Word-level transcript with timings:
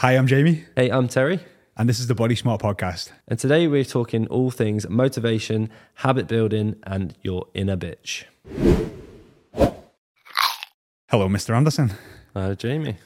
Hi, 0.00 0.12
I'm 0.12 0.26
Jamie, 0.26 0.64
Hey, 0.76 0.90
I'm 0.90 1.08
Terry, 1.08 1.40
and 1.74 1.88
this 1.88 1.98
is 1.98 2.06
the 2.06 2.14
Body 2.14 2.34
Smart 2.34 2.60
Podcast. 2.60 3.12
and 3.28 3.38
today 3.38 3.66
we're 3.66 3.82
talking 3.82 4.26
all 4.26 4.50
things 4.50 4.86
motivation, 4.90 5.70
habit 5.94 6.28
building, 6.28 6.76
and 6.82 7.14
your 7.22 7.46
inner 7.54 7.78
bitch. 7.78 8.24
Hello, 11.08 11.28
Mr. 11.28 11.56
Anderson. 11.56 11.92
Uh, 12.34 12.54
Jamie. 12.54 12.96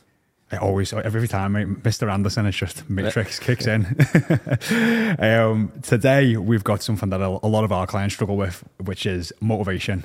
I 0.51 0.57
always, 0.57 0.93
every 0.93 1.29
time, 1.29 1.81
Mr. 1.85 2.13
Anderson, 2.13 2.47
it's 2.47 2.57
just 2.57 2.91
Matrix 2.91 3.39
kicks 3.39 3.69
in. 3.69 3.87
um, 5.21 5.71
today, 5.83 6.37
we've 6.37 6.65
got 6.65 6.83
something 6.83 7.11
that 7.11 7.21
a 7.21 7.27
a 7.45 7.47
lot 7.47 7.63
of 7.63 7.71
our 7.71 7.87
clients 7.87 8.17
struggle 8.17 8.37
with, 8.37 8.65
which 8.83 9.07
is 9.07 9.33
motivation. 9.41 10.05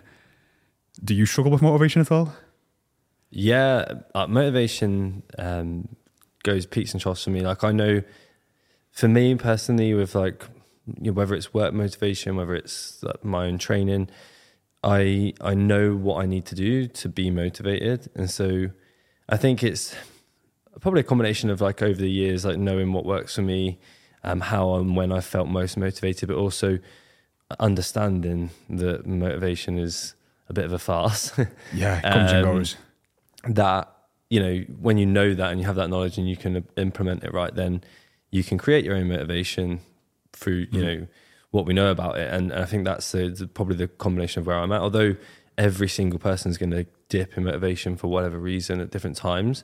Do 1.04 1.16
you 1.16 1.26
struggle 1.26 1.52
with 1.52 1.64
motivation 1.64 2.02
at 2.02 2.12
all? 2.12 2.32
Yeah, 3.32 3.86
uh, 4.14 4.28
motivation 4.28 5.24
um, 5.40 5.90
goes 6.46 6.66
peaks 6.66 6.94
and 6.94 7.02
troughs 7.02 7.24
for 7.26 7.32
me. 7.32 7.42
Like 7.42 7.64
I 7.66 7.72
know, 7.74 8.02
for 8.92 9.10
me 9.10 9.36
personally, 9.36 9.94
with 9.94 10.16
like 10.16 10.46
you 11.02 11.12
know, 11.12 11.14
whether 11.14 11.36
it's 11.36 11.54
work 11.54 11.74
motivation, 11.74 12.36
whether 12.38 12.56
it's 12.56 13.02
like, 13.04 13.26
my 13.26 13.48
own 13.48 13.58
training, 13.58 14.08
I 14.84 15.34
I 15.42 15.54
know 15.56 15.96
what 15.96 16.24
I 16.24 16.26
need 16.28 16.46
to 16.46 16.56
do 16.56 16.88
to 16.88 17.10
be 17.10 17.30
motivated, 17.30 18.10
and 18.16 18.30
so 18.30 18.70
I 19.28 19.36
think 19.38 19.64
it's 19.64 19.94
probably 20.80 21.02
a 21.02 21.04
combination 21.04 21.50
of 21.50 21.60
like 21.60 21.82
over 21.82 22.00
the 22.00 22.10
years, 22.12 22.46
like 22.46 22.58
knowing 22.58 22.94
what 22.94 23.06
works 23.06 23.36
for 23.36 23.42
me, 23.42 23.80
um, 24.24 24.40
how 24.42 24.76
and 24.76 24.96
when 24.96 25.12
I 25.12 25.22
felt 25.22 25.48
most 25.48 25.76
motivated, 25.78 26.30
but 26.30 26.38
also 26.38 26.80
understanding 27.60 28.50
that 28.70 29.06
motivation 29.06 29.78
is 29.78 30.16
a 30.50 30.54
bit 30.54 30.66
of 30.66 30.74
a 30.74 30.80
farce. 30.80 31.32
Yeah, 31.74 31.98
it 32.00 32.04
comes 32.04 32.32
and 32.32 32.46
Um, 32.46 32.56
goes. 32.56 32.76
that 33.50 33.95
you 34.30 34.40
know 34.40 34.60
when 34.80 34.98
you 34.98 35.06
know 35.06 35.34
that 35.34 35.52
and 35.52 35.60
you 35.60 35.66
have 35.66 35.76
that 35.76 35.90
knowledge 35.90 36.18
and 36.18 36.30
you 36.30 36.38
can 36.38 36.66
implement 36.78 37.24
it 37.24 37.34
right 37.34 37.56
then 37.56 37.84
you 38.32 38.44
can 38.44 38.58
create 38.58 38.84
your 38.84 38.96
own 38.96 39.08
motivation 39.08 39.80
through 40.34 40.68
you 40.72 40.82
mm-hmm. 40.82 40.82
know 40.82 41.08
what 41.52 41.66
we 41.66 41.74
know 41.74 41.90
about 41.90 42.18
it. 42.18 42.34
And, 42.34 42.52
and 42.52 42.62
i 42.62 42.66
think 42.66 42.86
that's 42.86 43.12
the, 43.12 43.30
the- 43.30 43.48
probably 43.48 43.76
the 43.76 43.88
combination 43.88 44.42
of 44.42 44.48
where 44.48 44.58
i'm 44.58 44.72
at. 44.72 44.82
Although 44.82 45.16
every 45.58 45.88
single 45.88 46.20
person 46.20 46.52
is 46.52 46.58
going 46.58 46.72
to 46.72 46.86
dip 47.08 47.38
in 47.38 47.46
motivation 47.46 47.96
for 47.96 48.08
whatever 48.08 48.38
reason 48.38 48.82
at 48.82 48.92
different 48.92 49.16
times 49.16 49.64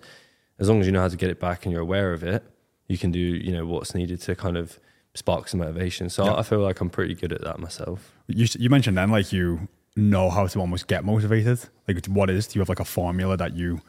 as 0.59 0.69
long 0.69 0.79
as 0.79 0.85
you 0.85 0.91
know 0.91 1.01
how 1.01 1.07
to 1.07 1.17
get 1.17 1.29
it 1.29 1.39
back 1.39 1.65
and 1.65 1.73
you're 1.73 1.81
aware 1.81 2.13
of 2.13 2.23
it 2.23 2.43
you 2.87 2.97
can 2.97 3.11
do 3.11 3.19
you 3.19 3.51
know 3.51 3.65
what's 3.65 3.93
needed 3.93 4.21
to 4.21 4.35
kind 4.35 4.57
of 4.57 4.79
spark 5.13 5.47
some 5.47 5.59
motivation. 5.59 6.09
So 6.09 6.25
Yeah. 6.25 6.33
I, 6.33 6.39
I 6.39 6.43
feel 6.43 6.59
like 6.59 6.79
i'm 6.81 6.89
pretty 6.89 7.15
good 7.15 7.33
at 7.33 7.41
that 7.41 7.59
myself. 7.59 8.13
You, 8.27 8.47
you 8.57 8.69
mentioned 8.69 8.97
then, 8.97 9.11
like, 9.11 9.33
you 9.33 9.67
know 9.95 10.29
how 10.29 10.47
to 10.47 10.59
almost 10.59 10.87
get 10.87 11.03
motivated. 11.03 11.59
Like, 11.87 12.05
what 12.05 12.29
is, 12.29 12.47
do 12.47 12.57
you 12.57 12.61
have 12.61 12.69
like 12.69 12.79
a 12.79 12.85
formula 12.85 13.37
that 13.37 13.55
you 13.55 13.81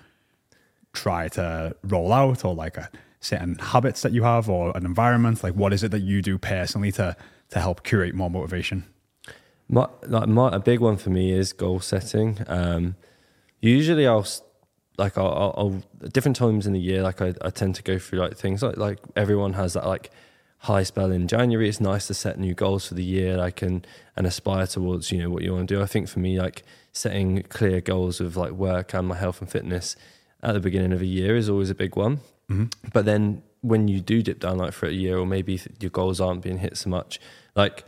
try 0.93 1.29
to 1.29 1.75
roll 1.85 2.13
out 2.13 2.45
or 2.45 2.55
like 2.55 2.77
a 2.77 2.91
certain 3.21 3.57
habits 3.59 4.03
that 4.03 4.13
you 4.13 4.23
have 4.23 4.49
or 4.49 4.77
an 4.77 4.85
environment? 4.85 5.43
Like, 5.43 5.55
what 5.55 5.73
is 5.73 5.83
it 5.83 5.91
that 5.91 6.01
you 6.01 6.23
do 6.23 6.39
personally 6.39 6.93
to, 6.93 7.17
to 7.51 7.61
help 7.61 7.83
curate 7.83 8.15
more 8.15 8.31
motivation? 8.31 8.85
My, 9.69 9.89
like 10.07 10.29
my, 10.29 10.51
a 10.53 10.59
big 10.59 10.81
one 10.81 10.97
for 10.97 11.11
me 11.11 11.33
is 11.33 11.53
goal 11.53 11.81
setting. 11.81 12.39
Um, 12.47 12.97
usually, 13.61 14.07
I'll 14.07 14.27
like 14.99 15.17
I'll, 15.17 15.27
I'll, 15.27 15.55
I'll 15.57 15.83
at 16.05 16.13
different 16.13 16.37
times 16.37 16.67
in 16.67 16.73
the 16.75 16.81
year. 16.81 17.03
Like 17.03 17.23
I, 17.23 17.35
I 17.41 17.51
tend 17.51 17.77
to 17.77 17.83
go 17.83 17.99
through 17.99 18.19
like 18.19 18.37
things 18.37 18.63
like 18.63 18.77
like 18.77 18.99
everyone 19.17 19.55
has 19.55 19.73
that 19.73 19.87
like 19.87 20.11
high 20.59 20.83
spell 20.83 21.11
in 21.11 21.27
January. 21.27 21.69
It's 21.69 21.81
nice 21.81 22.07
to 22.09 22.15
set 22.15 22.39
new 22.39 22.55
goals 22.55 22.87
for 22.87 22.95
the 22.95 23.05
year. 23.05 23.37
Like 23.37 23.63
and 23.63 23.87
and 24.17 24.27
aspire 24.27 24.67
towards 24.67 25.11
you 25.11 25.19
know 25.19 25.31
what 25.31 25.43
you 25.43 25.55
want 25.55 25.69
to 25.69 25.75
do. 25.75 25.83
I 25.83 25.87
think 25.87 26.09
for 26.09 26.19
me, 26.19 26.39
like 26.39 26.65
setting 26.93 27.43
clear 27.45 27.81
goals 27.81 28.21
of 28.21 28.37
like 28.37 28.53
work 28.53 28.93
and 28.93 29.09
my 29.09 29.17
health 29.17 29.41
and 29.41 29.51
fitness 29.51 29.97
at 30.43 30.55
the 30.55 30.61
beginning 30.61 30.93
of 30.93 31.01
a 31.01 31.07
year 31.07 31.37
is 31.37 31.49
always 31.49 31.71
a 31.71 31.75
big 31.75 31.97
one. 31.97 32.21
But 32.93 33.05
then 33.05 33.43
when 33.61 33.89
you 33.89 34.01
do 34.01 34.23
dip 34.23 34.41
down 34.41 34.59
like 34.59 34.73
for 34.73 34.87
a 34.87 34.93
year, 34.93 35.19
or 35.19 35.27
maybe 35.27 35.61
your 35.81 35.91
goals 35.91 36.21
aren't 36.21 36.43
being 36.43 36.59
hit 36.59 36.77
so 36.77 36.91
much, 36.91 37.21
like 37.55 37.85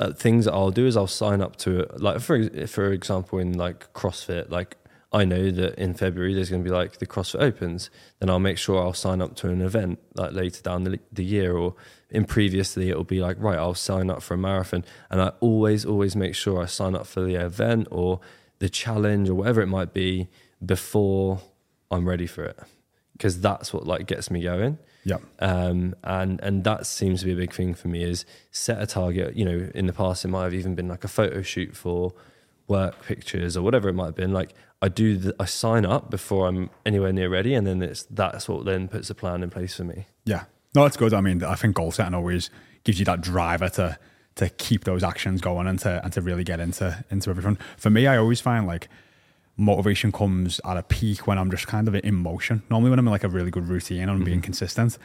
uh, 0.00 0.12
things 0.12 0.46
that 0.46 0.54
I'll 0.54 0.70
do 0.70 0.86
is 0.86 0.96
I'll 0.96 1.06
sign 1.06 1.40
up 1.40 1.56
to 1.56 1.80
it. 1.80 2.00
Like 2.00 2.20
for 2.20 2.66
for 2.66 2.92
example, 2.92 3.38
in 3.38 3.56
like 3.58 3.92
CrossFit, 3.92 4.50
like 4.50 4.76
I 5.12 5.24
know 5.24 5.50
that 5.50 5.74
in 5.76 5.94
February 5.94 6.34
there's 6.34 6.50
going 6.50 6.62
to 6.64 6.68
be 6.68 6.74
like 6.74 6.98
the 6.98 7.06
CrossFit 7.06 7.40
Opens. 7.40 7.90
Then 8.18 8.30
I'll 8.30 8.38
make 8.38 8.58
sure 8.58 8.80
I'll 8.80 8.92
sign 8.94 9.20
up 9.20 9.36
to 9.36 9.48
an 9.48 9.60
event 9.60 9.98
like 10.14 10.32
later 10.32 10.62
down 10.62 10.84
the, 10.84 10.98
the 11.12 11.24
year, 11.24 11.56
or 11.56 11.74
in 12.10 12.24
previously 12.24 12.88
it'll 12.90 13.04
be 13.04 13.20
like 13.20 13.36
right, 13.38 13.58
I'll 13.58 13.74
sign 13.74 14.08
up 14.10 14.22
for 14.22 14.34
a 14.34 14.38
marathon, 14.38 14.84
and 15.10 15.20
I 15.20 15.32
always 15.40 15.84
always 15.84 16.16
make 16.16 16.34
sure 16.34 16.62
I 16.62 16.66
sign 16.66 16.94
up 16.94 17.06
for 17.06 17.20
the 17.20 17.34
event 17.34 17.88
or 17.90 18.20
the 18.60 18.68
challenge 18.68 19.28
or 19.28 19.34
whatever 19.34 19.60
it 19.60 19.66
might 19.66 19.92
be 19.92 20.28
before 20.64 21.40
I'm 21.90 22.08
ready 22.08 22.26
for 22.26 22.44
it, 22.44 22.58
because 23.12 23.40
that's 23.40 23.72
what 23.72 23.86
like 23.86 24.06
gets 24.06 24.30
me 24.30 24.42
going 24.42 24.78
Yeah. 25.04 25.18
um, 25.38 25.94
and 26.04 26.40
and 26.42 26.64
that 26.64 26.86
seems 26.86 27.20
to 27.20 27.26
be 27.26 27.32
a 27.32 27.36
big 27.36 27.52
thing 27.52 27.74
for 27.74 27.88
me 27.88 28.02
is 28.02 28.24
set 28.50 28.80
a 28.82 28.86
target. 28.86 29.36
You 29.36 29.44
know, 29.44 29.70
in 29.74 29.86
the 29.86 29.92
past 29.92 30.24
it 30.24 30.28
might 30.28 30.44
have 30.44 30.54
even 30.54 30.74
been 30.74 30.88
like 30.88 31.04
a 31.04 31.08
photo 31.08 31.42
shoot 31.42 31.76
for 31.76 32.12
work 32.66 33.02
pictures 33.04 33.56
or 33.56 33.62
whatever 33.62 33.88
it 33.88 33.94
might 33.94 34.06
have 34.06 34.14
been. 34.16 34.32
Like 34.32 34.52
I 34.82 34.88
do, 34.88 35.16
the, 35.16 35.34
I 35.40 35.46
sign 35.46 35.84
up 35.86 36.10
before 36.10 36.46
I'm 36.46 36.70
anywhere 36.86 37.12
near 37.12 37.28
ready, 37.28 37.54
and 37.54 37.66
then 37.66 37.82
it's 37.82 38.02
that's 38.10 38.48
what 38.48 38.64
then 38.64 38.88
puts 38.88 39.10
a 39.10 39.14
plan 39.14 39.42
in 39.42 39.50
place 39.50 39.74
for 39.76 39.84
me. 39.84 40.06
Yeah. 40.24 40.44
No, 40.74 40.82
that's 40.82 40.96
good. 40.98 41.14
I 41.14 41.20
mean, 41.22 41.42
I 41.42 41.54
think 41.54 41.74
goal 41.76 41.90
setting 41.92 42.14
always 42.14 42.50
gives 42.84 42.98
you 42.98 43.04
that 43.06 43.20
driver 43.22 43.68
to 43.70 43.98
to 44.36 44.48
keep 44.50 44.84
those 44.84 45.02
actions 45.02 45.40
going 45.40 45.66
and 45.66 45.78
to 45.80 46.00
and 46.04 46.12
to 46.12 46.20
really 46.20 46.44
get 46.44 46.60
into 46.60 47.04
into 47.10 47.30
everything. 47.30 47.56
For 47.76 47.90
me, 47.90 48.06
I 48.06 48.18
always 48.18 48.40
find 48.40 48.66
like 48.66 48.88
motivation 49.58 50.12
comes 50.12 50.60
at 50.64 50.76
a 50.76 50.82
peak 50.82 51.26
when 51.26 51.36
I'm 51.36 51.50
just 51.50 51.66
kind 51.66 51.88
of 51.88 51.94
in 51.96 52.14
motion. 52.14 52.62
Normally 52.70 52.90
when 52.90 52.98
I'm 52.98 53.06
in 53.06 53.12
like 53.12 53.24
a 53.24 53.28
really 53.28 53.50
good 53.50 53.68
routine 53.68 54.02
and 54.02 54.10
I'm 54.10 54.24
being 54.24 54.40
consistent. 54.40 54.96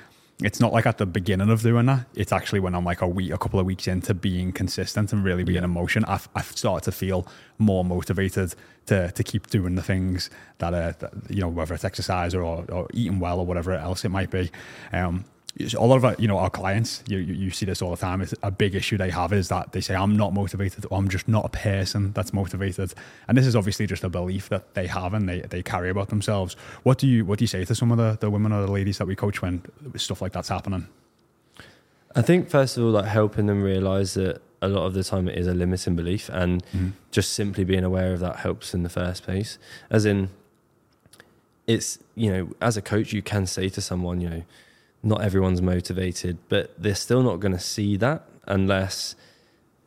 It's 0.41 0.59
not 0.59 0.73
like 0.73 0.85
at 0.85 0.97
the 0.97 1.05
beginning 1.05 1.49
of 1.49 1.61
doing 1.61 1.85
that. 1.87 2.07
It's 2.15 2.31
actually 2.31 2.59
when 2.59 2.73
I'm 2.73 2.85
like 2.85 3.01
a 3.01 3.07
week, 3.07 3.31
a 3.31 3.37
couple 3.37 3.59
of 3.59 3.65
weeks 3.65 3.87
into 3.87 4.13
being 4.13 4.51
consistent 4.51 5.11
and 5.11 5.23
really 5.23 5.43
being 5.43 5.63
in 5.63 5.69
motion. 5.69 6.05
I've, 6.05 6.27
I've 6.35 6.57
started 6.57 6.85
to 6.85 6.91
feel 6.91 7.27
more 7.57 7.83
motivated 7.83 8.55
to 8.87 9.11
to 9.11 9.23
keep 9.23 9.47
doing 9.47 9.75
the 9.75 9.83
things 9.83 10.29
that 10.57 10.73
are, 10.73 10.93
that, 10.99 11.13
you 11.29 11.41
know, 11.41 11.49
whether 11.49 11.73
it's 11.73 11.85
exercise 11.85 12.33
or, 12.35 12.65
or 12.69 12.87
eating 12.93 13.19
well 13.19 13.39
or 13.39 13.45
whatever 13.45 13.73
else 13.73 14.05
it 14.05 14.09
might 14.09 14.31
be. 14.31 14.51
Um, 14.91 15.25
a 15.59 15.85
lot 15.85 15.97
of 15.97 16.05
our, 16.05 16.15
you 16.17 16.27
know 16.27 16.39
our 16.39 16.49
clients 16.49 17.03
you, 17.07 17.19
you 17.19 17.33
you 17.35 17.51
see 17.51 17.65
this 17.65 17.81
all 17.81 17.91
the 17.91 17.97
time 17.97 18.21
it's 18.21 18.33
a 18.41 18.49
big 18.49 18.73
issue 18.73 18.97
they 18.97 19.11
have 19.11 19.31
is 19.31 19.49
that 19.49 19.71
they 19.71 19.81
say 19.81 19.93
i'm 19.93 20.17
not 20.17 20.33
motivated 20.33 20.83
or 20.89 20.97
i'm 20.97 21.07
just 21.07 21.27
not 21.27 21.45
a 21.45 21.49
person 21.49 22.11
that's 22.13 22.33
motivated. 22.33 22.93
And 23.27 23.37
this 23.37 23.45
is 23.45 23.55
obviously 23.55 23.87
just 23.87 24.03
a 24.03 24.09
belief 24.09 24.49
that 24.49 24.73
they 24.73 24.87
have 24.87 25.13
and 25.13 25.27
they, 25.27 25.41
they 25.41 25.63
carry 25.63 25.89
about 25.89 26.09
themselves. 26.09 26.55
What 26.83 26.97
do 26.97 27.07
you 27.07 27.25
what 27.25 27.39
do 27.39 27.43
you 27.43 27.47
say 27.47 27.65
to 27.65 27.75
some 27.75 27.91
of 27.91 27.97
the, 27.97 28.17
the 28.19 28.29
women 28.29 28.51
or 28.51 28.61
the 28.65 28.71
ladies 28.71 28.97
that 28.97 29.07
we 29.07 29.15
coach 29.15 29.41
when 29.41 29.63
stuff 29.95 30.21
like 30.21 30.31
that's 30.31 30.49
happening? 30.49 30.87
I 32.15 32.21
think 32.21 32.49
first 32.49 32.77
of 32.77 32.83
all, 32.83 32.91
like 32.91 33.05
helping 33.05 33.47
them 33.47 33.63
realize 33.63 34.13
that 34.13 34.41
a 34.61 34.67
lot 34.67 34.85
of 34.85 34.93
the 34.93 35.03
time 35.03 35.27
it 35.27 35.37
is 35.37 35.47
a 35.47 35.53
limiting 35.53 35.95
belief, 35.95 36.29
and 36.29 36.63
mm-hmm. 36.67 36.89
just 37.11 37.33
simply 37.33 37.63
being 37.63 37.83
aware 37.83 38.13
of 38.13 38.19
that 38.19 38.37
helps 38.37 38.73
in 38.73 38.83
the 38.83 38.89
first 38.89 39.23
place. 39.23 39.57
As 39.89 40.05
in, 40.05 40.29
it's 41.67 41.99
you 42.15 42.31
know, 42.31 42.49
as 42.61 42.77
a 42.77 42.81
coach, 42.81 43.11
you 43.11 43.21
can 43.21 43.47
say 43.47 43.67
to 43.69 43.81
someone, 43.81 44.21
you 44.21 44.29
know, 44.29 44.43
not 45.03 45.21
everyone's 45.21 45.61
motivated, 45.61 46.37
but 46.49 46.73
they're 46.81 46.95
still 46.95 47.21
not 47.21 47.39
going 47.39 47.51
to 47.53 47.59
see 47.59 47.97
that 47.97 48.23
unless 48.47 49.15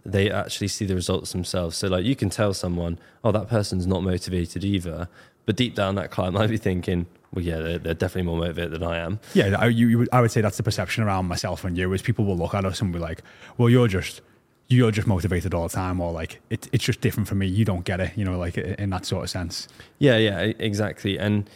they 0.04 0.30
actually 0.30 0.68
see 0.68 0.84
the 0.84 0.94
results 0.94 1.32
themselves. 1.32 1.76
So, 1.76 1.88
like, 1.88 2.04
you 2.04 2.14
can 2.14 2.30
tell 2.30 2.54
someone, 2.54 2.98
oh, 3.24 3.32
that 3.32 3.48
person's 3.48 3.86
not 3.86 4.02
motivated 4.02 4.62
either, 4.62 5.08
but 5.46 5.56
deep 5.56 5.74
down, 5.74 5.94
that 5.96 6.10
client 6.10 6.34
might 6.34 6.50
be 6.50 6.58
thinking, 6.58 7.06
well, 7.32 7.44
yeah, 7.44 7.58
they're, 7.58 7.78
they're 7.78 7.94
definitely 7.94 8.22
more 8.30 8.38
motivated 8.38 8.72
than 8.72 8.82
I 8.82 8.98
am. 8.98 9.18
yeah 9.34 9.56
I, 9.58 9.66
you, 9.66 9.88
you 9.88 9.98
would, 9.98 10.08
I 10.12 10.20
would 10.20 10.30
say 10.30 10.40
that's 10.40 10.56
the 10.58 10.62
perception 10.62 11.02
around 11.02 11.26
myself 11.26 11.64
and 11.64 11.76
you 11.76 11.92
is 11.92 12.02
people 12.02 12.24
will 12.24 12.36
look 12.36 12.54
at 12.54 12.64
us 12.64 12.80
and 12.80 12.92
be 12.92 12.98
like 12.98 13.22
well 13.58 13.68
you're 13.68 13.88
just 13.88 14.22
you're 14.68 14.90
just 14.90 15.06
motivated 15.06 15.52
all 15.52 15.68
the 15.68 15.74
time 15.74 16.00
or 16.00 16.12
like 16.12 16.40
it, 16.50 16.68
it's 16.72 16.84
just 16.84 17.00
different 17.00 17.28
for 17.28 17.34
me 17.34 17.46
you 17.46 17.64
don't 17.64 17.84
get 17.84 18.00
it 18.00 18.12
you 18.16 18.24
know 18.24 18.38
like 18.38 18.56
in 18.56 18.90
that 18.90 19.04
sort 19.04 19.24
of 19.24 19.28
sense 19.30 19.68
Yeah, 19.98 20.16
yeah, 20.16 20.52
exactly. 20.58 21.18
And 21.18 21.50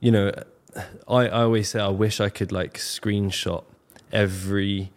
you 0.00 0.10
know, 0.10 0.32
I, 1.08 1.28
I 1.28 1.42
always 1.42 1.68
say 1.68 1.80
I 1.80 1.88
wish 1.88 2.20
I 2.20 2.28
could 2.28 2.52
like 2.52 2.74
screenshot 2.74 3.64
every, 4.12 4.90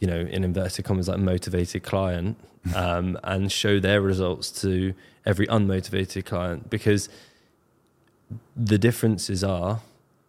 you 0.00 0.06
know, 0.06 0.20
in 0.20 0.44
inverted 0.44 0.84
commas, 0.84 1.08
like 1.08 1.18
motivated 1.18 1.82
client, 1.82 2.36
um, 2.74 3.18
and 3.24 3.50
show 3.50 3.80
their 3.80 4.00
results 4.00 4.50
to 4.62 4.94
every 5.24 5.46
unmotivated 5.46 6.24
client 6.24 6.70
because 6.70 7.08
the 8.56 8.78
differences 8.78 9.44
are 9.44 9.80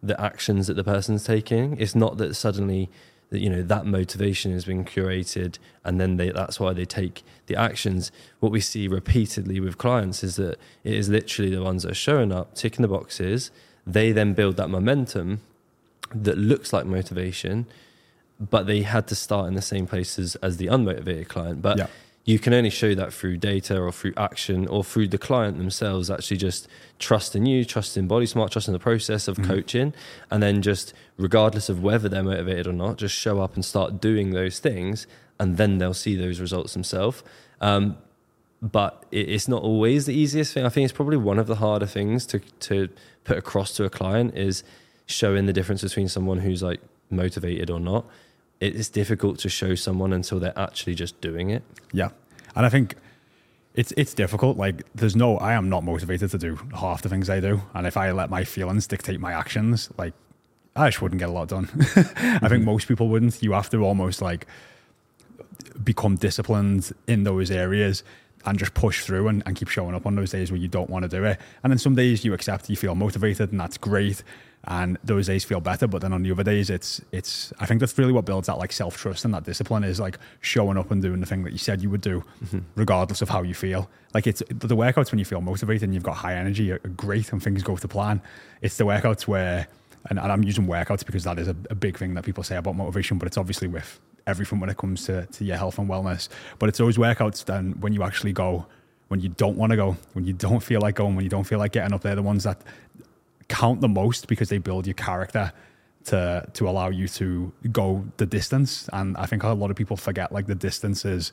the 0.02 0.20
actions 0.20 0.66
that 0.66 0.74
the 0.74 0.84
person's 0.84 1.24
taking. 1.24 1.78
It's 1.78 1.94
not 1.94 2.18
that 2.18 2.34
suddenly 2.34 2.90
that 3.30 3.40
you 3.40 3.50
know 3.50 3.62
that 3.62 3.86
motivation 3.86 4.52
has 4.52 4.64
been 4.64 4.84
curated 4.84 5.58
and 5.82 6.00
then 6.00 6.18
they, 6.18 6.30
that's 6.30 6.60
why 6.60 6.72
they 6.72 6.84
take 6.84 7.24
the 7.46 7.56
actions. 7.56 8.12
What 8.40 8.52
we 8.52 8.60
see 8.60 8.86
repeatedly 8.86 9.60
with 9.60 9.78
clients 9.78 10.22
is 10.22 10.36
that 10.36 10.58
it 10.84 10.92
is 10.92 11.08
literally 11.08 11.50
the 11.50 11.62
ones 11.62 11.82
that 11.82 11.92
are 11.92 11.94
showing 11.94 12.32
up, 12.32 12.54
ticking 12.54 12.82
the 12.82 12.88
boxes. 12.88 13.50
They 13.86 14.12
then 14.12 14.34
build 14.34 14.56
that 14.56 14.68
momentum 14.68 15.40
that 16.14 16.38
looks 16.38 16.72
like 16.72 16.86
motivation, 16.86 17.66
but 18.40 18.66
they 18.66 18.82
had 18.82 19.06
to 19.08 19.14
start 19.14 19.48
in 19.48 19.54
the 19.54 19.62
same 19.62 19.86
places 19.86 20.36
as 20.36 20.56
the 20.56 20.66
unmotivated 20.66 21.28
client. 21.28 21.62
But 21.62 21.78
Yeah. 21.78 21.86
you 22.24 22.38
can 22.38 22.54
only 22.54 22.70
show 22.70 22.94
that 22.94 23.12
through 23.12 23.36
data 23.36 23.78
or 23.78 23.92
through 23.92 24.14
action 24.16 24.66
or 24.68 24.82
through 24.82 25.08
the 25.08 25.18
client 25.18 25.58
themselves 25.58 26.10
actually 26.10 26.38
just 26.38 26.66
trusting 26.98 27.46
you, 27.46 27.64
trusting 27.64 28.06
Body 28.08 28.26
Smart, 28.26 28.52
trusting 28.52 28.72
the 28.72 28.78
process 28.78 29.28
of 29.28 29.36
mm-hmm. 29.36 29.50
coaching, 29.50 29.94
and 30.30 30.42
then 30.42 30.62
just 30.62 30.94
regardless 31.18 31.68
of 31.68 31.82
whether 31.82 32.08
they're 32.08 32.22
motivated 32.22 32.66
or 32.66 32.72
not, 32.72 32.96
just 32.96 33.14
show 33.14 33.40
up 33.40 33.54
and 33.54 33.64
start 33.64 34.00
doing 34.00 34.30
those 34.30 34.58
things, 34.58 35.06
and 35.38 35.56
then 35.56 35.78
they'll 35.78 35.94
see 35.94 36.16
those 36.16 36.40
results 36.40 36.72
themselves. 36.72 37.22
Um, 37.60 37.96
but 38.62 39.04
it's 39.10 39.48
not 39.48 39.62
always 39.62 40.06
the 40.06 40.14
easiest 40.14 40.54
thing. 40.54 40.64
I 40.64 40.68
think 40.68 40.84
it's 40.84 40.92
probably 40.92 41.16
one 41.16 41.38
of 41.38 41.46
the 41.46 41.56
harder 41.56 41.86
things 41.86 42.26
to 42.26 42.38
to 42.38 42.88
put 43.24 43.38
across 43.38 43.72
to 43.76 43.84
a 43.84 43.90
client 43.90 44.36
is 44.36 44.64
showing 45.06 45.46
the 45.46 45.52
difference 45.52 45.82
between 45.82 46.08
someone 46.08 46.38
who's 46.38 46.62
like 46.62 46.80
motivated 47.10 47.70
or 47.70 47.78
not 47.78 48.06
it's 48.60 48.88
difficult 48.88 49.38
to 49.40 49.48
show 49.48 49.74
someone 49.74 50.12
until 50.12 50.38
they're 50.38 50.58
actually 50.58 50.94
just 50.94 51.20
doing 51.20 51.50
it. 51.50 51.62
Yeah. 51.92 52.10
And 52.54 52.64
I 52.64 52.68
think 52.68 52.94
it's 53.74 53.92
it's 53.96 54.14
difficult. 54.14 54.56
Like 54.56 54.82
there's 54.94 55.16
no 55.16 55.36
I 55.38 55.54
am 55.54 55.68
not 55.68 55.84
motivated 55.84 56.30
to 56.30 56.38
do 56.38 56.58
half 56.74 57.02
the 57.02 57.08
things 57.08 57.28
I 57.28 57.40
do. 57.40 57.62
And 57.74 57.86
if 57.86 57.96
I 57.96 58.12
let 58.12 58.30
my 58.30 58.44
feelings 58.44 58.86
dictate 58.86 59.20
my 59.20 59.32
actions, 59.32 59.90
like 59.98 60.14
I 60.76 60.88
just 60.88 61.02
wouldn't 61.02 61.18
get 61.18 61.28
a 61.28 61.32
lot 61.32 61.48
done. 61.48 61.68
I 61.72 61.76
mm-hmm. 61.76 62.46
think 62.46 62.64
most 62.64 62.88
people 62.88 63.08
wouldn't. 63.08 63.42
You 63.42 63.52
have 63.52 63.70
to 63.70 63.78
almost 63.84 64.22
like 64.22 64.46
become 65.82 66.16
disciplined 66.16 66.92
in 67.06 67.24
those 67.24 67.50
areas 67.50 68.04
and 68.46 68.58
just 68.58 68.74
push 68.74 69.04
through 69.04 69.28
and, 69.28 69.42
and 69.46 69.56
keep 69.56 69.68
showing 69.68 69.94
up 69.94 70.06
on 70.06 70.14
those 70.14 70.30
days 70.30 70.50
where 70.50 70.60
you 70.60 70.68
don't 70.68 70.90
want 70.90 71.04
to 71.04 71.08
do 71.08 71.24
it. 71.24 71.40
And 71.62 71.70
then 71.70 71.78
some 71.78 71.94
days 71.94 72.24
you 72.24 72.34
accept 72.34 72.68
you 72.68 72.76
feel 72.76 72.94
motivated 72.94 73.50
and 73.50 73.60
that's 73.60 73.78
great 73.78 74.22
and 74.66 74.98
those 75.04 75.26
days 75.26 75.44
feel 75.44 75.60
better. 75.60 75.86
But 75.86 76.02
then 76.02 76.12
on 76.12 76.22
the 76.22 76.30
other 76.30 76.42
days, 76.42 76.70
it's 76.70 77.00
it's. 77.12 77.52
I 77.58 77.66
think 77.66 77.80
that's 77.80 77.96
really 77.98 78.12
what 78.12 78.24
builds 78.24 78.46
that 78.46 78.58
like 78.58 78.72
self 78.72 78.96
trust 78.96 79.24
and 79.24 79.34
that 79.34 79.44
discipline 79.44 79.84
is 79.84 80.00
like 80.00 80.18
showing 80.40 80.78
up 80.78 80.90
and 80.90 81.02
doing 81.02 81.20
the 81.20 81.26
thing 81.26 81.44
that 81.44 81.52
you 81.52 81.58
said 81.58 81.82
you 81.82 81.90
would 81.90 82.00
do, 82.00 82.24
mm-hmm. 82.42 82.60
regardless 82.74 83.22
of 83.22 83.28
how 83.28 83.42
you 83.42 83.54
feel. 83.54 83.90
Like 84.14 84.26
it's 84.26 84.42
the 84.48 84.76
workouts 84.76 85.10
when 85.10 85.18
you 85.18 85.24
feel 85.24 85.40
motivated 85.40 85.84
and 85.84 85.94
you've 85.94 86.02
got 86.02 86.16
high 86.16 86.34
energy 86.34 86.72
are 86.72 86.78
great 86.78 87.32
and 87.32 87.42
things 87.42 87.62
go 87.62 87.76
to 87.76 87.88
plan. 87.88 88.22
It's 88.62 88.76
the 88.76 88.84
workouts 88.84 89.22
where, 89.22 89.66
and, 90.08 90.18
and 90.18 90.32
I'm 90.32 90.44
using 90.44 90.66
workouts 90.66 91.04
because 91.04 91.24
that 91.24 91.38
is 91.38 91.48
a, 91.48 91.56
a 91.70 91.74
big 91.74 91.98
thing 91.98 92.14
that 92.14 92.24
people 92.24 92.42
say 92.42 92.56
about 92.56 92.76
motivation, 92.76 93.18
but 93.18 93.26
it's 93.26 93.36
obviously 93.36 93.68
with 93.68 94.00
everything 94.26 94.60
when 94.60 94.70
it 94.70 94.76
comes 94.76 95.04
to 95.06 95.26
to 95.26 95.44
your 95.44 95.56
health 95.56 95.78
and 95.78 95.88
wellness. 95.88 96.28
But 96.58 96.68
it's 96.68 96.78
those 96.78 96.96
workouts 96.96 97.44
then 97.44 97.74
when 97.80 97.92
you 97.92 98.02
actually 98.02 98.32
go 98.32 98.66
when 99.08 99.20
you 99.20 99.28
don't 99.28 99.56
want 99.56 99.70
to 99.70 99.76
go, 99.76 99.96
when 100.14 100.24
you 100.24 100.32
don't 100.32 100.60
feel 100.60 100.80
like 100.80 100.96
going, 100.96 101.14
when 101.14 101.24
you 101.24 101.30
don't 101.30 101.44
feel 101.44 101.58
like 101.58 101.72
getting 101.72 101.92
up, 101.92 102.02
they're 102.02 102.14
the 102.14 102.22
ones 102.22 102.44
that 102.44 102.60
count 103.48 103.80
the 103.80 103.88
most 103.88 104.26
because 104.26 104.48
they 104.48 104.58
build 104.58 104.86
your 104.86 104.94
character 104.94 105.52
to 106.06 106.46
to 106.52 106.68
allow 106.68 106.88
you 106.88 107.08
to 107.08 107.52
go 107.72 108.04
the 108.16 108.26
distance. 108.26 108.88
And 108.92 109.16
I 109.16 109.26
think 109.26 109.42
a 109.42 109.48
lot 109.48 109.70
of 109.70 109.76
people 109.76 109.96
forget 109.96 110.32
like 110.32 110.46
the 110.46 110.54
distance 110.54 111.04
is 111.04 111.32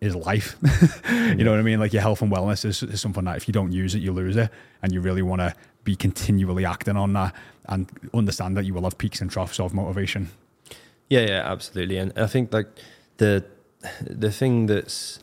is 0.00 0.14
life. 0.14 0.56
you 1.10 1.44
know 1.44 1.50
what 1.50 1.60
I 1.60 1.62
mean? 1.62 1.80
Like 1.80 1.92
your 1.92 2.02
health 2.02 2.22
and 2.22 2.30
wellness 2.30 2.64
is, 2.64 2.82
is 2.82 3.00
something 3.00 3.24
that 3.24 3.36
if 3.36 3.48
you 3.48 3.52
don't 3.52 3.72
use 3.72 3.94
it, 3.94 3.98
you 3.98 4.12
lose 4.12 4.36
it. 4.36 4.50
And 4.82 4.92
you 4.92 5.00
really 5.00 5.22
want 5.22 5.40
to 5.40 5.54
be 5.82 5.96
continually 5.96 6.64
acting 6.64 6.96
on 6.96 7.12
that 7.14 7.34
and 7.68 7.90
understand 8.14 8.56
that 8.56 8.64
you 8.64 8.74
will 8.74 8.84
have 8.84 8.96
peaks 8.98 9.20
and 9.20 9.30
troughs 9.30 9.58
of 9.58 9.74
motivation. 9.74 10.28
Yeah, 11.08 11.20
yeah, 11.20 11.42
absolutely. 11.44 11.96
And 11.96 12.12
I 12.16 12.26
think 12.26 12.52
like 12.52 12.68
the 13.16 13.44
the 14.00 14.30
thing 14.30 14.66
that's 14.66 15.20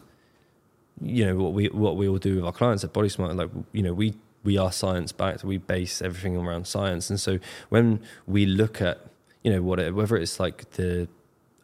you 1.01 1.25
know 1.25 1.35
what 1.35 1.53
we 1.53 1.67
what 1.67 1.97
we 1.97 2.07
all 2.07 2.17
do 2.17 2.35
with 2.35 2.45
our 2.45 2.51
clients 2.51 2.83
at 2.83 2.93
Body 2.93 3.09
Smart, 3.09 3.35
like 3.35 3.49
you 3.71 3.83
know 3.83 3.93
we 3.93 4.15
we 4.43 4.57
are 4.57 4.71
science 4.71 5.11
backed. 5.11 5.43
We 5.43 5.57
base 5.57 6.01
everything 6.01 6.37
around 6.37 6.67
science, 6.67 7.09
and 7.09 7.19
so 7.19 7.39
when 7.69 8.01
we 8.25 8.45
look 8.45 8.81
at 8.81 9.05
you 9.43 9.51
know 9.51 9.61
what 9.61 9.79
it, 9.79 9.93
whether 9.93 10.15
it's 10.15 10.39
like 10.39 10.71
the 10.71 11.07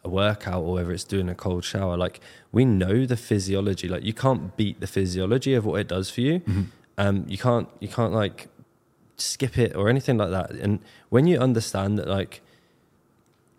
a 0.04 0.08
workout 0.08 0.62
or 0.62 0.74
whether 0.74 0.92
it's 0.92 1.04
doing 1.04 1.28
a 1.28 1.34
cold 1.34 1.64
shower, 1.64 1.96
like 1.96 2.20
we 2.50 2.64
know 2.64 3.06
the 3.06 3.16
physiology. 3.16 3.88
Like 3.88 4.02
you 4.04 4.12
can't 4.12 4.56
beat 4.56 4.80
the 4.80 4.86
physiology 4.86 5.54
of 5.54 5.64
what 5.64 5.80
it 5.80 5.88
does 5.88 6.10
for 6.10 6.20
you. 6.20 6.40
Mm-hmm. 6.40 6.62
Um, 6.98 7.24
you 7.28 7.38
can't 7.38 7.68
you 7.80 7.88
can't 7.88 8.12
like 8.12 8.48
skip 9.16 9.56
it 9.58 9.74
or 9.74 9.88
anything 9.88 10.18
like 10.18 10.30
that. 10.30 10.50
And 10.50 10.80
when 11.08 11.26
you 11.26 11.38
understand 11.38 11.98
that, 11.98 12.08
like 12.08 12.41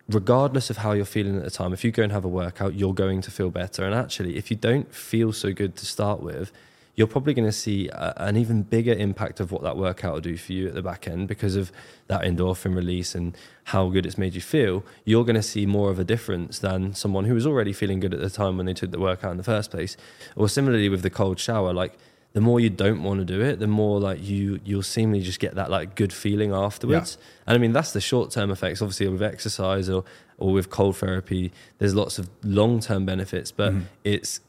regardless 0.08 0.70
of 0.70 0.78
how 0.78 0.92
you're 0.92 1.04
feeling 1.04 1.36
at 1.36 1.44
the 1.44 1.50
time, 1.50 1.72
if 1.72 1.84
you 1.84 1.90
go 1.90 2.02
and 2.02 2.12
have 2.12 2.24
a 2.24 2.28
workout, 2.28 2.74
you're 2.74 2.94
going 2.94 3.20
to 3.22 3.30
feel 3.30 3.50
better. 3.50 3.84
And 3.84 3.94
actually, 3.94 4.36
if 4.36 4.50
you 4.50 4.56
don't 4.56 4.92
feel 4.94 5.32
so 5.32 5.52
good 5.52 5.76
to 5.76 5.86
start 5.86 6.20
with, 6.20 6.52
you're 6.96 7.06
probably 7.08 7.34
going 7.34 7.46
to 7.46 7.52
see 7.52 7.88
a, 7.88 8.14
an 8.18 8.36
even 8.36 8.62
bigger 8.62 8.92
impact 8.92 9.40
of 9.40 9.50
what 9.50 9.62
that 9.62 9.76
workout 9.76 10.14
will 10.14 10.20
do 10.20 10.36
for 10.36 10.52
you 10.52 10.68
at 10.68 10.74
the 10.74 10.82
back 10.82 11.08
end 11.08 11.26
because 11.26 11.56
of 11.56 11.72
that 12.06 12.22
endorphin 12.22 12.74
release 12.74 13.14
and 13.14 13.36
how 13.64 13.88
good 13.88 14.06
it's 14.06 14.18
made 14.18 14.34
you 14.34 14.40
feel. 14.40 14.84
You're 15.04 15.24
going 15.24 15.34
to 15.34 15.42
see 15.42 15.66
more 15.66 15.90
of 15.90 15.98
a 15.98 16.04
difference 16.04 16.58
than 16.60 16.94
someone 16.94 17.24
who 17.24 17.34
was 17.34 17.46
already 17.46 17.72
feeling 17.72 17.98
good 17.98 18.14
at 18.14 18.20
the 18.20 18.30
time 18.30 18.56
when 18.56 18.66
they 18.66 18.74
took 18.74 18.92
the 18.92 19.00
workout 19.00 19.32
in 19.32 19.38
the 19.38 19.42
first 19.42 19.70
place. 19.70 19.96
Or 20.36 20.48
similarly 20.48 20.88
with 20.88 21.02
the 21.02 21.10
cold 21.10 21.40
shower, 21.40 21.72
like 21.72 21.98
the 22.34 22.40
more 22.40 22.58
you 22.58 22.68
don't 22.68 23.02
want 23.04 23.20
to 23.20 23.24
do 23.24 23.40
it, 23.40 23.60
the 23.60 23.68
more 23.68 23.98
like 23.98 24.22
you 24.22 24.60
you'll 24.64 24.82
seemingly 24.82 25.24
just 25.24 25.38
get 25.38 25.54
that 25.54 25.70
like 25.70 25.94
good 25.94 26.12
feeling 26.12 26.52
afterwards. 26.52 27.16
Yeah. 27.18 27.42
And 27.46 27.54
I 27.54 27.58
mean 27.58 27.72
that's 27.72 27.92
the 27.92 28.00
short 28.00 28.32
term 28.32 28.50
effects. 28.50 28.82
Obviously 28.82 29.08
with 29.08 29.22
exercise 29.22 29.88
or 29.88 30.04
or 30.36 30.52
with 30.52 30.68
cold 30.68 30.96
therapy, 30.96 31.52
there's 31.78 31.94
lots 31.94 32.18
of 32.18 32.28
long 32.42 32.80
term 32.80 33.06
benefits, 33.06 33.52
but 33.52 33.72
mm. 33.72 33.84
it's 34.02 34.40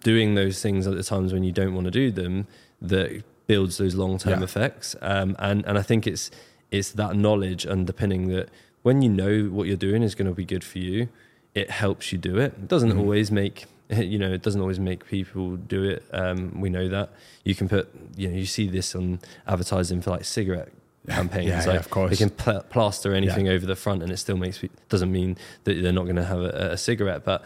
doing 0.00 0.34
those 0.34 0.62
things 0.62 0.86
at 0.86 0.96
the 0.96 1.02
times 1.02 1.32
when 1.32 1.44
you 1.44 1.52
don't 1.52 1.74
want 1.74 1.84
to 1.84 1.90
do 1.90 2.10
them 2.10 2.46
that 2.80 3.22
builds 3.46 3.76
those 3.76 3.94
long 3.94 4.16
term 4.16 4.40
yeah. 4.40 4.44
effects. 4.44 4.96
Um, 5.02 5.36
and 5.38 5.62
and 5.66 5.78
I 5.78 5.82
think 5.82 6.06
it's 6.06 6.30
it's 6.70 6.90
that 6.92 7.16
knowledge 7.16 7.66
underpinning 7.66 8.28
that 8.28 8.48
when 8.82 9.02
you 9.02 9.10
know 9.10 9.44
what 9.44 9.66
you're 9.66 9.76
doing 9.76 10.02
is 10.02 10.14
going 10.14 10.28
to 10.28 10.34
be 10.34 10.44
good 10.44 10.64
for 10.64 10.78
you, 10.78 11.08
it 11.54 11.70
helps 11.70 12.12
you 12.12 12.18
do 12.18 12.38
it. 12.38 12.54
It 12.54 12.68
doesn't 12.68 12.90
mm-hmm. 12.90 13.00
always 13.00 13.30
make 13.30 13.66
you 13.90 14.18
know 14.18 14.32
it 14.32 14.42
doesn't 14.42 14.60
always 14.60 14.80
make 14.80 15.06
people 15.06 15.56
do 15.56 15.84
it. 15.84 16.04
Um, 16.12 16.60
we 16.60 16.70
know 16.70 16.88
that 16.88 17.10
you 17.44 17.54
can 17.54 17.68
put 17.68 17.88
you 18.16 18.28
know 18.28 18.36
you 18.36 18.46
see 18.46 18.68
this 18.68 18.94
on 18.94 19.20
advertising 19.46 20.00
for 20.00 20.10
like 20.10 20.24
cigarette 20.24 20.72
campaigns. 21.08 21.48
yeah, 21.48 21.58
like 21.58 21.66
yeah, 21.66 21.78
of 21.78 21.90
course. 21.90 22.10
They 22.10 22.16
can 22.16 22.30
pl- 22.30 22.64
plaster 22.70 23.14
anything 23.14 23.46
yeah. 23.46 23.52
over 23.52 23.66
the 23.66 23.76
front, 23.76 24.02
and 24.02 24.10
it 24.10 24.16
still 24.16 24.36
makes 24.36 24.62
doesn't 24.88 25.12
mean 25.12 25.36
that 25.64 25.80
they're 25.82 25.92
not 25.92 26.04
going 26.04 26.16
to 26.16 26.24
have 26.24 26.40
a, 26.40 26.72
a, 26.72 26.76
cigarette. 26.76 27.24
But 27.24 27.44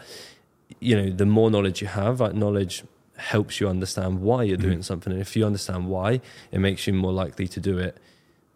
you 0.79 0.95
know, 0.95 1.09
the 1.09 1.25
more 1.25 1.51
knowledge 1.51 1.81
you 1.81 1.87
have, 1.87 2.19
like 2.19 2.33
knowledge 2.33 2.83
helps 3.17 3.59
you 3.59 3.67
understand 3.67 4.21
why 4.21 4.43
you're 4.43 4.57
doing 4.57 4.79
mm. 4.79 4.83
something. 4.83 5.13
And 5.13 5.21
if 5.21 5.35
you 5.35 5.45
understand 5.45 5.87
why, 5.87 6.21
it 6.51 6.59
makes 6.59 6.87
you 6.87 6.93
more 6.93 7.11
likely 7.11 7.47
to 7.49 7.59
do 7.59 7.77
it 7.77 7.97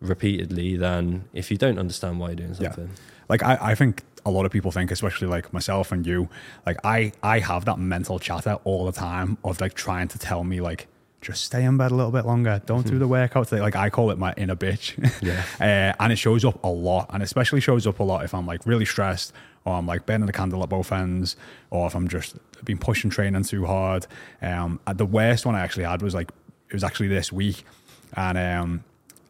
repeatedly 0.01 0.75
than 0.75 1.25
if 1.33 1.51
you 1.51 1.57
don't 1.57 1.77
understand 1.77 2.19
why 2.19 2.29
you're 2.29 2.37
doing 2.37 2.55
something. 2.55 2.87
Yeah. 2.87 3.01
Like 3.29 3.43
I, 3.43 3.57
I 3.61 3.75
think 3.75 4.03
a 4.25 4.31
lot 4.31 4.45
of 4.45 4.51
people 4.51 4.71
think, 4.71 4.91
especially 4.91 5.27
like 5.27 5.53
myself 5.53 5.91
and 5.91 6.05
you, 6.05 6.29
like 6.65 6.77
I, 6.83 7.11
I 7.21 7.39
have 7.39 7.65
that 7.65 7.79
mental 7.79 8.19
chatter 8.19 8.57
all 8.63 8.85
the 8.85 8.91
time 8.91 9.37
of 9.43 9.61
like 9.61 9.73
trying 9.73 10.07
to 10.09 10.19
tell 10.19 10.43
me 10.43 10.61
like, 10.61 10.87
just 11.21 11.43
stay 11.43 11.63
in 11.63 11.75
bed 11.75 11.91
a 11.91 11.95
little 11.95 12.11
bit 12.11 12.25
longer. 12.25 12.61
Don't 12.67 12.85
do 12.85 12.99
the 12.99 13.07
workouts. 13.07 13.57
Like 13.59 13.75
I 13.75 13.89
call 13.89 14.11
it 14.11 14.19
my 14.19 14.33
inner 14.37 14.55
bitch. 14.55 14.93
Yeah. 15.23 15.43
uh, 15.59 16.03
and 16.03 16.13
it 16.13 16.17
shows 16.17 16.45
up 16.45 16.63
a 16.63 16.67
lot, 16.67 17.09
and 17.11 17.23
especially 17.23 17.61
shows 17.61 17.87
up 17.87 17.99
a 17.99 18.03
lot 18.03 18.23
if 18.23 18.33
I'm 18.33 18.45
like 18.45 18.65
really 18.65 18.85
stressed 18.85 19.33
or 19.65 19.73
I'm 19.73 19.87
like 19.87 20.05
burning 20.05 20.27
the 20.27 20.33
candle 20.33 20.61
at 20.61 20.69
both 20.69 20.91
ends, 20.91 21.35
or 21.71 21.87
if 21.87 21.95
I'm 21.95 22.07
just 22.07 22.37
been 22.63 22.77
pushing 22.77 23.09
training 23.09 23.43
too 23.43 23.65
hard. 23.65 24.05
Um, 24.41 24.79
the 24.93 25.05
worst 25.05 25.45
one 25.45 25.55
I 25.55 25.61
actually 25.61 25.85
had 25.85 26.01
was 26.01 26.13
like 26.13 26.29
it 26.69 26.73
was 26.73 26.83
actually 26.83 27.07
this 27.07 27.31
week, 27.31 27.65
and 28.13 28.37
um, 28.37 28.83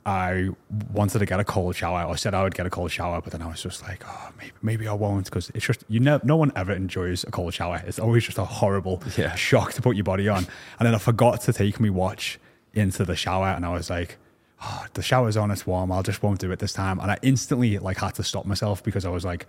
I 0.06 0.50
wanted 0.94 1.20
to 1.20 1.26
get 1.26 1.40
a 1.40 1.44
cold 1.44 1.76
shower. 1.76 2.08
I 2.08 2.16
said 2.16 2.36
I 2.36 2.44
would 2.44 2.54
get 2.54 2.68
a 2.68 2.70
cold 2.70 2.92
shower, 2.92 3.22
but 3.22 3.32
then 3.32 3.42
I 3.42 3.48
was 3.48 3.62
just 3.64 3.82
like, 3.82 4.04
oh, 4.08 4.30
maybe, 4.38 4.52
maybe 4.62 4.88
I 4.88 4.94
won't 4.94 5.26
because 5.26 5.50
it's 5.56 5.66
just 5.66 5.84
you 5.88 6.00
know 6.00 6.20
no 6.24 6.36
one 6.36 6.52
ever 6.56 6.74
enjoys 6.74 7.24
a 7.24 7.32
cold 7.32 7.54
shower. 7.54 7.82
It's 7.88 7.98
always 7.98 8.24
just 8.24 8.38
a 8.38 8.46
horrible 8.46 9.02
yeah. 9.18 9.34
shock 9.36 9.74
to 9.74 9.82
put 9.82 9.96
your 9.96 10.04
body 10.04 10.30
on. 10.30 10.46
And 10.80 10.86
then 10.86 10.94
I 10.94 11.00
forgot 11.00 11.42
to 11.42 11.54
take 11.54 11.80
my 11.80 11.90
watch 11.90 12.40
into 12.74 13.04
the 13.04 13.16
shower, 13.16 13.48
and 13.48 13.66
I 13.66 13.70
was 13.70 13.90
like. 13.90 14.18
Oh, 14.68 14.86
the 14.94 15.04
shower's 15.04 15.36
on, 15.36 15.52
it's 15.52 15.68
warm. 15.68 15.92
I'll 15.92 16.02
just 16.02 16.24
won't 16.24 16.40
do 16.40 16.50
it 16.50 16.60
this 16.60 16.72
time. 16.72 16.98
And 17.00 17.12
I 17.12 17.20
instantly 17.22 17.78
like 17.78 17.98
had 17.98 18.16
to 18.16 18.24
stop 18.24 18.46
myself 18.46 18.82
because 18.82 19.04
I 19.04 19.10
was 19.10 19.26
like, 19.26 19.48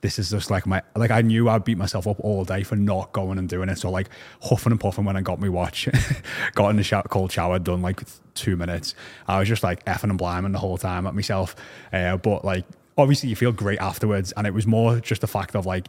this 0.00 0.18
is 0.18 0.30
just 0.30 0.50
like 0.50 0.66
my 0.66 0.82
like 0.94 1.10
I 1.10 1.22
knew 1.22 1.48
I'd 1.48 1.64
beat 1.64 1.78
myself 1.78 2.06
up 2.06 2.20
all 2.20 2.44
day 2.44 2.62
for 2.62 2.76
not 2.76 3.12
going 3.12 3.38
and 3.38 3.48
doing 3.48 3.68
it. 3.68 3.78
So 3.78 3.90
like 3.90 4.08
huffing 4.42 4.72
and 4.72 4.80
puffing 4.80 5.04
when 5.04 5.16
I 5.16 5.22
got 5.22 5.40
my 5.40 5.48
watch, 5.48 5.88
got 6.54 6.68
in 6.68 6.76
the 6.76 6.82
shower, 6.82 7.02
cold 7.04 7.32
shower, 7.32 7.58
done 7.58 7.82
like 7.82 8.02
two 8.34 8.56
minutes. 8.56 8.94
I 9.26 9.38
was 9.38 9.48
just 9.48 9.62
like 9.62 9.84
effing 9.86 10.10
and 10.10 10.18
bliming 10.18 10.52
the 10.52 10.58
whole 10.58 10.78
time 10.78 11.06
at 11.06 11.14
myself. 11.14 11.56
Uh, 11.92 12.16
but 12.16 12.44
like 12.44 12.64
obviously 12.96 13.28
you 13.28 13.36
feel 13.36 13.52
great 13.52 13.80
afterwards, 13.80 14.32
and 14.32 14.46
it 14.46 14.54
was 14.54 14.66
more 14.66 15.00
just 15.00 15.20
the 15.20 15.26
fact 15.26 15.56
of 15.56 15.66
like 15.66 15.88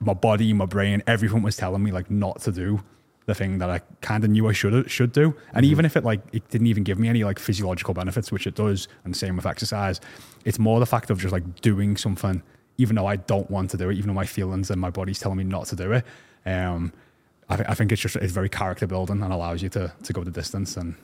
my 0.00 0.14
body, 0.14 0.52
my 0.52 0.66
brain, 0.66 1.02
everything 1.06 1.42
was 1.42 1.56
telling 1.56 1.82
me 1.82 1.92
like 1.92 2.10
not 2.10 2.40
to 2.40 2.52
do 2.52 2.82
the 3.26 3.34
thing 3.34 3.58
that 3.58 3.70
I 3.70 3.80
kind 4.00 4.24
of 4.24 4.30
knew 4.30 4.48
I 4.48 4.52
should 4.52 4.90
should 4.90 5.12
do. 5.12 5.36
And 5.52 5.64
mm-hmm. 5.64 5.70
even 5.70 5.84
if 5.84 5.96
it 5.96 6.04
like 6.04 6.20
it 6.32 6.48
didn't 6.48 6.66
even 6.66 6.82
give 6.82 6.98
me 6.98 7.08
any 7.08 7.22
like 7.22 7.38
physiological 7.38 7.94
benefits, 7.94 8.32
which 8.32 8.46
it 8.46 8.56
does, 8.56 8.88
and 9.04 9.16
same 9.16 9.36
with 9.36 9.46
exercise, 9.46 10.00
it's 10.44 10.58
more 10.58 10.80
the 10.80 10.86
fact 10.86 11.10
of 11.10 11.20
just 11.20 11.32
like 11.32 11.60
doing 11.60 11.96
something 11.96 12.42
even 12.80 12.96
though 12.96 13.06
I 13.06 13.16
don't 13.16 13.50
want 13.50 13.70
to 13.70 13.76
do 13.76 13.90
it, 13.90 13.96
even 13.98 14.08
though 14.08 14.14
my 14.14 14.26
feelings 14.26 14.70
and 14.70 14.80
my 14.80 14.90
body's 14.90 15.18
telling 15.18 15.38
me 15.38 15.44
not 15.44 15.66
to 15.66 15.76
do 15.76 15.92
it. 15.92 16.04
Um, 16.46 16.92
I, 17.48 17.56
th- 17.56 17.68
I 17.68 17.74
think 17.74 17.92
it's 17.92 18.00
just 18.00 18.16
it's 18.16 18.32
very 18.32 18.48
character 18.48 18.86
building 18.86 19.22
and 19.22 19.32
allows 19.32 19.62
you 19.62 19.68
to 19.70 19.92
to 20.02 20.12
go 20.12 20.24
the 20.24 20.30
distance 20.30 20.76
and 20.76 20.94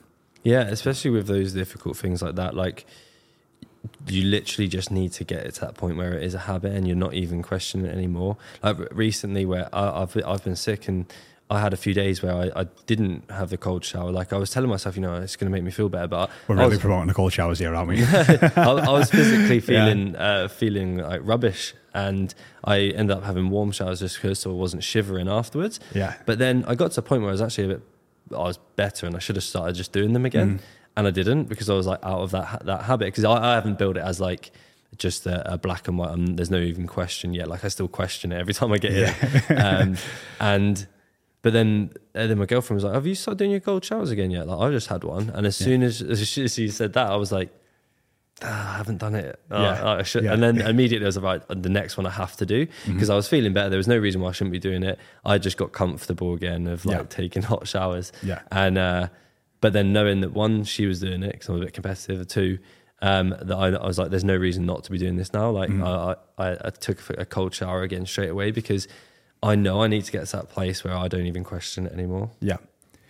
yeah, 0.43 0.61
especially 0.61 1.11
with 1.11 1.27
those 1.27 1.53
difficult 1.53 1.97
things 1.97 2.21
like 2.21 2.35
that, 2.35 2.55
like 2.55 2.85
you 4.07 4.23
literally 4.23 4.67
just 4.67 4.91
need 4.91 5.11
to 5.13 5.23
get 5.23 5.45
it 5.45 5.53
to 5.55 5.61
that 5.61 5.75
point 5.75 5.97
where 5.97 6.13
it 6.13 6.23
is 6.23 6.33
a 6.33 6.39
habit 6.39 6.73
and 6.73 6.87
you're 6.87 6.95
not 6.95 7.13
even 7.13 7.43
questioning 7.43 7.85
it 7.85 7.93
anymore. 7.93 8.37
Like 8.63 8.77
recently, 8.91 9.45
where 9.45 9.69
I, 9.73 9.99
have 9.99 10.17
I've 10.25 10.43
been 10.43 10.55
sick 10.55 10.87
and 10.87 11.05
I 11.49 11.61
had 11.61 11.73
a 11.73 11.77
few 11.77 11.93
days 11.93 12.21
where 12.21 12.33
I, 12.33 12.51
I 12.61 12.63
didn't 12.87 13.31
have 13.31 13.49
the 13.49 13.57
cold 13.57 13.85
shower. 13.85 14.11
Like 14.11 14.33
I 14.33 14.37
was 14.37 14.51
telling 14.51 14.69
myself, 14.69 14.95
you 14.97 15.01
know, 15.01 15.15
it's 15.15 15.37
going 15.37 15.49
to 15.49 15.55
make 15.55 15.63
me 15.63 15.71
feel 15.71 15.87
better. 15.87 16.07
But 16.07 16.29
We're 16.47 16.55
really 16.55 16.71
was, 16.71 16.79
promoting 16.79 17.07
the 17.07 17.13
cold 17.13 17.31
showers 17.31 17.59
here, 17.59 17.73
aren't 17.73 17.87
we? 17.89 18.03
I, 18.03 18.51
I 18.55 18.91
was 18.91 19.09
physically 19.09 19.59
feeling 19.61 20.15
uh, 20.17 20.49
feeling 20.49 20.97
like 20.97 21.21
rubbish, 21.23 21.73
and 21.93 22.33
I 22.65 22.79
ended 22.79 23.15
up 23.17 23.23
having 23.23 23.49
warm 23.49 23.71
showers 23.71 23.99
just 24.01 24.17
because 24.17 24.39
so 24.39 24.51
I 24.51 24.55
wasn't 24.55 24.83
shivering 24.83 25.29
afterwards. 25.29 25.79
yeah. 25.93 26.15
But 26.25 26.37
then 26.37 26.65
I 26.67 26.75
got 26.75 26.91
to 26.91 26.99
a 26.99 27.03
point 27.03 27.21
where 27.21 27.29
I 27.29 27.31
was 27.31 27.41
actually 27.41 27.65
a 27.65 27.67
bit, 27.75 27.81
I 28.33 28.43
was 28.43 28.57
better, 28.75 29.05
and 29.05 29.15
I 29.15 29.19
should 29.19 29.37
have 29.37 29.45
started 29.45 29.75
just 29.75 29.93
doing 29.93 30.11
them 30.11 30.25
again, 30.25 30.59
and 30.97 31.07
I 31.07 31.11
didn't 31.11 31.45
because 31.45 31.69
I 31.69 31.75
was 31.75 31.87
like 31.87 32.03
out 32.03 32.19
of 32.19 32.31
that 32.31 32.65
that 32.65 32.83
habit 32.83 33.05
because 33.05 33.23
I, 33.23 33.31
I 33.31 33.55
haven't 33.55 33.77
built 33.77 33.95
it 33.95 34.03
as 34.03 34.19
like 34.19 34.51
just 34.97 35.25
a, 35.25 35.53
a 35.53 35.57
black 35.57 35.87
and 35.87 35.97
white. 35.97 36.09
Um, 36.09 36.35
there's 36.35 36.51
no 36.51 36.59
even 36.59 36.87
question 36.87 37.33
yet. 37.33 37.47
Like 37.47 37.63
I 37.63 37.69
still 37.69 37.87
question 37.87 38.33
it 38.33 38.37
every 38.37 38.53
time 38.53 38.73
I 38.73 38.79
get 38.79 38.91
here, 38.91 39.15
um, 39.57 39.95
and. 40.41 40.87
But 41.47 41.53
then, 41.53 41.91
and 42.13 42.29
then 42.29 42.37
my 42.37 42.45
girlfriend 42.45 42.75
was 42.75 42.83
like, 42.83 42.93
"Have 42.93 43.07
you 43.07 43.15
started 43.15 43.37
doing 43.37 43.51
your 43.51 43.61
cold 43.61 43.85
showers 43.85 44.11
again 44.11 44.31
yet?" 44.31 44.47
Like 44.47 44.59
I 44.59 44.69
just 44.69 44.87
had 44.87 45.05
one, 45.05 45.29
and 45.33 45.47
as 45.47 45.55
soon 45.55 45.81
as, 45.81 46.01
as 46.01 46.27
she, 46.27 46.67
said 46.67 46.91
that, 46.97 47.07
I 47.09 47.15
was 47.15 47.31
like, 47.31 47.49
ah, 48.43 48.73
"I 48.73 48.77
haven't 48.77 48.97
done 48.97 49.15
it." 49.15 49.39
Oh, 49.49 49.61
Yeah. 49.61 49.93
I 49.93 50.03
should. 50.03 50.25
Yeah. 50.25 50.33
And 50.33 50.43
then 50.43 50.59
immediately 50.59 51.05
I 51.05 51.07
was 51.07 51.17
like, 51.17 51.47
"Right, 51.49 51.61
the 51.63 51.69
next 51.69 51.95
one 51.95 52.05
I 52.05 52.09
have 52.09 52.35
to 52.37 52.45
do," 52.45 52.65
Mm-hmm. 52.65 52.93
because 52.93 53.09
I 53.09 53.15
was 53.15 53.29
feeling 53.29 53.53
better. 53.53 53.69
There 53.69 53.77
was 53.77 53.87
no 53.87 53.97
reason 53.97 54.19
why 54.19 54.29
I 54.29 54.31
shouldn't 54.33 54.51
be 54.51 54.59
doing 54.59 54.83
it. 54.83 54.99
I 55.23 55.37
just 55.37 55.55
got 55.55 55.71
comfortable 55.71 56.33
again 56.33 56.67
of 56.67 56.85
like 56.85 56.97
Yeah. 56.97 57.03
taking 57.21 57.43
hot 57.43 57.65
showers. 57.67 58.11
Yeah. 58.21 58.41
And 58.51 58.77
uh, 58.77 59.07
but 59.61 59.71
then 59.73 59.93
knowing 59.93 60.21
that 60.21 60.33
one, 60.33 60.65
she 60.65 60.85
was 60.85 60.99
doing 60.99 61.23
it 61.23 61.31
because 61.31 61.47
I'm 61.49 61.55
a 61.55 61.59
bit 61.65 61.73
competitive. 61.73 62.27
Two, 62.27 62.59
um, 63.01 63.29
that 63.41 63.55
I, 63.55 63.67
I 63.69 63.87
was 63.87 63.97
like, 63.97 64.09
"There's 64.09 64.25
no 64.25 64.35
reason 64.35 64.65
not 64.65 64.83
to 64.85 64.91
be 64.91 64.97
doing 64.97 65.15
this 65.15 65.31
now." 65.33 65.49
Like 65.51 65.69
I, 65.71 66.15
I, 66.37 66.51
I 66.65 66.69
took 66.71 66.97
a 67.17 67.25
cold 67.25 67.53
shower 67.55 67.83
again 67.83 68.05
straight 68.05 68.29
away 68.29 68.51
because 68.51 68.87
I 69.43 69.55
know 69.55 69.81
I 69.83 69.87
need 69.87 70.03
to 70.05 70.11
get 70.11 70.25
to 70.27 70.37
that 70.37 70.49
place 70.49 70.83
where 70.83 70.95
I 70.95 71.07
don't 71.07 71.25
even 71.25 71.43
question 71.43 71.85
it 71.85 71.93
anymore. 71.93 72.31
Yeah. 72.39 72.57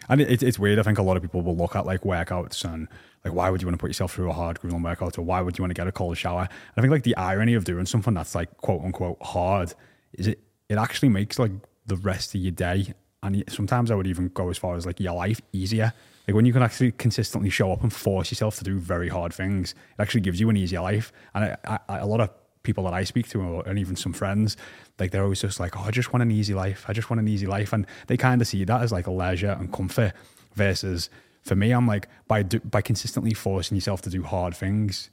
And 0.10 0.22
it, 0.22 0.42
it's 0.42 0.58
weird. 0.58 0.80
I 0.80 0.84
think 0.84 0.98
a 0.98 1.02
lot 1.02 1.18
of 1.18 1.24
people 1.24 1.42
will 1.42 1.56
look 1.56 1.76
at 1.76 1.86
like 1.86 2.02
workouts 2.02 2.64
and 2.64 2.88
like, 3.26 3.34
why 3.34 3.50
would 3.50 3.62
you 3.62 3.68
want 3.68 3.78
to 3.78 3.82
put 3.82 3.90
yourself 3.90 4.14
through 4.14 4.30
a 4.30 4.34
hard 4.34 4.60
grueling 4.60 4.84
workout 4.84 5.18
or 5.18 5.22
why 5.22 5.42
would 5.42 5.58
you 5.58 5.64
want 5.64 5.72
to 5.72 5.80
get 5.80 5.88
a 5.88 5.92
cold 5.92 6.18
shower? 6.18 6.42
And 6.42 6.50
I 6.78 6.82
think 6.82 6.92
like 6.92 7.04
the 7.04 7.16
irony 7.18 7.54
of 7.54 7.66
doing 7.66 7.86
something 7.86 8.14
that's 8.14 8.36
like 8.36 8.56
quote 8.58 8.84
unquote 8.84 9.18
hard 9.22 9.74
is 10.14 10.28
it, 10.28 10.40
it 10.70 10.78
actually 10.78 11.10
makes 11.10 11.40
like 11.40 11.52
the 11.86 11.98
rest 11.98 12.36
of 12.36 12.42
your 12.42 12.52
day. 12.52 12.94
And 13.24 13.44
sometimes 13.50 13.92
I 13.92 13.96
would 13.96 14.08
even 14.08 14.30
go 14.30 14.50
as 14.50 14.58
far 14.58 14.76
as 14.76 14.86
like 14.86 15.00
your 15.00 15.14
life 15.14 15.42
easier. 15.52 15.94
Like 16.28 16.36
when 16.36 16.46
you 16.46 16.54
can 16.54 16.62
actually 16.62 16.92
consistently 16.92 17.50
show 17.50 17.72
up 17.72 17.82
and 17.84 17.92
force 17.92 18.32
yourself 18.32 18.58
to 18.58 18.64
do 18.64 18.78
very 18.78 19.10
hard 19.10 19.34
things, 19.34 19.72
it 19.72 20.02
actually 20.02 20.22
gives 20.22 20.40
you 20.40 20.50
an 20.50 20.58
easier 20.58 20.82
life. 20.82 21.12
And 21.34 21.56
a 21.90 22.06
lot 22.06 22.22
of 22.22 22.30
people 22.68 22.84
that 22.88 22.94
I 23.02 23.04
speak 23.06 23.28
to, 23.30 23.38
and 23.68 23.80
even 23.80 23.96
some 23.96 24.14
friends, 24.14 24.58
like 25.00 25.10
they're 25.12 25.24
always 25.24 25.42
just 25.42 25.60
like, 25.60 25.74
"Oh, 25.78 25.86
I 25.90 25.92
just 26.00 26.10
want 26.14 26.22
an 26.28 26.32
easy 26.40 26.54
life. 26.54 26.82
I 26.90 26.94
just 26.94 27.10
want 27.10 27.20
an 27.20 27.28
easy 27.28 27.48
life," 27.58 27.72
and 27.76 27.86
they 28.08 28.18
kind 28.18 28.40
of 28.42 28.48
see 28.48 28.64
that 28.66 28.82
as 28.86 28.92
like 28.92 29.08
a 29.08 29.12
leisure 29.24 29.56
and 29.60 29.72
comfort. 29.80 30.14
Versus 30.56 31.10
for 31.44 31.56
me, 31.56 31.72
I'm 31.72 31.88
like 31.94 32.08
by 32.28 32.40
do, 32.44 32.60
by 32.60 32.82
consistently 32.82 33.34
forcing 33.34 33.76
yourself 33.78 34.02
to 34.04 34.10
do 34.10 34.22
hard 34.24 34.54
things, 34.56 35.10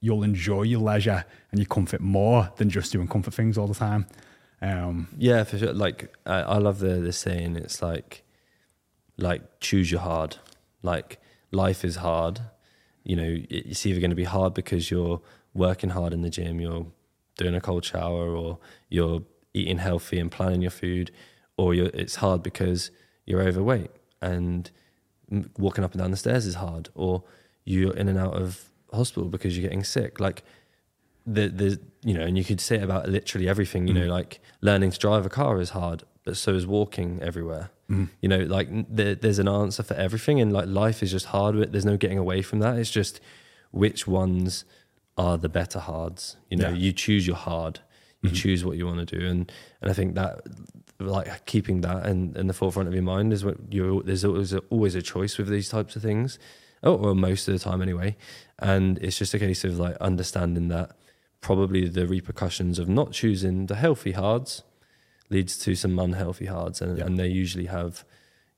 you'll 0.00 0.22
enjoy 0.22 0.62
your 0.62 0.80
leisure 0.80 1.24
and 1.50 1.58
your 1.60 1.66
comfort 1.76 2.00
more 2.00 2.40
than 2.58 2.68
just 2.70 2.92
doing 2.92 3.08
comfort 3.08 3.34
things 3.34 3.58
all 3.58 3.66
the 3.66 3.74
time. 3.88 4.06
Um, 4.62 5.08
Yeah, 5.18 5.42
for 5.44 5.58
sure. 5.58 5.72
Like 5.72 5.98
I, 6.26 6.38
I 6.56 6.58
love 6.58 6.78
the 6.78 6.94
the 7.08 7.12
saying. 7.12 7.56
It's 7.56 7.82
like, 7.82 8.22
like 9.18 9.42
choose 9.60 9.90
your 9.90 10.00
hard. 10.00 10.36
Like 10.82 11.18
life 11.50 11.84
is 11.84 11.96
hard. 11.96 12.40
You 13.02 13.16
know, 13.16 13.30
it- 13.50 13.66
it's 13.70 13.84
either 13.86 14.00
going 14.00 14.10
to 14.16 14.22
be 14.24 14.30
hard 14.36 14.54
because 14.54 14.90
you're 14.92 15.20
working 15.54 15.90
hard 15.90 16.12
in 16.12 16.22
the 16.22 16.30
gym, 16.30 16.60
you're 16.60 16.86
doing 17.36 17.54
a 17.54 17.60
cold 17.60 17.84
shower, 17.84 18.34
or 18.34 18.58
you're 18.88 19.22
eating 19.52 19.78
healthy 19.78 20.18
and 20.18 20.30
planning 20.30 20.62
your 20.62 20.70
food, 20.70 21.10
or 21.56 21.74
you're, 21.74 21.90
it's 21.94 22.16
hard 22.16 22.42
because 22.42 22.90
you're 23.24 23.40
overweight 23.40 23.90
and 24.20 24.70
walking 25.58 25.84
up 25.84 25.92
and 25.92 26.00
down 26.00 26.10
the 26.10 26.16
stairs 26.16 26.46
is 26.46 26.56
hard, 26.56 26.88
or 26.94 27.22
you're 27.64 27.94
in 27.94 28.08
and 28.08 28.18
out 28.18 28.34
of 28.34 28.70
hospital 28.92 29.28
because 29.28 29.56
you're 29.56 29.62
getting 29.62 29.84
sick. 29.84 30.20
Like 30.20 30.42
the 31.26 31.48
the 31.48 31.80
you 32.02 32.14
know, 32.14 32.22
and 32.22 32.36
you 32.36 32.44
could 32.44 32.60
say 32.60 32.80
about 32.80 33.08
literally 33.08 33.48
everything. 33.48 33.86
You 33.86 33.94
know, 33.94 34.06
mm. 34.06 34.10
like 34.10 34.40
learning 34.60 34.90
to 34.90 34.98
drive 34.98 35.24
a 35.24 35.30
car 35.30 35.60
is 35.60 35.70
hard, 35.70 36.02
but 36.24 36.36
so 36.36 36.54
is 36.54 36.66
walking 36.66 37.20
everywhere. 37.22 37.70
Mm. 37.90 38.08
You 38.20 38.28
know, 38.28 38.40
like 38.40 38.68
there, 38.88 39.14
there's 39.14 39.38
an 39.38 39.48
answer 39.48 39.82
for 39.82 39.94
everything, 39.94 40.40
and 40.40 40.52
like 40.52 40.66
life 40.66 41.02
is 41.02 41.10
just 41.10 41.26
hard. 41.26 41.56
There's 41.72 41.84
no 41.84 41.96
getting 41.96 42.18
away 42.18 42.42
from 42.42 42.58
that. 42.60 42.78
It's 42.78 42.90
just 42.90 43.20
which 43.70 44.06
ones 44.06 44.64
are 45.16 45.38
the 45.38 45.48
better 45.48 45.78
hards. 45.78 46.36
You 46.50 46.56
know, 46.58 46.68
Yeah. 46.70 46.76
you 46.76 46.92
choose 46.92 47.26
your 47.26 47.36
hard. 47.36 47.80
You 48.22 48.30
mm-hmm. 48.30 48.36
choose 48.36 48.64
what 48.64 48.76
you 48.76 48.86
want 48.86 49.06
to 49.06 49.18
do, 49.18 49.26
and 49.26 49.52
and 49.82 49.90
I 49.90 49.94
think 49.94 50.14
that 50.14 50.40
like 50.98 51.44
keeping 51.46 51.80
that 51.82 52.06
in, 52.06 52.34
in 52.36 52.46
the 52.46 52.54
forefront 52.54 52.88
of 52.88 52.94
your 52.94 53.02
mind 53.02 53.32
is 53.32 53.44
what 53.44 53.56
you 53.70 54.02
there's 54.06 54.24
always 54.24 54.52
a, 54.52 54.58
always 54.70 54.94
a 54.94 55.02
choice 55.02 55.36
with 55.36 55.48
these 55.48 55.68
types 55.68 55.94
of 55.96 56.02
things, 56.02 56.38
oh, 56.82 56.96
or 56.96 57.14
most 57.14 57.48
of 57.48 57.52
the 57.54 57.60
time 57.60 57.82
anyway. 57.82 58.16
And 58.58 58.98
it's 58.98 59.18
just 59.18 59.34
a 59.34 59.38
case 59.38 59.64
of 59.64 59.78
like 59.78 59.96
understanding 60.00 60.68
that 60.68 60.96
probably 61.42 61.86
the 61.88 62.06
repercussions 62.06 62.78
of 62.78 62.88
not 62.88 63.12
choosing 63.12 63.66
the 63.66 63.74
healthy 63.74 64.12
hards 64.12 64.62
leads 65.28 65.58
to 65.58 65.74
some 65.74 65.98
unhealthy 65.98 66.46
hards, 66.46 66.80
and, 66.80 66.96
Yeah. 66.96 67.04
and 67.04 67.18
they 67.18 67.28
usually 67.28 67.66
have 67.66 68.04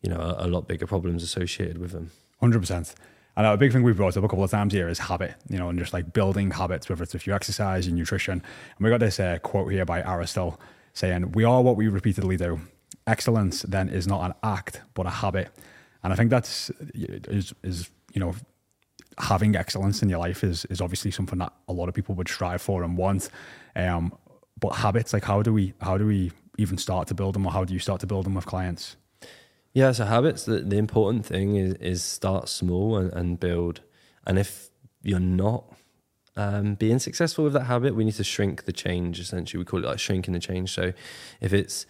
you 0.03 0.11
know 0.11 0.21
a, 0.21 0.47
a 0.47 0.49
lot 0.49 0.69
bigger 0.69 0.87
problems 0.87 1.25
associated 1.25 1.79
with 1.79 1.91
them. 1.91 2.13
Hundred 2.39 2.61
percent. 2.61 2.95
And 3.37 3.47
a 3.47 3.57
big 3.57 3.73
thing 3.73 3.83
we've 3.83 3.97
brought 3.97 4.17
up 4.17 4.25
a 4.25 4.29
couple 4.29 4.45
of 4.45 4.51
times 4.51 4.73
here 4.73 4.89
is 4.89 4.99
habit, 4.99 5.35
you 5.49 5.59
know, 5.59 5.69
and 5.69 5.79
just 5.79 5.93
like 5.93 6.13
building 6.15 6.51
habits, 6.51 6.89
whether 6.89 7.03
it's 7.03 7.15
if 7.15 7.27
you 7.27 7.35
exercise, 7.35 7.87
your 7.87 7.95
nutrition. 7.95 8.33
And 8.33 8.85
we 8.85 8.89
got 8.89 9.01
this 9.01 9.21
uh, 9.21 9.39
quote 9.43 9.71
here 9.71 9.85
by 9.85 10.03
Aristotle 10.03 10.59
saying, 10.95 11.33
"We 11.33 11.45
are 11.45 11.63
what 11.63 11.77
we 11.77 11.89
repeatedly 11.89 12.39
do. 12.39 12.61
Excellence 13.07 13.63
then 13.63 13.91
is 13.91 14.07
not 14.07 14.25
an 14.25 14.35
act, 14.43 14.81
but 14.95 15.07
a 15.07 15.11
habit." 15.11 15.51
And 16.03 16.13
I 16.13 16.17
think 16.17 16.31
that's 16.31 16.71
is 16.95 17.53
is 17.63 17.91
you 18.15 18.21
know 18.21 18.35
having 19.19 19.55
excellence 19.55 20.03
in 20.03 20.09
your 20.09 20.19
life 20.19 20.43
is 20.43 20.65
is 20.67 20.81
obviously 20.81 21.11
something 21.11 21.39
that 21.39 21.53
a 21.69 21.73
lot 21.73 21.89
of 21.89 21.95
people 21.95 22.15
would 22.15 22.29
strive 22.29 22.63
for 22.63 22.83
and 22.83 22.97
want. 22.97 23.29
Um, 23.75 24.17
but 24.59 24.77
habits, 24.77 25.13
like 25.13 25.25
how 25.25 25.43
do 25.43 25.53
we 25.53 25.75
how 25.83 25.99
do 25.99 26.07
we 26.07 26.33
even 26.57 26.79
start 26.79 27.09
to 27.09 27.15
build 27.15 27.35
them, 27.35 27.45
or 27.45 27.53
how 27.53 27.65
do 27.65 27.75
you 27.75 27.81
start 27.81 28.01
to 28.01 28.07
build 28.07 28.25
them 28.25 28.35
with 28.35 28.47
clients? 28.47 28.97
Yeah, 29.77 29.93
so 29.93 30.07
habits. 30.07 30.47
The, 30.47 30.61
the 30.61 30.79
important 30.79 31.27
thing 31.27 31.57
is 31.57 31.75
is 31.75 32.03
start 32.03 32.49
small 32.49 32.97
and, 32.97 33.13
and 33.13 33.39
build. 33.39 33.83
And 34.27 34.39
if 34.39 34.71
you're 35.03 35.21
not 35.21 35.71
um, 36.35 36.77
being 36.77 36.99
successful 36.99 37.45
with 37.45 37.53
that 37.53 37.65
habit, 37.65 37.95
we 37.95 38.03
need 38.07 38.15
to 38.15 38.25
shrink 38.25 38.65
the 38.65 38.73
change. 38.73 39.21
Essentially, 39.21 39.59
we 39.59 39.67
call 39.67 39.85
it 39.85 39.87
like 39.87 39.99
shrinking 39.99 40.33
the 40.33 40.41
change. 40.41 40.73
So 40.73 40.95
if 41.43 41.53
it's 41.53 41.85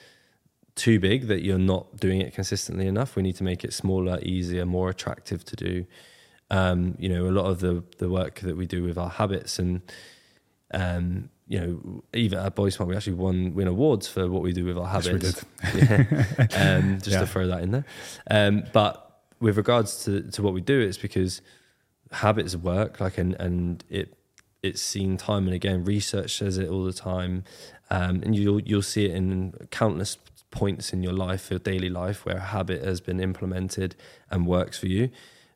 too 0.75 0.99
big 0.99 1.28
that 1.28 1.45
you're 1.45 1.61
not 1.61 1.97
doing 1.99 2.21
it 2.21 2.35
consistently 2.35 2.88
enough, 2.88 3.14
we 3.14 3.23
need 3.23 3.37
to 3.37 3.45
make 3.45 3.62
it 3.62 3.73
smaller, 3.73 4.19
easier, 4.21 4.66
more 4.66 4.90
attractive 4.90 5.45
to 5.45 5.55
do. 5.55 5.87
Um, 6.50 6.97
you 6.99 7.09
know, 7.09 7.28
a 7.28 7.31
lot 7.31 7.47
of 7.47 7.61
the 7.61 7.85
the 7.99 8.11
work 8.11 8.40
that 8.40 8.57
we 8.57 8.66
do 8.66 8.83
with 8.83 8.99
our 8.99 9.11
habits 9.11 9.61
and 9.61 9.81
um, 10.75 11.31
you 11.48 11.60
know, 11.60 12.04
even 12.12 12.38
at 12.38 12.54
Body 12.54 12.70
Smart, 12.70 12.88
we 12.88 12.96
actually 12.96 13.14
won 13.14 13.54
win 13.54 13.68
awards 13.68 14.08
for 14.08 14.28
what 14.28 14.42
we 14.42 14.52
do 14.52 14.64
with 14.64 14.76
our 14.76 14.92
Yes, 14.94 15.06
habits. 15.06 15.44
Yeah. 15.74 16.46
um, 16.78 16.98
just 16.98 17.08
Yeah. 17.12 17.20
to 17.20 17.26
throw 17.26 17.46
that 17.46 17.62
in 17.62 17.70
there. 17.70 17.84
Um, 18.30 18.64
but 18.72 19.22
with 19.40 19.56
regards 19.56 20.04
to, 20.04 20.22
to 20.32 20.42
what 20.42 20.54
we 20.54 20.60
do, 20.60 20.80
it's 20.80 20.98
because 20.98 21.40
habits 22.10 22.56
work, 22.56 23.00
like, 23.00 23.18
and, 23.18 23.34
and 23.34 23.84
it 23.88 24.16
it's 24.62 24.82
seen 24.82 25.16
time 25.16 25.44
and 25.46 25.54
again. 25.54 25.84
Research 25.84 26.36
says 26.36 26.58
it 26.58 26.68
all 26.68 26.84
the 26.84 26.92
time, 26.92 27.44
um, 27.90 28.22
and 28.24 28.34
you'll 28.34 28.60
you'll 28.62 28.82
see 28.82 29.04
it 29.04 29.12
in 29.14 29.54
countless 29.70 30.18
points 30.50 30.92
in 30.92 31.02
your 31.02 31.12
life, 31.12 31.50
your 31.50 31.58
daily 31.60 31.90
life, 31.90 32.24
where 32.26 32.38
a 32.38 32.40
habit 32.40 32.82
has 32.82 33.00
been 33.00 33.20
implemented 33.20 33.94
and 34.30 34.46
works 34.46 34.78
for 34.78 34.86
you. 34.88 35.10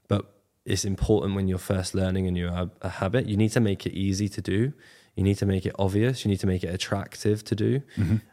But 0.06 0.26
it's 0.64 0.84
important 0.84 1.34
when 1.34 1.48
you're 1.48 1.58
first 1.58 1.94
learning 1.94 2.28
a 2.28 2.30
new 2.30 2.48
a 2.80 2.88
habit, 2.88 3.26
you 3.26 3.36
need 3.36 3.50
to 3.52 3.60
make 3.60 3.86
it 3.86 3.92
easy 3.94 4.28
to 4.28 4.40
do. 4.40 4.72
You 5.20 5.24
need 5.24 5.36
to 5.36 5.46
make 5.46 5.66
it 5.66 5.74
obvious. 5.78 6.24
You 6.24 6.30
need 6.30 6.40
to 6.40 6.46
make 6.46 6.64
it 6.64 6.74
attractive 6.74 7.44
to 7.44 7.54
do. 7.54 7.82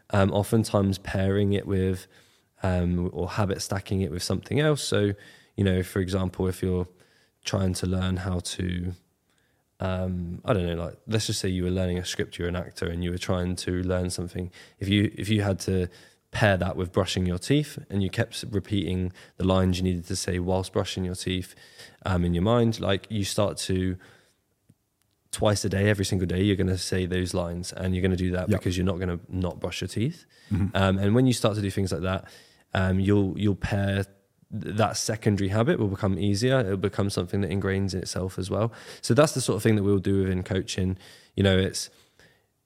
Um, 0.08 0.32
oftentimes, 0.32 0.96
pairing 0.96 1.52
it 1.52 1.66
with 1.66 2.06
um, 2.62 3.10
or 3.12 3.28
habit 3.28 3.60
stacking 3.60 4.00
it 4.00 4.10
with 4.10 4.22
something 4.22 4.58
else. 4.58 4.82
So, 4.82 5.12
you 5.54 5.64
know, 5.64 5.82
for 5.82 6.00
example, 6.00 6.48
if 6.48 6.62
you're 6.62 6.88
trying 7.44 7.74
to 7.74 7.86
learn 7.86 8.16
how 8.16 8.38
to, 8.40 8.94
um, 9.80 10.40
I 10.46 10.54
don't 10.54 10.66
know, 10.66 10.82
like 10.82 10.96
let's 11.06 11.26
just 11.26 11.40
say 11.40 11.50
you 11.50 11.64
were 11.64 11.70
learning 11.70 11.98
a 11.98 12.06
script, 12.06 12.38
you're 12.38 12.48
an 12.48 12.56
actor, 12.56 12.86
and 12.86 13.04
you 13.04 13.10
were 13.10 13.18
trying 13.18 13.54
to 13.56 13.82
learn 13.82 14.08
something. 14.08 14.50
If 14.78 14.88
you 14.88 15.12
if 15.14 15.28
you 15.28 15.42
had 15.42 15.60
to 15.60 15.88
pair 16.30 16.56
that 16.56 16.74
with 16.74 16.90
brushing 16.90 17.26
your 17.26 17.38
teeth, 17.38 17.78
and 17.90 18.02
you 18.02 18.08
kept 18.08 18.44
repeating 18.50 19.12
the 19.36 19.44
lines 19.44 19.76
you 19.76 19.84
needed 19.84 20.06
to 20.06 20.16
say 20.16 20.38
whilst 20.38 20.72
brushing 20.72 21.04
your 21.04 21.14
teeth 21.14 21.54
um, 22.06 22.24
in 22.24 22.32
your 22.32 22.42
mind, 22.42 22.80
like 22.80 23.06
you 23.10 23.24
start 23.24 23.58
to 23.58 23.98
twice 25.30 25.64
a 25.64 25.68
day, 25.68 25.88
every 25.88 26.04
single 26.04 26.26
day, 26.26 26.42
you're 26.42 26.56
going 26.56 26.68
to 26.68 26.78
say 26.78 27.06
those 27.06 27.34
lines, 27.34 27.72
and 27.72 27.94
you're 27.94 28.02
going 28.02 28.10
to 28.10 28.16
do 28.16 28.30
that 28.32 28.48
Yep. 28.48 28.60
because 28.60 28.76
you're 28.76 28.86
not 28.86 28.96
going 28.96 29.10
to 29.18 29.20
not 29.28 29.60
brush 29.60 29.80
your 29.80 29.88
teeth. 29.88 30.24
Mm-hmm. 30.52 30.76
Um, 30.76 30.98
and 30.98 31.14
when 31.14 31.26
you 31.26 31.32
start 31.32 31.54
to 31.56 31.60
do 31.62 31.70
things 31.70 31.92
like 31.92 32.02
that, 32.02 32.24
um, 32.74 32.98
you'll 33.00 33.38
you'll 33.38 33.54
pair 33.54 34.04
th- 34.04 34.06
that 34.76 34.96
secondary 34.96 35.48
habit 35.48 35.78
will 35.78 35.88
become 35.88 36.18
easier. 36.18 36.60
It'll 36.60 36.76
become 36.76 37.10
something 37.10 37.40
that 37.42 37.50
ingrains 37.50 37.92
in 37.94 38.00
itself 38.00 38.38
as 38.38 38.50
well. 38.50 38.72
So 39.02 39.14
that's 39.14 39.32
the 39.32 39.40
sort 39.40 39.56
of 39.56 39.62
thing 39.62 39.76
that 39.76 39.82
we'll 39.82 39.98
do 39.98 40.20
within 40.22 40.42
coaching. 40.42 40.98
You 41.36 41.42
know, 41.42 41.58
it's 41.58 41.90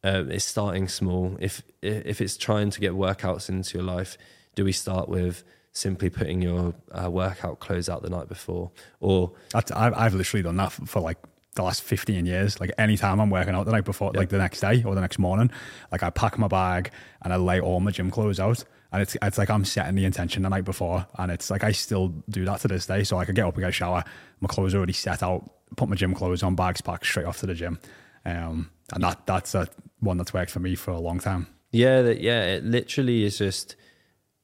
uh, 0.05 0.25
it's 0.29 0.45
starting 0.45 0.89
small. 0.89 1.37
If 1.41 1.63
if 1.83 2.21
it's 2.21 2.37
trying 2.37 2.71
to 2.71 2.81
get 2.81 2.93
workouts 2.93 3.49
into 3.49 3.79
your 3.79 3.85
life, 3.85 4.17
do 4.55 4.65
we 4.65 4.73
start 4.73 5.09
with 5.09 5.45
simply 5.73 6.11
putting 6.11 6.43
your 6.43 6.75
uh, 6.93 7.11
workout 7.11 7.59
clothes 7.59 7.89
out 7.89 8.03
the 8.03 8.11
night 8.11 8.29
before, 8.29 8.71
or 9.01 9.33
I've, 9.55 9.65
I've 9.75 10.15
literally 10.15 10.43
done 10.43 10.57
that 10.57 10.71
for 10.73 11.01
like 11.01 11.19
the 11.55 11.63
last 11.63 11.83
15 11.83 12.27
years. 12.27 12.61
Like 12.61 12.73
anytime 12.79 13.21
I'm 13.21 13.31
working 13.31 13.55
out 13.55 13.67
the 13.67 13.73
night 13.73 13.85
before, 13.85 14.13
like 14.13 14.31
the 14.31 14.39
next 14.39 14.61
day 14.61 14.83
or 14.85 14.95
the 14.95 15.01
next 15.01 15.19
morning, 15.19 15.51
like 15.91 16.03
I 16.03 16.11
pack 16.11 16.39
my 16.39 16.49
bag 16.49 16.91
and 17.23 17.33
I 17.33 17.37
lay 17.37 17.61
all 17.61 17.81
my 17.81 17.91
gym 17.91 18.11
clothes 18.11 18.41
out. 18.41 18.65
And 18.93 19.01
it's, 19.01 19.17
it's 19.23 19.39
like 19.39 19.51
I'm 19.51 19.65
setting 19.65 19.95
the 19.95 20.05
intention 20.05 20.43
the 20.43 20.51
night 20.51 20.65
before. 20.65 21.07
And 21.19 21.31
it's 21.33 21.51
like 21.51 21.65
I 21.65 21.73
still 21.73 22.09
do 22.29 22.45
that 22.45 22.61
to 22.61 22.69
this 22.69 22.87
day. 22.87 23.05
So 23.05 23.19
I 23.19 23.25
could 23.25 23.35
get 23.35 23.47
up 23.47 23.55
and 23.55 23.63
get 23.63 23.71
a 23.71 23.73
shower, 23.73 24.05
my 24.41 24.49
clothes 24.49 24.75
are 24.75 24.79
already 24.79 24.93
set 24.93 25.23
out, 25.23 25.51
put 25.77 25.89
my 25.89 25.97
gym 25.97 26.15
clothes 26.15 26.43
on, 26.43 26.55
bags 26.55 26.81
packed 26.81 27.07
straight 27.07 27.27
off 27.27 27.41
to 27.41 27.47
the 27.47 27.55
gym. 27.55 27.79
Um, 28.25 28.71
and 28.93 29.03
that 29.03 29.27
that's 29.27 29.55
a 29.55 29.69
one 30.01 30.19
that's 30.19 30.35
worked 30.35 30.51
for 30.51 30.61
me 30.61 30.75
for 30.75 30.91
a 30.91 31.01
long 31.01 31.19
time. 31.19 31.47
Yeah, 31.71 32.03
that 32.03 32.21
yeah, 32.21 32.45
it 32.45 32.65
literally 32.65 33.25
is 33.25 33.39
just 33.39 33.77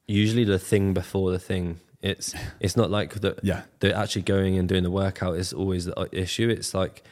usually 0.07 0.43
the 0.43 0.59
thing 0.59 0.93
before 0.93 1.31
the 1.31 1.39
thing. 1.39 1.79
It's 2.01 2.33
it's 2.59 2.77
not 2.77 2.89
like 2.89 3.15
that. 3.21 3.39
Yeah. 3.43 3.63
the 3.79 3.93
actually 3.93 4.21
going 4.21 4.57
and 4.57 4.67
doing 4.69 4.83
the 4.83 4.91
workout 4.91 5.37
is 5.37 5.51
always 5.53 5.85
the 5.85 6.09
issue. 6.11 6.49
It's 6.49 6.73
like 6.73 7.03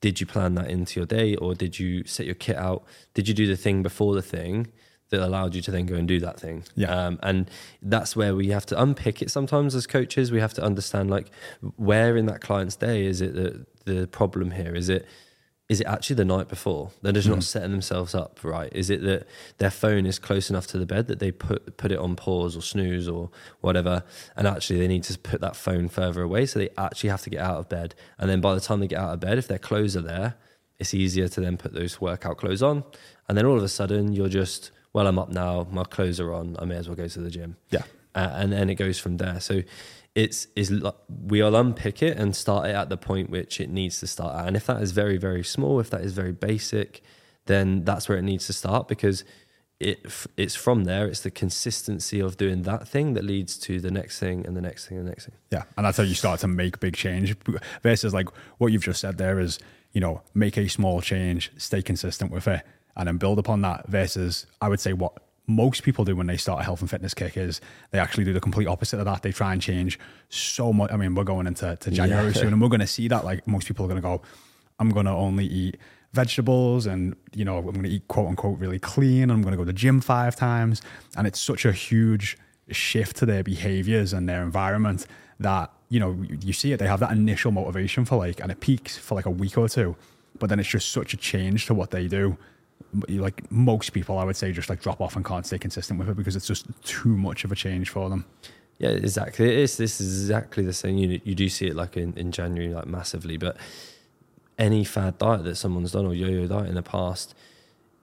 did 0.00 0.20
you 0.20 0.26
plan 0.26 0.54
that 0.54 0.70
into 0.70 1.00
your 1.00 1.06
day 1.06 1.34
or 1.36 1.54
did 1.54 1.78
you 1.78 2.04
set 2.04 2.24
your 2.26 2.36
kit 2.36 2.56
out? 2.56 2.84
Did 3.14 3.26
you 3.26 3.34
do 3.34 3.46
the 3.46 3.56
thing 3.56 3.82
before 3.82 4.14
the 4.14 4.22
thing 4.22 4.68
that 5.10 5.20
allowed 5.20 5.54
you 5.54 5.62
to 5.62 5.70
then 5.70 5.86
go 5.86 5.96
and 5.96 6.06
do 6.06 6.20
that 6.20 6.38
thing? 6.38 6.64
Yeah. 6.76 7.06
Um, 7.06 7.18
and 7.22 7.50
that's 7.82 8.14
where 8.14 8.36
we 8.36 8.48
have 8.48 8.66
to 8.66 8.80
unpick 8.80 9.22
it 9.22 9.30
sometimes 9.30 9.74
as 9.74 9.86
coaches. 9.86 10.30
We 10.30 10.40
have 10.40 10.54
to 10.54 10.62
understand 10.62 11.10
like 11.10 11.30
where 11.76 12.16
in 12.16 12.26
that 12.26 12.40
client's 12.40 12.76
day 12.76 13.06
is 13.06 13.20
it 13.20 13.34
the 13.34 13.66
the 13.84 14.06
problem 14.06 14.52
here? 14.52 14.74
Is 14.74 14.88
it 14.88 15.06
is 15.68 15.82
it 15.82 15.86
actually 15.86 16.16
the 16.16 16.24
night 16.24 16.48
before? 16.48 16.90
They're 17.02 17.12
just 17.12 17.28
not 17.28 17.42
setting 17.42 17.72
themselves 17.72 18.14
up 18.14 18.40
right. 18.42 18.72
Is 18.72 18.88
it 18.88 19.02
that 19.02 19.26
their 19.58 19.70
phone 19.70 20.06
is 20.06 20.18
close 20.18 20.48
enough 20.48 20.66
to 20.68 20.78
the 20.78 20.86
bed 20.86 21.08
that 21.08 21.18
they 21.18 21.30
put 21.30 21.76
put 21.76 21.92
it 21.92 21.98
on 21.98 22.16
pause 22.16 22.56
or 22.56 22.62
snooze 22.62 23.06
or 23.06 23.30
whatever 23.60 24.02
and 24.34 24.46
actually 24.46 24.78
they 24.78 24.88
need 24.88 25.02
to 25.04 25.18
put 25.18 25.42
that 25.42 25.56
phone 25.56 25.88
further 25.88 26.22
away 26.22 26.46
so 26.46 26.58
they 26.58 26.70
actually 26.78 27.10
have 27.10 27.22
to 27.22 27.30
get 27.30 27.40
out 27.40 27.58
of 27.58 27.68
bed. 27.68 27.94
And 28.18 28.30
then 28.30 28.40
by 28.40 28.54
the 28.54 28.60
time 28.60 28.80
they 28.80 28.88
get 28.88 28.98
out 28.98 29.12
of 29.12 29.20
bed 29.20 29.36
if 29.36 29.46
their 29.46 29.58
clothes 29.58 29.94
are 29.94 30.02
there 30.02 30.36
it's 30.78 30.94
easier 30.94 31.28
to 31.28 31.40
then 31.40 31.56
put 31.58 31.74
those 31.74 32.00
workout 32.00 32.38
clothes 32.38 32.62
on. 32.62 32.84
And 33.28 33.36
then 33.36 33.44
all 33.44 33.56
of 33.56 33.62
a 33.62 33.68
sudden 33.68 34.12
you're 34.12 34.28
just 34.30 34.70
well 34.94 35.06
i'm 35.06 35.18
up 35.18 35.28
now. 35.28 35.66
My 35.70 35.84
clothes 35.84 36.18
are 36.18 36.32
on. 36.32 36.56
I 36.58 36.64
may 36.64 36.76
as 36.76 36.88
well 36.88 36.96
go 36.96 37.08
to 37.08 37.20
the 37.20 37.30
gym. 37.30 37.56
Yeah. 37.70 37.82
uh, 38.14 38.30
and 38.32 38.52
then 38.52 38.70
it 38.70 38.76
goes 38.76 38.98
from 38.98 39.18
there. 39.18 39.38
So 39.40 39.62
it's 40.18 40.48
is 40.56 40.72
we'll 41.08 41.54
unpick 41.54 42.02
it 42.02 42.18
and 42.18 42.34
start 42.34 42.66
it 42.66 42.74
at 42.74 42.88
the 42.88 42.96
point 42.96 43.30
which 43.30 43.60
it 43.60 43.70
needs 43.70 44.00
to 44.00 44.06
start 44.08 44.34
at. 44.36 44.48
And 44.48 44.56
if 44.56 44.66
that 44.66 44.82
is 44.82 44.90
very 44.90 45.16
very 45.16 45.44
small, 45.44 45.78
if 45.78 45.90
that 45.90 46.00
is 46.00 46.12
very 46.12 46.32
basic, 46.32 47.02
then 47.46 47.84
that's 47.84 48.08
where 48.08 48.18
it 48.18 48.22
needs 48.22 48.46
to 48.48 48.52
start 48.52 48.88
because 48.88 49.22
it 49.78 50.04
it's 50.36 50.56
from 50.56 50.84
there. 50.84 51.06
It's 51.06 51.20
the 51.20 51.30
consistency 51.30 52.18
of 52.18 52.36
doing 52.36 52.62
that 52.62 52.88
thing 52.88 53.14
that 53.14 53.22
leads 53.22 53.56
to 53.58 53.80
the 53.80 53.92
next 53.92 54.18
thing 54.18 54.44
and 54.44 54.56
the 54.56 54.60
next 54.60 54.88
thing 54.88 54.98
and 54.98 55.06
the 55.06 55.10
next 55.10 55.26
thing. 55.26 55.36
Yeah, 55.52 55.62
and 55.76 55.86
that's 55.86 55.98
how 55.98 56.02
you 56.02 56.16
start 56.16 56.40
to 56.40 56.48
make 56.48 56.80
big 56.80 56.96
change. 56.96 57.36
Versus 57.84 58.12
like 58.12 58.28
what 58.58 58.72
you've 58.72 58.82
just 58.82 59.00
said 59.00 59.18
there 59.18 59.38
is, 59.38 59.60
you 59.92 60.00
know, 60.00 60.22
make 60.34 60.58
a 60.58 60.66
small 60.66 61.00
change, 61.00 61.52
stay 61.58 61.80
consistent 61.80 62.32
with 62.32 62.48
it, 62.48 62.62
and 62.96 63.06
then 63.06 63.18
build 63.18 63.38
upon 63.38 63.60
that. 63.62 63.86
Versus, 63.86 64.46
I 64.60 64.68
would 64.68 64.80
say 64.80 64.94
what 64.94 65.22
most 65.48 65.82
people 65.82 66.04
do 66.04 66.14
when 66.14 66.28
they 66.28 66.36
start 66.36 66.60
a 66.60 66.62
health 66.62 66.80
and 66.82 66.90
fitness 66.90 67.14
kick 67.14 67.36
is 67.36 67.60
they 67.90 67.98
actually 67.98 68.24
do 68.24 68.32
the 68.32 68.40
complete 68.40 68.68
opposite 68.68 68.98
of 68.98 69.06
that. 69.06 69.22
They 69.22 69.32
try 69.32 69.52
and 69.52 69.60
change 69.60 69.98
so 70.28 70.72
much. 70.72 70.92
I 70.92 70.96
mean, 70.96 71.14
we're 71.14 71.24
going 71.24 71.46
into 71.46 71.74
to 71.74 71.90
January 71.90 72.28
Yeah. 72.28 72.32
soon, 72.34 72.52
and 72.52 72.62
we're 72.62 72.68
going 72.68 72.80
to 72.80 72.86
see 72.86 73.08
that. 73.08 73.24
Like 73.24 73.48
most 73.48 73.66
people 73.66 73.84
are 73.84 73.88
going 73.88 74.00
to 74.00 74.06
go, 74.06 74.22
I'm 74.78 74.90
going 74.90 75.06
to 75.06 75.12
only 75.12 75.46
eat 75.46 75.78
vegetables 76.14 76.86
and 76.86 77.14
you 77.34 77.44
know 77.44 77.58
i'm 77.58 77.64
going 77.66 77.82
to 77.82 77.88
eat 77.90 78.08
quote 78.08 78.28
unquote 78.28 78.58
really 78.58 78.78
clean 78.78 79.24
and 79.24 79.32
i'm 79.32 79.42
going 79.42 79.52
to 79.52 79.58
go 79.58 79.62
to 79.62 79.66
the 79.66 79.74
gym 79.74 80.00
five 80.00 80.34
times 80.34 80.80
and 81.18 81.26
it's 81.26 81.38
such 81.38 81.66
a 81.66 81.72
huge 81.72 82.38
shift 82.70 83.16
to 83.16 83.26
their 83.26 83.42
behaviors 83.42 84.14
and 84.14 84.26
their 84.26 84.42
environment 84.42 85.06
that 85.38 85.70
you 85.90 86.00
know 86.00 86.16
you, 86.42 86.52
see 86.54 86.72
it 86.72 86.78
they 86.78 86.86
have 86.86 87.00
that 87.00 87.12
initial 87.12 87.52
motivation 87.52 88.06
for 88.06 88.16
like 88.16 88.40
and 88.40 88.50
it 88.50 88.58
peaks 88.58 88.96
for 88.96 89.14
like 89.16 89.26
a 89.26 89.30
week 89.30 89.58
or 89.58 89.68
two 89.68 89.96
but 90.38 90.48
then 90.48 90.58
it's 90.58 90.68
just 90.68 90.90
such 90.90 91.12
a 91.12 91.16
change 91.16 91.66
to 91.66 91.74
what 91.74 91.90
they 91.90 92.08
do 92.08 92.38
like 93.08 93.50
most 93.50 93.92
people 93.92 94.18
i 94.18 94.24
would 94.24 94.36
say 94.36 94.50
just 94.52 94.70
like 94.70 94.80
drop 94.80 95.00
off 95.00 95.14
and 95.16 95.24
can't 95.24 95.46
stay 95.46 95.58
consistent 95.58 95.98
with 95.98 96.08
it 96.08 96.16
because 96.16 96.34
it's 96.36 96.46
just 96.46 96.66
too 96.82 97.16
much 97.16 97.44
of 97.44 97.52
a 97.52 97.54
change 97.56 97.90
for 97.90 98.08
them 98.08 98.24
Yeah, 98.78 98.90
exactly. 98.90 99.46
It 99.48 99.58
is. 99.58 99.76
This 99.76 100.00
is 100.00 100.22
exactly 100.22 100.64
the 100.64 100.72
same. 100.72 100.96
You 100.98 101.20
you 101.24 101.34
do 101.34 101.48
see 101.48 101.66
it 101.66 101.74
like 101.74 101.96
in, 101.96 102.14
in 102.16 102.30
January, 102.30 102.72
like 102.72 102.86
massively. 102.86 103.36
But 103.36 103.56
any 104.56 104.84
fad 104.84 105.18
diet 105.18 105.44
that 105.44 105.56
someone's 105.56 105.92
done 105.92 106.06
or 106.06 106.14
yo-yo 106.14 106.46
diet 106.46 106.68
in 106.68 106.74
the 106.74 106.82
past, 106.82 107.34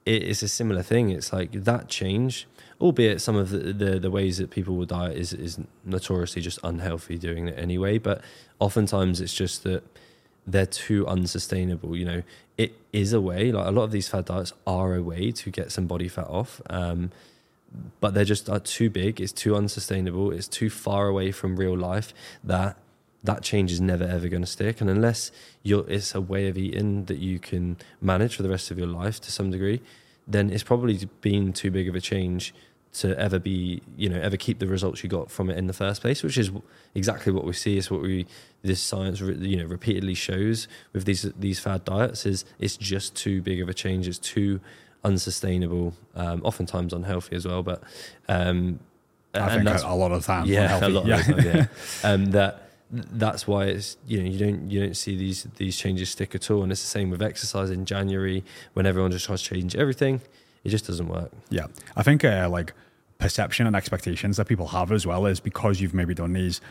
it 0.06 0.22
is 0.24 0.44
a 0.44 0.48
similar 0.48 0.84
thing. 0.84 1.10
It's 1.12 1.32
like 1.32 1.52
that 1.54 1.88
change, 1.88 2.48
albeit 2.82 3.22
some 3.22 3.36
of 3.38 3.50
the, 3.52 3.74
the, 3.74 4.00
the 4.00 4.12
ways 4.12 4.38
that 4.38 4.50
people 4.52 4.76
will 4.76 4.86
diet 4.86 5.18
is 5.18 5.32
is 5.34 5.60
notoriously 5.86 6.42
just 6.42 6.60
unhealthy 6.64 7.18
doing 7.18 7.48
it 7.48 7.58
anyway. 7.58 7.98
But 7.98 8.22
oftentimes 8.60 9.22
it's 9.22 9.34
just 9.34 9.64
that 9.64 9.84
they're 10.48 10.66
too 10.66 11.08
unsustainable. 11.08 11.96
You 11.96 12.06
know, 12.06 12.24
it 12.58 12.74
is 12.94 13.14
a 13.14 13.22
way. 13.22 13.52
Like 13.52 13.68
a 13.68 13.72
lot 13.72 13.84
of 13.84 13.92
these 13.92 14.08
fad 14.08 14.26
diets 14.26 14.54
are 14.66 14.96
a 14.96 15.02
way 15.02 15.32
to 15.32 15.50
get 15.50 15.72
some 15.72 15.88
body 15.88 16.08
fat 16.08 16.28
off. 16.28 16.62
Um, 16.70 17.12
but 18.00 18.14
they're 18.14 18.26
just 18.26 18.50
are 18.50 18.60
too 18.60 18.90
big. 18.90 19.20
It's 19.20 19.34
too 19.34 19.56
unsustainable. 19.56 20.32
It's 20.32 20.48
too 20.48 20.70
far 20.70 21.08
away 21.08 21.32
from 21.32 21.58
real 21.58 21.78
life 21.78 22.14
that 22.44 22.78
that 23.24 23.42
change 23.42 23.72
is 23.72 23.82
never 23.82 24.04
ever 24.04 24.28
going 24.28 24.44
to 24.44 24.48
stick. 24.48 24.82
And 24.82 24.90
unless 24.90 25.32
you're, 25.64 25.88
it's 25.90 26.14
a 26.16 26.22
way 26.22 26.48
of 26.48 26.58
eating 26.58 27.06
that 27.06 27.18
you 27.18 27.40
can 27.40 27.78
manage 28.00 28.36
for 28.36 28.44
the 28.44 28.50
rest 28.50 28.72
of 28.72 28.78
your 28.78 28.88
life 28.88 29.20
to 29.22 29.32
some 29.32 29.52
degree, 29.52 29.82
then 30.28 30.50
it's 30.50 30.64
probably 30.64 30.98
been 31.22 31.52
too 31.52 31.72
big 31.72 31.90
of 31.90 31.96
a 31.96 32.02
change 32.02 32.54
to 33.00 33.18
ever 33.20 33.40
be, 33.40 33.82
you 33.98 34.10
know, 34.10 34.20
ever 34.20 34.38
keep 34.38 34.60
the 34.60 34.68
results 34.68 35.04
you 35.04 35.10
got 35.10 35.30
from 35.30 35.50
it 35.50 35.58
in 35.58 35.68
the 35.68 35.74
first 35.74 36.02
place. 36.02 36.24
Which 36.24 36.38
is 36.38 36.52
exactly 36.94 37.32
what 37.32 37.46
we 37.46 37.54
see. 37.54 37.78
Is 37.78 37.92
what 37.92 38.02
we 38.02 38.26
this 38.62 38.82
science, 38.82 39.20
you 39.20 39.58
know, 39.58 39.66
repeatedly 39.66 40.14
shows 40.14 40.68
with 40.94 41.06
these 41.06 41.24
these 41.38 41.60
fad 41.60 41.86
diets 41.86 42.26
is 42.26 42.46
it's 42.60 42.78
just 42.78 43.16
too 43.16 43.42
big 43.42 43.62
of 43.62 43.70
a 43.70 43.74
change. 43.74 44.08
It's 44.08 44.20
too 44.20 44.60
unsustainable, 45.04 45.94
um, 46.16 46.42
oftentimes 46.44 46.94
unhealthy 46.94 47.36
as 47.36 47.48
well. 47.48 47.64
But 47.64 47.84
um, 48.28 48.80
i 49.34 49.50
think 49.54 49.68
a, 49.68 49.94
lot 49.94 50.14
of 50.14 50.26
time 50.26 50.46
yeah, 50.46 50.64
unhealthy. 50.64 50.86
a 50.86 50.90
lot 50.90 51.06
yeah. 51.06 51.20
of 51.20 51.26
time, 51.26 51.46
yeah. 51.46 51.68
um, 52.04 52.26
that 52.32 52.70
that's 52.92 53.48
why 53.48 53.66
it's 53.66 53.98
you 54.08 54.22
know 54.22 54.30
you 54.30 54.40
don't 54.40 54.70
you 54.70 54.80
don't 54.80 54.96
see 54.96 55.18
these 55.18 55.48
these 55.58 55.78
changes 55.78 56.10
stick 56.10 56.36
at 56.36 56.50
all, 56.50 56.64
and 56.64 56.72
it's 56.72 56.82
the 56.82 56.88
same 56.88 57.10
with 57.10 57.22
exercise 57.22 57.70
in 57.70 57.86
January 57.86 58.44
when 58.74 58.86
everyone 58.86 59.12
just 59.12 59.26
tries 59.26 59.42
to 59.44 59.56
change 59.56 59.76
everything. 59.76 60.22
It 60.64 60.70
just 60.70 60.88
doesn't 60.88 61.08
work. 61.08 61.32
Yeah, 61.50 61.68
I 61.96 62.04
think 62.04 62.24
uh, 62.24 62.48
like 62.50 62.74
perception 63.18 63.68
and 63.68 63.76
expectations 63.76 64.38
that 64.38 64.48
people 64.48 64.68
have 64.68 64.92
as 64.92 65.06
well 65.08 65.26
is 65.26 65.40
because 65.40 65.80
you've 65.80 65.94
maybe 65.94 66.14
done 66.14 66.34
these 66.34 66.62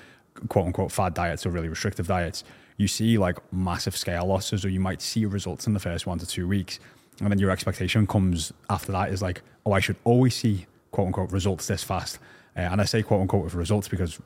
quote 0.48 0.66
unquote 0.66 0.92
fad 0.92 1.14
diets 1.14 1.46
or 1.46 1.50
really 1.50 1.68
restrictive 1.68 2.07
diets. 2.07 2.44
You 2.76 2.88
see 2.88 3.18
like 3.18 3.38
massive 3.52 3.96
scale 3.96 4.26
losses, 4.26 4.64
or 4.64 4.68
you 4.68 4.80
might 4.80 5.00
see 5.00 5.24
results 5.26 5.66
in 5.66 5.74
the 5.74 5.80
first 5.80 6.07
one 6.07 6.18
to 6.18 6.26
two 6.26 6.48
weeks, 6.48 6.80
and 7.20 7.30
then 7.30 7.38
your 7.38 7.50
expectation 7.50 8.07
comes 8.07 8.52
after 8.68 8.92
that 8.92 9.11
is 9.11 9.22
like, 9.22 9.42
oh, 9.64 9.72
I 9.72 9.80
should 9.80 9.96
always 10.04 10.35
see 10.35 10.66
quote 10.90 11.07
unquote 11.07 11.30
results 11.30 11.66
this 11.66 11.85
fast. 11.85 12.18
Uh, 12.57 12.61
and 12.61 12.80
I 12.80 12.85
say 12.85 13.02
quote 13.02 13.20
unquote 13.20 13.44
with 13.44 13.54
results 13.54 13.88
because 13.88 14.20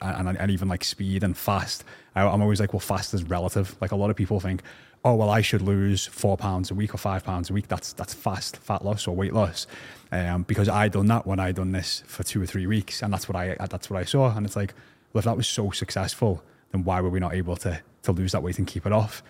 and, 0.00 0.36
and 0.36 0.50
even 0.50 0.68
like 0.68 0.84
speed 0.84 1.22
and 1.22 1.36
fast. 1.36 1.84
I, 2.14 2.22
I'm 2.26 2.42
always 2.42 2.60
like, 2.60 2.72
well, 2.72 2.80
fast 2.80 3.14
is 3.14 3.24
relative. 3.24 3.76
Like 3.80 3.92
a 3.92 3.96
lot 3.96 4.10
of 4.10 4.16
people 4.16 4.40
think, 4.40 4.62
oh, 5.04 5.14
well, 5.14 5.30
I 5.30 5.40
should 5.40 5.62
lose 5.62 6.06
four 6.06 6.36
pounds 6.36 6.70
a 6.70 6.74
week 6.74 6.94
or 6.94 6.98
five 6.98 7.24
pounds 7.24 7.50
a 7.50 7.52
week. 7.52 7.68
That's 7.68 7.92
that's 7.92 8.14
fast 8.14 8.56
fat 8.58 8.84
loss 8.84 9.06
or 9.06 9.16
weight 9.16 9.32
loss, 9.32 9.66
um, 10.10 10.42
because 10.44 10.68
I 10.68 10.88
done 10.88 11.06
that 11.06 11.26
when 11.26 11.40
I 11.40 11.52
done 11.52 11.72
this 11.72 12.02
for 12.06 12.22
two 12.22 12.42
or 12.42 12.46
three 12.46 12.66
weeks, 12.66 13.02
and 13.02 13.12
that's 13.12 13.28
what 13.28 13.36
I 13.36 13.56
that's 13.66 13.90
what 13.90 14.00
I 14.00 14.04
saw. 14.04 14.34
And 14.34 14.46
it's 14.46 14.56
like, 14.56 14.74
well, 15.12 15.20
if 15.20 15.24
that 15.24 15.36
was 15.36 15.48
so 15.48 15.70
successful, 15.70 16.42
then 16.70 16.84
why 16.84 17.00
were 17.00 17.10
we 17.10 17.20
not 17.20 17.34
able 17.34 17.56
to 17.56 17.80
to 18.02 18.12
lose 18.12 18.32
that 18.32 18.42
weight 18.42 18.58
and 18.58 18.66
keep 18.66 18.86
it 18.86 18.92
off? 18.92 19.22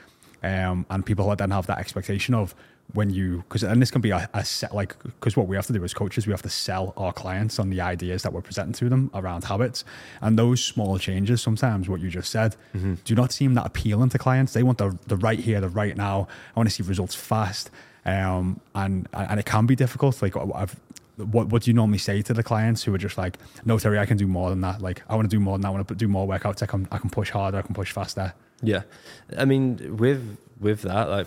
Um, 0.42 0.86
and 0.90 1.06
people 1.06 1.34
then 1.36 1.52
have 1.52 1.66
that 1.68 1.78
expectation 1.78 2.34
of 2.34 2.54
when 2.94 3.10
you 3.10 3.38
because 3.48 3.62
and 3.62 3.80
this 3.80 3.90
can 3.90 4.00
be 4.00 4.10
a, 4.10 4.28
a 4.34 4.44
set 4.44 4.74
like 4.74 5.00
because 5.02 5.36
what 5.36 5.46
we 5.46 5.56
have 5.56 5.66
to 5.66 5.72
do 5.72 5.82
as 5.82 5.94
coaches 5.94 6.26
we 6.26 6.32
have 6.32 6.42
to 6.42 6.50
sell 6.50 6.92
our 6.96 7.12
clients 7.12 7.58
on 7.58 7.70
the 7.70 7.80
ideas 7.80 8.22
that 8.22 8.32
we're 8.32 8.42
presenting 8.42 8.74
to 8.74 8.88
them 8.88 9.10
around 9.14 9.44
habits. 9.44 9.84
And 10.20 10.38
those 10.38 10.62
small 10.62 10.98
changes 10.98 11.40
sometimes 11.40 11.88
what 11.88 12.00
you 12.00 12.10
just 12.10 12.30
said 12.30 12.56
do 13.04 13.14
not 13.14 13.32
seem 13.32 13.54
that 13.54 13.66
appealing 13.66 14.10
to 14.10 14.18
clients. 14.18 14.52
They 14.52 14.62
want 14.62 14.78
the, 14.78 14.96
the 15.06 15.16
right 15.16 15.38
here 15.38 15.60
the 15.60 15.68
right 15.68 15.96
now. 15.96 16.28
I 16.54 16.60
want 16.60 16.68
to 16.68 16.74
see 16.74 16.82
results 16.82 17.14
fast. 17.14 17.70
Um, 18.04 18.60
and 18.74 19.08
and 19.12 19.38
it 19.38 19.46
can 19.46 19.66
be 19.66 19.76
difficult. 19.76 20.20
Like 20.20 20.36
I've, 20.36 20.76
what 21.16 21.48
what 21.48 21.62
do 21.62 21.70
you 21.70 21.74
normally 21.74 21.98
say 21.98 22.20
to 22.22 22.34
the 22.34 22.42
clients 22.42 22.82
who 22.82 22.94
are 22.94 22.98
just 22.98 23.16
like 23.16 23.38
no 23.64 23.78
Terry 23.78 23.98
I 23.98 24.06
can 24.06 24.16
do 24.16 24.26
more 24.26 24.50
than 24.50 24.60
that. 24.62 24.82
Like 24.82 25.02
I 25.08 25.14
want 25.14 25.30
to 25.30 25.36
do 25.36 25.40
more 25.40 25.54
than 25.54 25.62
that. 25.62 25.68
I 25.68 25.70
want 25.70 25.88
to 25.88 25.94
do 25.94 26.08
more 26.08 26.26
workouts. 26.26 26.62
I 26.62 26.66
can 26.66 26.88
I 26.90 26.98
can 26.98 27.10
push 27.10 27.30
harder. 27.30 27.58
I 27.58 27.62
can 27.62 27.74
push 27.74 27.92
faster. 27.92 28.34
Yeah, 28.62 28.82
I 29.36 29.44
mean 29.44 29.96
with 29.96 30.36
with 30.60 30.82
that, 30.82 31.08
like 31.08 31.26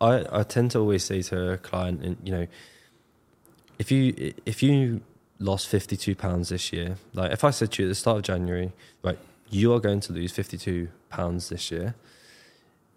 I 0.00 0.24
I 0.30 0.42
tend 0.44 0.70
to 0.72 0.78
always 0.78 1.04
say 1.04 1.22
to 1.22 1.52
a 1.52 1.58
client, 1.58 2.02
and 2.04 2.16
you 2.24 2.32
know, 2.32 2.46
if 3.78 3.90
you 3.90 4.32
if 4.46 4.62
you 4.62 5.00
lost 5.38 5.68
fifty 5.68 5.96
two 5.96 6.14
pounds 6.14 6.48
this 6.50 6.72
year, 6.72 6.96
like 7.14 7.32
if 7.32 7.44
I 7.44 7.50
said 7.50 7.72
to 7.72 7.82
you 7.82 7.88
at 7.88 7.90
the 7.90 7.94
start 7.94 8.16
of 8.18 8.22
January, 8.24 8.72
right, 9.02 9.18
you 9.50 9.72
are 9.72 9.80
going 9.80 10.00
to 10.00 10.12
lose 10.12 10.32
fifty 10.32 10.58
two 10.58 10.88
pounds 11.10 11.48
this 11.48 11.70
year. 11.70 11.94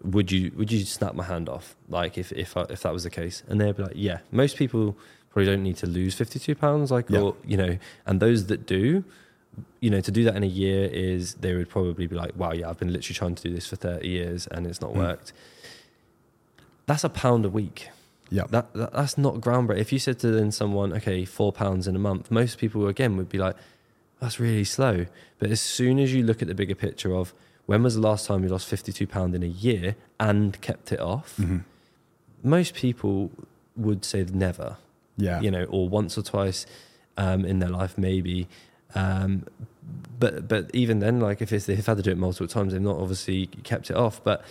Would 0.02 0.32
you 0.32 0.50
would 0.56 0.72
you 0.72 0.84
snap 0.84 1.14
my 1.14 1.24
hand 1.24 1.48
off 1.48 1.76
like 1.88 2.18
if 2.18 2.32
if 2.32 2.56
I, 2.56 2.62
if 2.70 2.82
that 2.82 2.92
was 2.92 3.04
the 3.04 3.10
case? 3.10 3.42
And 3.48 3.60
they'd 3.60 3.76
be 3.76 3.84
like, 3.84 3.92
yeah. 3.94 4.18
Most 4.32 4.56
people 4.56 4.96
probably 5.30 5.46
don't 5.46 5.62
need 5.62 5.76
to 5.78 5.86
lose 5.86 6.14
52 6.14 6.54
pounds 6.56 6.90
like 6.90 7.08
Yeah. 7.08 7.20
or 7.20 7.36
you 7.46 7.56
know 7.56 7.78
and 8.04 8.20
those 8.20 8.46
that 8.48 8.66
do 8.66 9.02
you 9.80 9.88
know 9.88 9.98
to 10.02 10.10
do 10.10 10.24
that 10.24 10.36
in 10.36 10.42
a 10.42 10.46
year 10.46 10.84
is 10.92 11.34
they 11.36 11.54
would 11.54 11.70
probably 11.70 12.06
be 12.06 12.14
like 12.14 12.32
wow 12.36 12.52
yeah 12.52 12.68
i've 12.68 12.78
been 12.78 12.92
literally 12.92 13.14
trying 13.14 13.34
to 13.34 13.42
do 13.42 13.54
this 13.54 13.66
for 13.66 13.76
30 13.76 14.06
years 14.06 14.46
and 14.48 14.66
it's 14.66 14.82
not 14.82 14.90
Mm. 14.92 14.96
worked 14.96 15.32
that's 16.86 17.04
a 17.04 17.08
pound 17.08 17.44
a 17.44 17.48
week 17.48 17.88
Yeah. 18.30 18.44
that, 18.50 18.72
that 18.74 18.92
that's 18.92 19.16
not 19.18 19.34
groundbreaking 19.36 19.78
if 19.78 19.92
you 19.92 19.98
said 19.98 20.18
to 20.20 20.28
then 20.30 20.50
someone 20.52 20.92
okay 20.94 21.24
four 21.24 21.52
pounds 21.52 21.86
in 21.86 21.94
a 21.96 21.98
month 21.98 22.30
most 22.30 22.58
people 22.58 22.86
again 22.88 23.16
would 23.16 23.28
be 23.28 23.38
like 23.38 23.56
that's 24.20 24.38
really 24.40 24.64
slow 24.64 25.06
but 25.38 25.50
as 25.50 25.60
soon 25.60 25.98
as 25.98 26.12
you 26.14 26.22
look 26.22 26.42
at 26.42 26.48
the 26.48 26.54
bigger 26.54 26.74
picture 26.74 27.14
of 27.14 27.32
when 27.66 27.82
was 27.82 27.94
the 27.94 28.00
last 28.00 28.26
time 28.26 28.42
you 28.42 28.48
lost 28.48 28.66
52 28.68 29.06
pound 29.06 29.34
in 29.34 29.42
a 29.42 29.46
year 29.46 29.96
and 30.18 30.60
kept 30.60 30.92
it 30.92 31.00
off 31.00 31.36
hmm 31.36 31.58
most 32.42 32.74
people 32.74 33.30
would 33.76 34.04
say 34.04 34.24
never 34.32 34.76
Yeah. 35.16 35.40
you 35.40 35.50
know, 35.50 35.64
or 35.64 35.88
once 35.88 36.18
or 36.18 36.22
twice 36.22 36.66
um, 37.16 37.44
in 37.44 37.58
their 37.60 37.68
life, 37.68 37.96
maybe. 37.96 38.48
Um, 38.94 39.46
but 40.18 40.48
but 40.48 40.70
even 40.74 40.98
then, 40.98 41.20
like 41.20 41.40
if 41.40 41.52
it's, 41.52 41.66
they've 41.66 41.84
had 41.86 41.98
to 41.98 42.02
do 42.02 42.10
it 42.10 42.18
multiple 42.18 42.48
times, 42.48 42.72
they've 42.72 42.80
not 42.82 42.96
obviously 42.96 43.46
kept 43.62 43.90
it 43.90 43.96
off. 43.96 44.22
But 44.24 44.42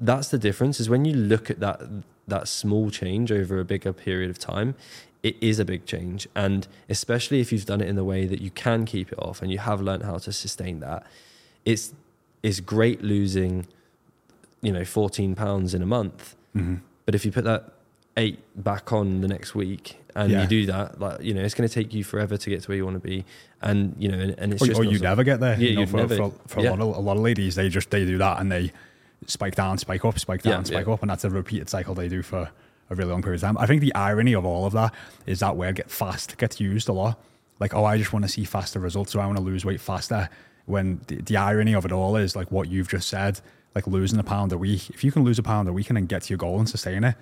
that's 0.00 0.28
the 0.28 0.38
difference 0.38 0.80
is 0.80 0.88
when 0.90 1.04
you 1.04 1.14
look 1.14 1.50
at 1.50 1.60
that 1.60 1.80
that 2.26 2.48
small 2.48 2.90
change 2.90 3.30
over 3.30 3.58
a 3.60 3.64
bigger 3.64 3.92
period 3.92 4.30
of 4.30 4.38
time, 4.38 4.74
it 5.22 5.36
is 5.40 5.58
a 5.58 5.64
big 5.64 5.84
change, 5.86 6.26
and 6.34 6.66
especially 6.88 7.40
if 7.40 7.52
you've 7.52 7.66
done 7.66 7.80
it 7.80 7.88
in 7.88 7.96
the 7.96 8.04
way 8.04 8.26
that 8.26 8.40
you 8.40 8.50
can 8.50 8.84
keep 8.86 9.12
it 9.12 9.18
off 9.18 9.42
and 9.42 9.50
you 9.52 9.58
have 9.58 9.80
learned 9.80 10.02
how 10.04 10.18
to 10.18 10.32
sustain 10.32 10.80
that, 10.80 11.04
it's 11.64 11.92
it's 12.42 12.60
great 12.60 13.02
losing, 13.02 13.66
you 14.62 14.72
know, 14.72 14.84
fourteen 14.84 15.34
pounds 15.34 15.74
in 15.74 15.82
a 15.82 15.86
month. 15.86 16.34
hmm 16.54 16.76
But 17.06 17.14
if 17.14 17.24
you 17.24 17.32
put 17.32 17.44
that 17.44 17.72
eight 18.16 18.38
back 18.62 18.92
on 18.92 19.20
the 19.20 19.28
next 19.28 19.54
week 19.54 19.98
and 20.14 20.30
Yeah. 20.30 20.42
you 20.42 20.46
do 20.48 20.66
that, 20.66 21.00
like 21.00 21.20
you 21.22 21.34
know, 21.34 21.42
it's 21.42 21.54
going 21.54 21.68
to 21.68 21.74
take 21.74 21.92
you 21.92 22.04
forever 22.04 22.36
to 22.36 22.50
get 22.50 22.62
to 22.62 22.68
where 22.68 22.76
you 22.76 22.84
want 22.84 23.02
to 23.02 23.06
be, 23.08 23.24
and 23.60 23.94
you 23.98 24.08
know, 24.10 24.18
and, 24.18 24.34
and 24.38 24.52
it's 24.52 24.62
Or, 24.62 24.66
just 24.66 24.80
or 24.80 24.84
you 24.84 24.98
never 24.98 25.24
get 25.24 25.40
there. 25.40 25.58
Yeah, 25.58 25.68
you 25.70 25.76
know, 25.76 25.86
for, 25.86 25.96
never- 25.98 26.16
for, 26.16 26.32
for 26.46 26.60
yeah. 26.60 26.70
a 26.70 26.76
lot 26.76 26.80
of 26.80 26.96
a 26.96 27.00
lot 27.00 27.16
of 27.16 27.22
ladies, 27.22 27.54
they 27.54 27.68
just 27.68 27.90
they 27.90 28.04
do 28.06 28.16
that 28.18 28.40
and 28.40 28.50
they 28.50 28.72
spike 29.26 29.54
down, 29.54 29.78
spike 29.78 30.04
up, 30.04 30.18
spike 30.18 30.42
down, 30.42 30.60
Yeah, 30.60 30.62
spike 30.64 30.86
yeah. 30.86 30.92
up, 30.94 31.02
and 31.02 31.10
that's 31.10 31.24
a 31.24 31.30
repeated 31.30 31.68
cycle 31.68 31.94
they 31.94 32.08
do 32.08 32.22
for 32.22 32.50
a 32.90 32.94
really 32.94 33.10
long 33.10 33.22
period 33.22 33.42
of 33.42 33.48
time. 33.48 33.58
I 33.58 33.66
think 33.66 33.80
the 33.80 33.94
irony 33.94 34.34
of 34.34 34.44
all 34.44 34.66
of 34.66 34.72
that 34.74 34.92
is 35.26 35.40
that 35.40 35.56
word 35.56 35.76
get 35.76 35.90
fast 35.90 36.36
gets 36.38 36.60
used 36.60 36.88
a 36.88 36.92
lot. 36.92 37.18
Like, 37.60 37.74
oh, 37.74 37.84
I 37.84 37.96
just 37.98 38.12
want 38.12 38.24
to 38.24 38.28
see 38.28 38.44
faster 38.44 38.80
results, 38.80 39.12
so 39.12 39.20
I 39.20 39.26
want 39.26 39.38
to 39.38 39.44
lose 39.44 39.64
weight 39.64 39.80
faster. 39.80 40.28
When 40.66 41.00
the, 41.06 41.16
the 41.16 41.36
irony 41.36 41.74
of 41.74 41.84
it 41.84 41.92
all 41.92 42.16
is 42.16 42.34
like 42.34 42.50
what 42.50 42.68
you've 42.68 42.88
just 42.88 43.08
said, 43.08 43.40
like 43.74 43.86
losing 43.86 44.18
a 44.18 44.24
pound 44.24 44.52
a 44.52 44.58
week. 44.58 44.90
If 44.90 45.04
you 45.04 45.12
can 45.12 45.24
lose 45.24 45.38
a 45.38 45.42
pound 45.42 45.68
a 45.68 45.72
week 45.72 45.90
and 45.90 45.96
then 45.96 46.06
get 46.06 46.22
to 46.22 46.30
your 46.30 46.38
goal 46.38 46.58
and 46.58 46.68
sustain 46.68 47.04
it, 47.04 47.16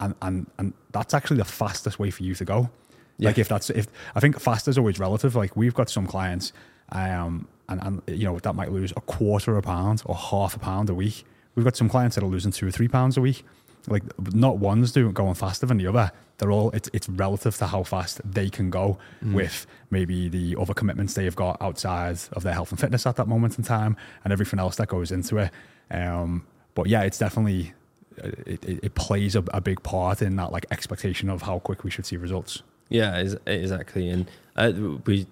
and 0.00 0.14
and 0.22 0.50
and 0.58 0.72
that's 0.92 1.14
actually 1.14 1.38
the 1.38 1.44
fastest 1.44 1.98
way 1.98 2.10
for 2.10 2.22
you 2.22 2.34
to 2.34 2.44
go. 2.44 2.70
Yeah. 3.18 3.28
Like 3.28 3.38
if 3.38 3.48
that's 3.48 3.70
if 3.70 3.86
I 4.14 4.20
think 4.20 4.38
fast 4.40 4.68
is 4.68 4.76
always 4.78 4.98
relative. 4.98 5.34
Like 5.36 5.56
we've 5.56 5.74
got 5.74 5.88
some 5.88 6.06
clients, 6.06 6.52
um, 6.92 7.48
and 7.68 7.82
and 7.82 8.02
you 8.06 8.24
know 8.24 8.38
that 8.38 8.54
might 8.54 8.72
lose 8.72 8.92
a 8.96 9.00
quarter 9.00 9.52
of 9.52 9.58
a 9.58 9.62
pound 9.62 10.02
or 10.04 10.14
half 10.14 10.56
a 10.56 10.58
pound 10.58 10.90
a 10.90 10.94
week. 10.94 11.24
We've 11.56 11.64
got 11.64 11.76
some 11.76 11.88
clients 11.88 12.14
that 12.14 12.22
are 12.22 12.28
losing 12.28 12.52
two 12.52 12.68
or 12.68 12.70
three 12.70 12.88
pounds 12.88 13.16
a 13.16 13.20
week. 13.20 13.44
Like 13.88 14.02
not 14.34 14.58
one's 14.58 14.92
doing 14.92 15.12
going 15.12 15.34
faster 15.34 15.66
than 15.66 15.78
the 15.78 15.86
other. 15.86 16.12
They're 16.38 16.50
all 16.50 16.70
it's 16.70 16.90
it's 16.92 17.08
relative 17.08 17.56
to 17.58 17.66
how 17.66 17.82
fast 17.82 18.20
they 18.24 18.50
can 18.50 18.68
go 18.70 18.98
with 19.22 19.66
maybe 19.90 20.28
the 20.28 20.56
other 20.60 20.74
commitments 20.74 21.14
they've 21.14 21.34
got 21.34 21.56
outside 21.62 22.18
of 22.32 22.42
their 22.42 22.52
health 22.52 22.70
and 22.70 22.80
fitness 22.80 23.06
at 23.06 23.16
that 23.16 23.26
moment 23.26 23.58
in 23.58 23.64
time 23.64 23.96
and 24.22 24.32
everything 24.32 24.58
else 24.58 24.76
that 24.76 24.88
goes 24.88 25.10
into 25.10 25.38
it. 25.38 25.50
Um, 25.90 26.46
but 26.74 26.88
yeah, 26.88 27.02
it's 27.02 27.18
definitely 27.18 27.72
it, 28.18 28.64
it, 28.64 28.84
it 28.84 28.94
plays 28.94 29.36
a, 29.36 29.44
a 29.54 29.60
big 29.60 29.82
part 29.82 30.20
in 30.22 30.36
that 30.36 30.52
like 30.52 30.66
expectation 30.70 31.30
of 31.30 31.42
how 31.42 31.58
quick 31.60 31.84
we 31.84 31.90
should 31.90 32.06
see 32.06 32.16
results. 32.16 32.62
Yeah, 32.88 33.16
ex- 33.16 33.36
exactly. 33.46 34.08
And 34.08 34.30
uh, 34.56 34.72
we, 35.04 35.26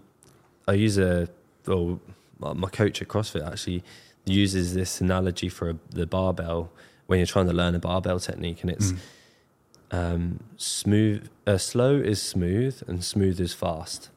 I 0.66 0.72
use 0.72 0.98
a, 0.98 1.28
well, 1.66 2.00
my 2.38 2.52
my 2.52 2.68
coach 2.68 3.00
at 3.02 3.08
CrossFit 3.08 3.46
actually 3.46 3.84
uses 4.26 4.74
this 4.74 5.00
analogy 5.00 5.48
for 5.48 5.70
a, 5.70 5.76
the 5.90 6.06
barbell 6.06 6.70
when 7.06 7.18
you're 7.18 7.26
trying 7.26 7.46
to 7.46 7.52
learn 7.52 7.74
a 7.74 7.78
barbell 7.78 8.18
technique, 8.18 8.62
and 8.62 8.70
it's 8.70 8.92
Mm. 8.92 8.98
um, 9.90 10.40
smooth. 10.56 11.28
Uh, 11.46 11.58
slow 11.58 11.96
is 11.96 12.20
smooth, 12.22 12.82
and 12.86 13.04
smooth 13.04 13.40
is 13.40 13.52
fast. 13.54 14.10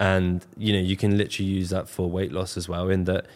and 0.00 0.44
you 0.56 0.72
know 0.72 0.80
you 0.80 0.96
can 0.96 1.16
literally 1.16 1.48
use 1.48 1.70
that 1.70 1.88
for 1.88 2.10
weight 2.10 2.32
loss 2.32 2.56
as 2.56 2.68
well. 2.68 2.88
In 2.90 3.04
that, 3.04 3.26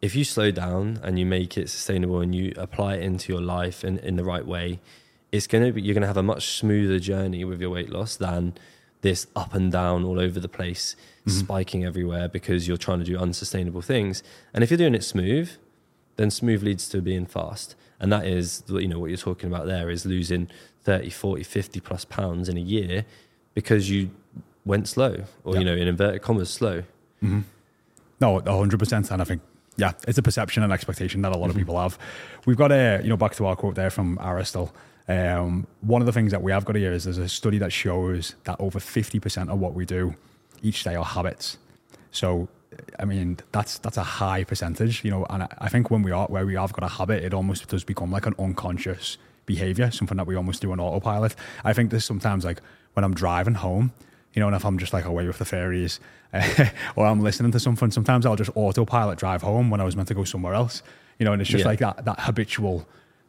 if 0.00 0.14
you 0.14 0.22
slow 0.24 0.50
down 0.50 1.00
and 1.02 1.18
you 1.18 1.26
make 1.26 1.56
it 1.58 1.68
sustainable 1.68 2.20
and 2.20 2.34
you 2.34 2.52
apply 2.56 2.94
it 2.96 3.02
into 3.02 3.32
your 3.32 3.42
life 3.42 3.82
in, 3.84 3.98
in 3.98 4.14
the 4.16 4.22
right 4.24 4.46
way, 4.46 4.80
it's 5.32 5.46
gonna 5.48 5.72
be 5.72 5.82
you're 5.82 5.94
gonna 5.94 6.06
have 6.06 6.16
a 6.16 6.22
much 6.22 6.46
smoother 6.58 6.98
journey 7.00 7.44
with 7.44 7.60
your 7.60 7.70
weight 7.70 7.90
loss 7.90 8.14
than 8.16 8.54
this 9.04 9.28
up 9.36 9.54
and 9.54 9.70
down 9.70 10.02
all 10.04 10.18
over 10.18 10.40
the 10.40 10.48
place, 10.48 10.96
spiking 11.28 11.84
everywhere 11.84 12.26
because 12.26 12.66
you're 12.66 12.76
trying 12.76 12.98
to 12.98 13.04
do 13.04 13.16
unsustainable 13.16 13.82
things. 13.82 14.22
And 14.52 14.64
if 14.64 14.70
you're 14.70 14.78
doing 14.78 14.94
it 14.96 15.04
smooth, 15.04 15.50
then 16.16 16.30
smooth 16.30 16.62
leads 16.62 16.88
to 16.88 17.00
being 17.00 17.26
fast. 17.26 17.76
And 18.00 18.10
that 18.12 18.26
is, 18.26 18.62
you 18.68 18.88
know, 18.88 18.98
what 18.98 19.10
you're 19.10 19.16
talking 19.16 19.48
about 19.52 19.66
there 19.66 19.88
is 19.90 20.04
losing 20.04 20.48
30, 20.82 21.10
40, 21.10 21.42
50 21.44 21.80
plus 21.80 22.04
pounds 22.04 22.48
in 22.48 22.56
a 22.56 22.60
year 22.60 23.04
because 23.54 23.88
you 23.90 24.10
went 24.64 24.88
slow 24.88 25.24
or, 25.44 25.52
Yeah. 25.54 25.58
you 25.60 25.64
know, 25.66 25.74
in 25.74 25.86
inverted 25.86 26.22
commas, 26.22 26.50
slow. 26.50 26.80
Mm-hmm. 27.22 27.40
No, 28.20 28.40
hundred 28.40 28.78
percent. 28.78 29.10
And 29.10 29.20
I 29.20 29.24
think, 29.24 29.42
yeah, 29.76 29.92
it's 30.08 30.18
a 30.18 30.22
perception 30.22 30.62
and 30.62 30.72
expectation 30.72 31.22
that 31.22 31.32
a 31.32 31.38
lot 31.38 31.50
of 31.50 31.56
people 31.56 31.78
have. 31.80 31.98
We've 32.46 32.56
got 32.56 32.72
a, 32.72 33.00
you 33.02 33.08
know, 33.10 33.16
back 33.16 33.34
to 33.36 33.46
our 33.46 33.56
quote 33.56 33.74
there 33.74 33.90
from 33.90 34.18
Aristotle. 34.20 34.74
Um, 35.06 35.66
one 35.82 36.00
of 36.00 36.06
the 36.06 36.12
things 36.12 36.30
that 36.32 36.42
we 36.42 36.50
have 36.52 36.64
got 36.64 36.76
here 36.76 36.92
is 36.92 37.04
there's 37.04 37.18
a 37.18 37.28
study 37.28 37.58
that 37.58 37.72
shows 37.72 38.34
that 38.44 38.58
over 38.58 38.80
fifty 38.80 39.20
percent 39.20 39.50
of 39.50 39.58
what 39.58 39.74
we 39.74 39.84
do 39.84 40.14
each 40.62 40.82
day 40.84 40.94
are 40.94 41.04
habits. 41.04 41.58
So, 42.10 42.48
I 42.98 43.04
mean, 43.04 43.38
that's 43.52 43.78
that's 43.78 43.98
a 43.98 44.02
high 44.02 44.44
percentage, 44.44 45.04
you 45.04 45.10
know. 45.10 45.26
And 45.28 45.42
I, 45.42 45.48
I 45.58 45.68
think 45.68 45.90
when 45.90 46.02
we 46.02 46.10
are 46.10 46.26
where 46.28 46.46
we 46.46 46.54
have 46.54 46.72
got 46.72 46.84
a 46.84 46.88
habit, 46.94 47.22
it 47.22 47.34
almost 47.34 47.68
does 47.68 47.84
become 47.84 48.10
like 48.10 48.24
an 48.26 48.34
unconscious 48.38 49.18
behavior, 49.46 49.90
something 49.90 50.16
that 50.16 50.26
we 50.26 50.36
almost 50.36 50.62
do 50.62 50.72
on 50.72 50.80
autopilot. 50.80 51.34
I 51.64 51.74
think 51.74 51.90
there's 51.90 52.04
sometimes 52.06 52.44
like 52.46 52.60
when 52.94 53.04
I'm 53.04 53.12
driving 53.12 53.54
home, 53.54 53.92
you 54.32 54.40
know, 54.40 54.46
and 54.46 54.56
if 54.56 54.64
I'm 54.64 54.78
just 54.78 54.94
like 54.94 55.04
away 55.04 55.26
with 55.26 55.36
the 55.36 55.44
fairies 55.44 56.00
or 56.96 57.04
I'm 57.06 57.20
listening 57.20 57.52
to 57.52 57.60
something, 57.60 57.90
sometimes 57.90 58.24
I'll 58.24 58.36
just 58.36 58.50
autopilot 58.54 59.18
drive 59.18 59.42
home 59.42 59.68
when 59.68 59.82
I 59.82 59.84
was 59.84 59.96
meant 59.96 60.08
to 60.08 60.14
go 60.14 60.24
somewhere 60.24 60.54
else, 60.54 60.82
you 61.18 61.26
know, 61.26 61.32
and 61.34 61.42
it's 61.42 61.50
just 61.50 61.64
Yeah. 61.64 61.68
like 61.68 61.78
that 61.80 62.06
that 62.06 62.20
habitual 62.20 62.88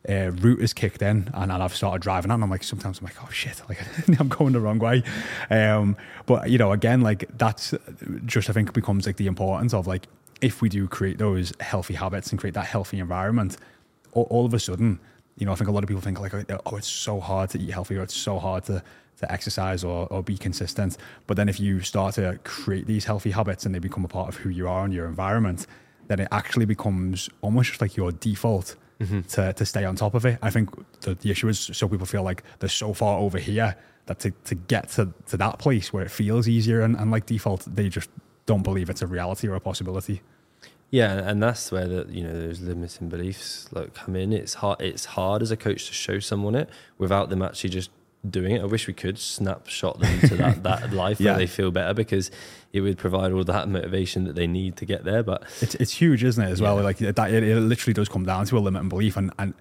uh, 0.09 0.31
route 0.31 0.59
is 0.59 0.73
kicked 0.73 1.01
in 1.01 1.29
and, 1.33 1.51
and 1.51 1.63
I've 1.63 1.75
started 1.75 2.01
driving 2.01 2.31
and 2.31 2.43
I'm 2.43 2.49
like, 2.49 2.63
sometimes 2.63 2.99
I'm 2.99 3.05
like, 3.05 3.23
oh 3.23 3.29
shit, 3.31 3.61
like 3.69 3.79
I'm 4.19 4.27
going 4.27 4.53
the 4.53 4.59
wrong 4.59 4.79
way. 4.79 5.03
Um, 5.49 5.97
but 6.25 6.49
you 6.49 6.57
know, 6.57 6.71
again, 6.71 7.01
like 7.01 7.25
that's 7.37 7.73
just, 8.25 8.49
I 8.49 8.53
think 8.53 8.73
becomes 8.73 9.05
like 9.05 9.17
the 9.17 9.27
importance 9.27 9.73
of 9.73 9.87
like, 9.87 10.07
if 10.41 10.61
we 10.61 10.69
do 10.69 10.87
create 10.87 11.17
those 11.17 11.53
healthy 11.59 11.93
habits 11.93 12.31
and 12.31 12.39
create 12.39 12.53
that 12.53 12.65
healthy 12.65 12.99
environment, 12.99 13.57
all, 14.11 14.27
all 14.29 14.45
of 14.45 14.53
a 14.53 14.59
sudden, 14.59 14.99
you 15.37 15.45
know, 15.45 15.51
I 15.51 15.55
think 15.55 15.69
a 15.69 15.71
lot 15.71 15.83
of 15.83 15.87
people 15.87 16.01
think 16.01 16.19
like, 16.19 16.33
oh, 16.33 16.75
it's 16.75 16.87
so 16.87 17.19
hard 17.19 17.49
to 17.51 17.59
eat 17.59 17.71
healthy 17.71 17.97
or 17.97 18.03
it's 18.03 18.15
so 18.15 18.39
hard 18.39 18.63
to, 18.65 18.83
to 19.17 19.31
exercise 19.31 19.83
or, 19.83 20.07
or 20.07 20.23
be 20.23 20.37
consistent. 20.37 20.97
But 21.27 21.37
then 21.37 21.49
if 21.49 21.59
you 21.59 21.81
start 21.81 22.15
to 22.15 22.39
create 22.43 22.85
these 22.85 23.05
healthy 23.05 23.31
habits 23.31 23.65
and 23.65 23.73
they 23.73 23.79
become 23.79 24.05
a 24.05 24.09
part 24.09 24.29
of 24.29 24.35
who 24.35 24.49
you 24.49 24.67
are 24.67 24.85
and 24.85 24.93
your 24.93 25.07
environment, 25.07 25.67
then 26.07 26.19
it 26.19 26.27
actually 26.31 26.65
becomes 26.65 27.29
almost 27.41 27.69
just 27.69 27.81
like 27.81 27.97
your 27.97 28.11
default 28.11 28.75
Mm-hmm. 28.99 29.21
to, 29.21 29.51
to 29.51 29.65
stay 29.65 29.83
on 29.83 29.97
top 29.97 30.13
of 30.13 30.25
it. 30.25 30.39
I 30.41 30.49
think 30.49 30.69
the, 31.01 31.15
the 31.15 31.29
issue 31.29 31.49
is 31.49 31.59
so 31.59 31.89
people 31.89 32.05
feel 32.05 32.23
like 32.23 32.43
they're 32.59 32.69
so 32.69 32.93
far 32.93 33.19
over 33.19 33.37
here 33.37 33.75
that 34.05 34.19
to, 34.19 34.31
to 34.45 34.55
get 34.55 34.89
to, 34.91 35.13
to 35.27 35.37
that 35.37 35.59
place 35.59 35.91
where 35.91 36.05
it 36.05 36.11
feels 36.11 36.47
easier 36.47 36.81
and, 36.81 36.95
and 36.95 37.11
like 37.11 37.25
default, 37.25 37.65
they 37.67 37.89
just 37.89 38.09
don't 38.45 38.63
believe 38.63 38.89
it's 38.89 39.01
a 39.01 39.07
reality 39.07 39.47
or 39.47 39.55
a 39.55 39.59
possibility. 39.59 40.21
Yeah, 40.91 41.13
and 41.13 41.41
that's 41.41 41.71
where 41.71 41.87
the 41.87 42.05
you 42.09 42.23
know 42.23 42.33
those 42.33 42.61
limiting 42.61 43.09
beliefs 43.09 43.67
like 43.73 43.93
come 43.95 44.15
in. 44.15 44.31
It's 44.31 44.53
hard. 44.53 44.79
It's 44.79 45.05
hard 45.05 45.41
as 45.41 45.51
a 45.51 45.57
coach 45.57 45.87
to 45.87 45.93
show 45.93 46.19
someone 46.19 46.55
it 46.55 46.69
without 46.97 47.29
them 47.29 47.41
actually 47.41 47.71
just 47.71 47.89
doing 48.29 48.55
it. 48.55 48.61
I 48.61 48.65
wish 48.65 48.87
we 48.87 48.93
could 48.93 49.17
snapshot 49.19 49.99
them 49.99 50.19
to 50.21 50.35
that 50.37 50.63
that 50.63 50.91
life 51.03 51.19
Yeah. 51.19 51.31
where 51.31 51.39
they 51.39 51.47
feel 51.47 51.71
better 51.71 51.93
because 51.93 52.31
it 52.73 52.81
would 52.81 52.97
provide 52.97 53.31
all 53.31 53.43
that 53.43 53.69
motivation 53.69 54.25
that 54.25 54.35
they 54.35 54.47
need 54.47 54.75
to 54.77 54.85
get 54.85 55.03
there. 55.05 55.23
But 55.23 55.43
It's 55.61 55.75
it's 55.75 55.91
huge, 55.93 56.23
isn't 56.23 56.43
it? 56.43 56.49
As 56.51 56.61
well, 56.61 56.77
Yeah. 56.77 56.83
like 56.83 56.97
that, 56.97 57.33
it, 57.33 57.43
it 57.43 57.59
literally 57.59 57.93
does 57.93 58.09
come 58.09 58.25
down 58.25 58.45
to 58.47 58.55
a 58.55 58.59
limit 58.59 58.73
limiting 58.81 58.89
belief, 58.89 59.17
and 59.17 59.31
and 59.39 59.53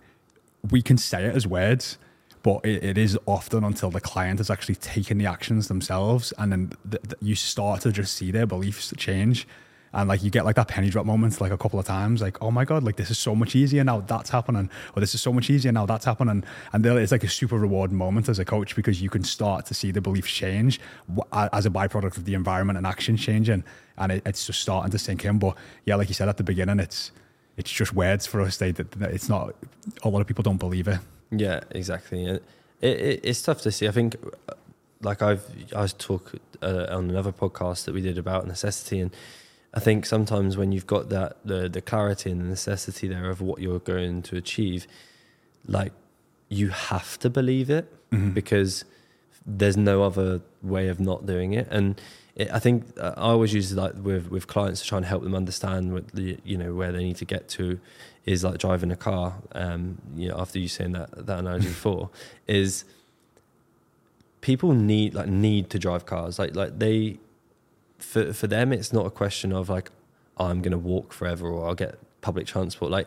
we 0.71 0.81
can 0.83 0.97
say 0.99 1.25
it 1.25 1.35
as 1.37 1.47
words, 1.47 1.99
but 2.43 2.65
it, 2.65 2.83
it 2.85 2.99
is 2.99 3.19
often 3.27 3.65
until 3.65 3.91
the 3.91 4.01
client 4.01 4.39
has 4.39 4.51
actually 4.51 4.77
taken 4.77 5.19
the 5.19 5.27
actions 5.27 5.69
themselves, 5.69 6.33
and 6.39 6.51
then 6.53 6.73
th- 6.91 7.03
th- 7.03 7.15
you 7.21 7.35
start 7.35 7.83
to 7.83 7.93
just 7.93 8.15
see 8.17 8.31
their 8.31 8.47
beliefs 8.47 8.93
change, 8.97 9.47
and 9.95 10.09
like 10.09 10.23
you 10.23 10.31
get 10.31 10.45
like 10.45 10.57
that 10.57 10.69
penny 10.69 10.91
drop 10.91 11.07
moment 11.07 11.41
like 11.41 11.53
a 11.53 11.57
couple 11.57 11.79
of 11.79 11.87
times, 11.87 12.21
like 12.21 12.43
oh 12.43 12.51
my 12.51 12.65
god, 12.65 12.83
like 12.83 12.97
this 12.97 13.11
is 13.11 13.19
so 13.19 13.35
much 13.35 13.55
easier 13.55 13.85
now 13.85 14.01
that's 14.01 14.31
happening, 14.31 14.69
or 14.95 15.01
this 15.01 15.15
is 15.15 15.23
so 15.23 15.33
much 15.33 15.49
easier 15.49 15.73
now 15.73 15.87
that's 15.87 16.05
happening, 16.05 16.45
and 16.73 16.87
it's 16.87 17.13
like 17.13 17.25
a 17.25 17.29
super 17.29 17.57
rewarding 17.57 17.97
moment 17.97 18.29
as 18.29 18.39
a 18.39 18.45
coach 18.45 18.75
because 18.75 19.01
you 19.01 19.09
can 19.09 19.23
start 19.23 19.67
to 19.67 19.75
see 19.75 19.91
the 19.91 20.01
beliefs 20.01 20.31
change 20.31 20.81
as 21.33 21.65
a 21.65 21.71
byproduct 21.71 22.17
of 22.17 22.25
the 22.25 22.35
environment 22.35 22.77
and 22.77 22.87
action 22.87 23.17
changing, 23.17 23.65
and 23.97 24.13
it, 24.13 24.23
it's 24.27 24.47
just 24.47 24.61
starting 24.61 24.91
to 24.91 24.99
sink 24.99 25.25
in. 25.25 25.39
But 25.39 25.57
yeah, 25.85 25.95
like 25.95 26.09
you 26.09 26.15
said 26.15 26.29
at 26.29 26.37
the 26.37 26.45
beginning, 26.45 26.81
it's 26.81 27.13
it's 27.57 27.71
just 27.71 27.95
words 27.95 28.27
for 28.27 28.41
us. 28.41 28.57
They, 28.57 28.75
it's 29.01 29.29
not. 29.29 29.55
A 30.03 30.09
lot 30.09 30.21
of 30.21 30.27
people 30.27 30.43
don't 30.43 30.59
believe 30.59 30.89
it. 30.89 30.99
yeah, 31.31 31.61
exactly. 31.71 32.27
It, 32.27 32.43
it, 32.81 33.21
it's 33.23 33.43
tough 33.43 33.63
to 33.63 33.71
see. 33.73 33.87
I 33.87 33.93
think 33.93 34.17
like 35.03 35.23
I've 35.23 35.45
I 35.75 35.83
was 35.83 35.93
talk 35.93 36.33
uh, 36.63 36.87
on 36.89 37.11
another 37.11 37.33
podcast 37.33 37.85
that 37.85 37.95
we 37.95 38.01
did 38.01 38.19
about 38.19 38.47
necessity, 38.47 39.01
and 39.01 39.15
I 39.75 39.81
think 39.81 40.07
sometimes 40.07 40.57
when 40.57 40.73
you've 40.73 40.87
got 40.87 41.09
that 41.11 41.37
the 41.45 41.69
the 41.69 41.81
clarity 41.81 42.31
and 42.31 42.41
the 42.41 42.47
necessity 42.47 43.09
there 43.09 43.29
of 43.29 43.41
what 43.41 43.61
you're 43.61 43.81
going 43.81 44.23
to 44.23 44.37
achieve, 44.37 44.87
like 45.67 45.93
you 46.49 46.69
have 46.69 47.19
to 47.21 47.31
believe 47.31 47.71
it 47.71 47.91
Mm-hmm. 48.13 48.31
because 48.31 48.85
there's 49.45 49.77
no 49.77 50.05
other 50.05 50.41
way 50.63 50.87
of 50.89 51.01
not 51.01 51.27
doing 51.27 51.53
it, 51.53 51.69
and. 51.71 52.01
It, 52.37 52.51
I 52.53 52.59
think 52.59 52.85
uh, 52.99 53.15
I 53.17 53.31
always 53.31 53.55
use 53.55 53.73
like 53.75 53.95
with 53.95 54.29
with 54.29 54.49
clients 54.49 54.81
to 54.83 54.89
try 54.89 54.99
and 54.99 55.07
help 55.07 55.23
them 55.23 55.37
understand 55.37 55.93
what 55.93 56.09
the 56.09 56.37
you 56.43 56.57
know 56.57 56.75
where 56.75 56.91
they 56.91 57.05
need 57.05 57.17
to 57.19 57.25
get 57.25 57.49
to 57.51 57.79
is 58.25 58.43
like 58.43 58.59
driving 58.59 58.91
a 58.91 58.97
car. 58.97 59.37
Um, 59.53 59.99
you 60.17 60.29
know, 60.29 60.37
after 60.41 60.59
you 60.59 60.67
saying 60.67 60.93
that 60.93 61.27
that 61.27 61.39
analogy 61.39 61.69
before, 61.77 62.11
is 62.49 62.85
people 64.41 64.73
need 64.73 65.15
like 65.15 65.29
need 65.29 65.71
to 65.71 65.79
drive 65.79 66.07
cars. 66.07 66.39
Like 66.41 66.57
like 66.57 66.79
they 66.81 67.19
for 67.99 68.33
for 68.33 68.47
them, 68.47 68.73
it's 68.73 68.93
not 68.93 69.07
a 69.07 69.11
question 69.11 69.53
of 69.53 69.69
like 69.69 69.91
oh, 70.37 70.47
I'm 70.47 70.63
going 70.63 70.73
to 70.73 70.79
walk 70.79 71.13
forever 71.13 71.49
or 71.49 71.69
I'll 71.69 71.75
get 71.75 71.99
public 72.21 72.47
transport. 72.47 72.91
Like 72.91 73.07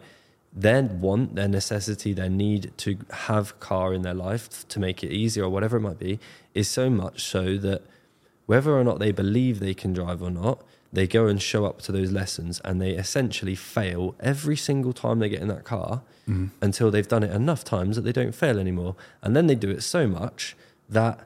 their 0.54 0.84
want, 0.84 1.36
their 1.36 1.48
necessity, 1.48 2.14
their 2.14 2.30
need 2.30 2.72
to 2.78 2.98
have 3.12 3.60
car 3.60 3.94
in 3.94 4.02
their 4.02 4.14
life 4.14 4.68
to 4.70 4.80
make 4.80 5.04
it 5.04 5.12
easier 5.12 5.44
or 5.44 5.50
whatever 5.50 5.78
it 5.78 5.82
might 5.82 6.00
be 6.00 6.20
is 6.54 6.70
so 6.70 6.90
much 6.90 7.24
so 7.24 7.58
that 7.58 7.82
whether 8.46 8.78
or 8.78 8.84
not 8.84 9.00
they 9.00 9.12
believe 9.12 9.60
they 9.60 9.74
can 9.74 9.92
drive 9.92 10.22
or 10.22 10.32
not, 10.32 10.64
they 10.94 11.06
go 11.06 11.28
and 11.28 11.42
show 11.42 11.66
up 11.66 11.82
to 11.82 11.92
those 11.92 12.12
lessons 12.14 12.62
and 12.64 12.82
they 12.82 12.92
essentially 12.92 13.56
fail 13.56 14.16
every 14.22 14.56
single 14.56 14.94
time 14.94 15.20
they 15.20 15.30
get 15.30 15.42
in 15.42 15.50
that 15.50 15.64
car 15.64 16.02
Mm-hmm. 16.28 16.48
until 16.62 16.92
they've 16.92 17.08
done 17.08 17.24
it 17.24 17.32
enough 17.32 17.64
times 17.64 17.96
that 17.96 18.02
they 18.02 18.12
don't 18.12 18.36
fail 18.36 18.60
anymore. 18.60 18.98
And 19.22 19.34
then 19.34 19.48
they 19.48 19.56
do 19.56 19.70
it 19.70 19.82
so 19.82 20.08
much 20.08 20.58
that 20.90 21.26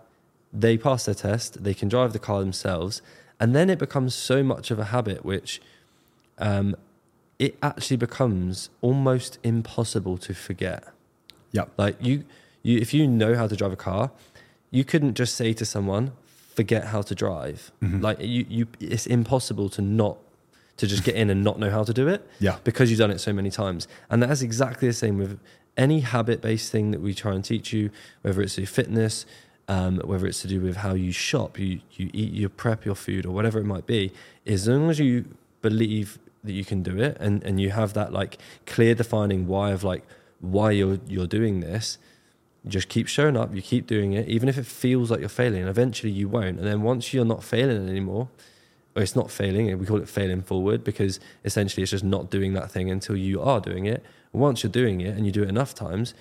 they 0.53 0.77
pass 0.77 1.05
their 1.05 1.15
test, 1.15 1.63
they 1.63 1.73
can 1.73 1.89
drive 1.89 2.13
the 2.13 2.19
car 2.19 2.39
themselves, 2.39 3.01
and 3.41 3.55
then 3.55 3.69
it 3.71 3.79
becomes 3.79 4.13
so 4.13 4.43
much 4.43 4.69
of 4.69 4.77
a 4.79 4.85
habit 4.85 5.25
which 5.25 5.61
um, 6.37 6.75
it 7.39 7.57
actually 7.63 7.97
becomes 7.97 8.69
almost 8.81 9.39
impossible 9.43 10.17
to 10.19 10.33
forget. 10.35 10.83
Yeah. 11.51 11.65
Like 11.75 11.95
you, 11.99 12.23
you, 12.61 12.77
if 12.77 12.93
you 12.93 13.07
know 13.07 13.33
how 13.35 13.47
to 13.47 13.55
drive 13.55 13.73
a 13.73 13.75
car, 13.75 14.11
you 14.69 14.85
couldn't 14.85 15.15
just 15.15 15.35
say 15.35 15.53
to 15.53 15.65
someone, 15.65 16.11
"Forget 16.55 16.85
how 16.85 17.01
to 17.01 17.15
drive." 17.15 17.71
Mm-hmm. 17.81 18.01
Like 18.01 18.19
you, 18.21 18.45
you, 18.47 18.67
it's 18.79 19.07
impossible 19.07 19.69
to 19.69 19.81
not 19.81 20.17
to 20.77 20.85
just 20.87 21.03
get 21.03 21.15
in 21.15 21.29
and 21.31 21.43
not 21.43 21.59
know 21.59 21.69
how 21.69 21.83
to 21.83 21.93
do 21.93 22.07
it 22.07 22.27
Yeah. 22.39 22.57
because 22.63 22.89
you've 22.89 22.99
done 22.99 23.11
it 23.11 23.19
so 23.19 23.33
many 23.33 23.51
times. 23.51 23.87
And 24.09 24.23
that's 24.23 24.41
exactly 24.41 24.87
the 24.87 24.93
same 24.93 25.17
with 25.17 25.39
any 25.77 25.99
habit-based 26.01 26.71
thing 26.71 26.91
that 26.91 27.01
we 27.01 27.13
try 27.13 27.33
and 27.33 27.43
teach 27.43 27.73
you, 27.73 27.89
whether 28.21 28.41
it's 28.41 28.57
your 28.57 28.67
fitness, 28.67 29.25
um, 29.67 29.99
whether 29.99 30.27
it's 30.27 30.41
to 30.41 30.47
do 30.47 30.59
with 30.59 30.77
how 30.77 30.93
you 30.93 31.11
shop, 31.11 31.59
you 31.59 31.81
you 31.91 32.09
eat, 32.13 32.33
you 32.33 32.49
prep 32.49 32.85
your 32.85 32.95
food, 32.95 33.25
or 33.25 33.31
whatever 33.31 33.59
it 33.59 33.65
might 33.65 33.85
be. 33.85 34.11
As 34.45 34.67
long 34.67 34.89
as 34.89 34.99
you 34.99 35.25
believe 35.61 36.19
that 36.43 36.53
you 36.53 36.65
can 36.65 36.83
do 36.83 36.99
it, 36.99 37.17
and 37.19 37.43
and 37.43 37.59
you 37.61 37.71
have 37.71 37.93
that 37.93 38.11
like 38.11 38.37
clear 38.65 38.95
defining 38.95 39.47
why 39.47 39.71
of 39.71 39.83
like 39.83 40.03
why 40.39 40.71
you're 40.71 40.99
you're 41.07 41.27
doing 41.27 41.59
this. 41.61 41.97
You 42.63 42.69
just 42.69 42.89
keep 42.89 43.07
showing 43.07 43.35
up, 43.35 43.55
you 43.55 43.61
keep 43.61 43.87
doing 43.87 44.13
it, 44.13 44.27
even 44.27 44.47
if 44.47 44.55
it 44.57 44.67
feels 44.67 45.09
like 45.09 45.19
you're 45.19 45.29
failing. 45.29 45.67
Eventually, 45.67 46.11
you 46.11 46.29
won't. 46.29 46.59
And 46.59 46.67
then 46.67 46.83
once 46.83 47.11
you're 47.11 47.25
not 47.25 47.43
failing 47.43 47.89
anymore, 47.89 48.29
or 48.95 49.01
it's 49.01 49.15
not 49.15 49.31
failing, 49.31 49.77
we 49.79 49.85
call 49.85 49.97
it 50.01 50.09
failing 50.09 50.41
forward 50.41 50.83
because 50.83 51.19
essentially 51.45 51.81
it's 51.81 51.91
just 51.91 52.03
not 52.03 52.29
doing 52.29 52.53
that 52.53 52.69
thing 52.69 52.91
until 52.91 53.15
you 53.15 53.41
are 53.41 53.59
doing 53.59 53.85
it. 53.85 54.03
Once 54.33 54.63
you're 54.63 54.71
doing 54.71 55.01
it 55.01 55.15
and 55.17 55.25
you 55.25 55.31
do 55.31 55.43
it 55.43 55.49
enough 55.49 55.73
times, 55.73 56.13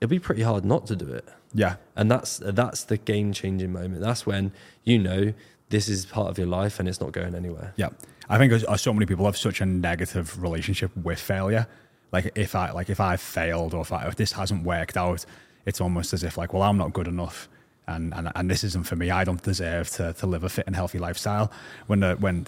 it'll 0.00 0.10
be 0.10 0.18
pretty 0.18 0.42
hard 0.42 0.64
not 0.64 0.86
to 0.86 0.96
do 0.96 1.08
it. 1.12 1.28
Yeah. 1.54 1.76
And 1.94 2.10
that's 2.10 2.38
that's 2.42 2.84
the 2.84 2.96
game 2.96 3.32
changing 3.32 3.72
moment. 3.72 4.00
That's 4.00 4.26
when 4.26 4.52
you 4.84 4.98
know 4.98 5.32
this 5.68 5.88
is 5.88 6.06
part 6.06 6.28
of 6.28 6.38
your 6.38 6.46
life 6.46 6.78
and 6.78 6.88
it's 6.88 7.00
not 7.00 7.12
going 7.12 7.34
anywhere. 7.34 7.72
Yeah, 7.76 7.90
I 8.28 8.38
think 8.38 8.52
so 8.76 8.92
many 8.92 9.06
people 9.06 9.24
have 9.24 9.36
such 9.36 9.60
a 9.60 9.66
negative 9.66 10.40
relationship 10.40 10.96
with 10.96 11.18
failure. 11.18 11.66
Like 12.12 12.30
if 12.36 12.54
I 12.54 12.70
like 12.70 12.90
if 12.90 13.00
I 13.00 13.16
failed 13.16 13.74
or 13.74 13.82
if, 13.82 13.92
I, 13.92 14.06
if 14.06 14.16
this 14.16 14.32
hasn't 14.32 14.64
worked 14.64 14.96
out, 14.96 15.24
it's 15.64 15.80
almost 15.80 16.12
as 16.12 16.22
if 16.22 16.38
like, 16.38 16.52
well, 16.52 16.62
I'm 16.62 16.78
not 16.78 16.92
good 16.92 17.08
enough, 17.08 17.48
and 17.86 18.14
and, 18.14 18.30
and 18.34 18.50
this 18.50 18.62
isn't 18.64 18.86
for 18.86 18.96
me. 18.96 19.10
I 19.10 19.24
don't 19.24 19.42
deserve 19.42 19.90
to 19.90 20.12
to 20.14 20.26
live 20.26 20.44
a 20.44 20.48
fit 20.48 20.66
and 20.66 20.76
healthy 20.76 20.98
lifestyle. 20.98 21.50
When 21.88 22.00
the 22.00 22.14
when 22.14 22.46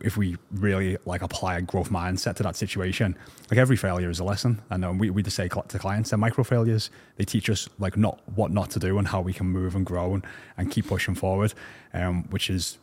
if 0.00 0.16
we 0.16 0.36
really 0.52 0.96
like 1.04 1.22
apply 1.22 1.58
a 1.58 1.62
growth 1.62 1.90
mindset 1.90 2.36
to 2.36 2.42
that 2.42 2.56
situation, 2.56 3.16
like 3.50 3.58
every 3.58 3.76
failure 3.76 4.10
is 4.10 4.20
a 4.20 4.24
lesson. 4.24 4.62
And 4.70 4.84
um, 4.84 4.98
we, 4.98 5.10
we 5.10 5.22
just 5.22 5.36
say 5.36 5.48
to 5.48 5.78
clients, 5.78 6.10
they're 6.10 6.18
micro 6.18 6.44
failures. 6.44 6.90
They 7.16 7.24
teach 7.24 7.50
us 7.50 7.68
like 7.78 7.96
not 7.96 8.20
what 8.34 8.50
not 8.50 8.70
to 8.70 8.78
do 8.78 8.98
and 8.98 9.08
how 9.08 9.20
we 9.20 9.32
can 9.32 9.46
move 9.46 9.74
and 9.74 9.84
grow 9.84 10.14
and, 10.14 10.24
and 10.56 10.70
keep 10.70 10.86
pushing 10.86 11.14
forward, 11.14 11.54
um, 11.94 12.24
which 12.30 12.50
is 12.50 12.78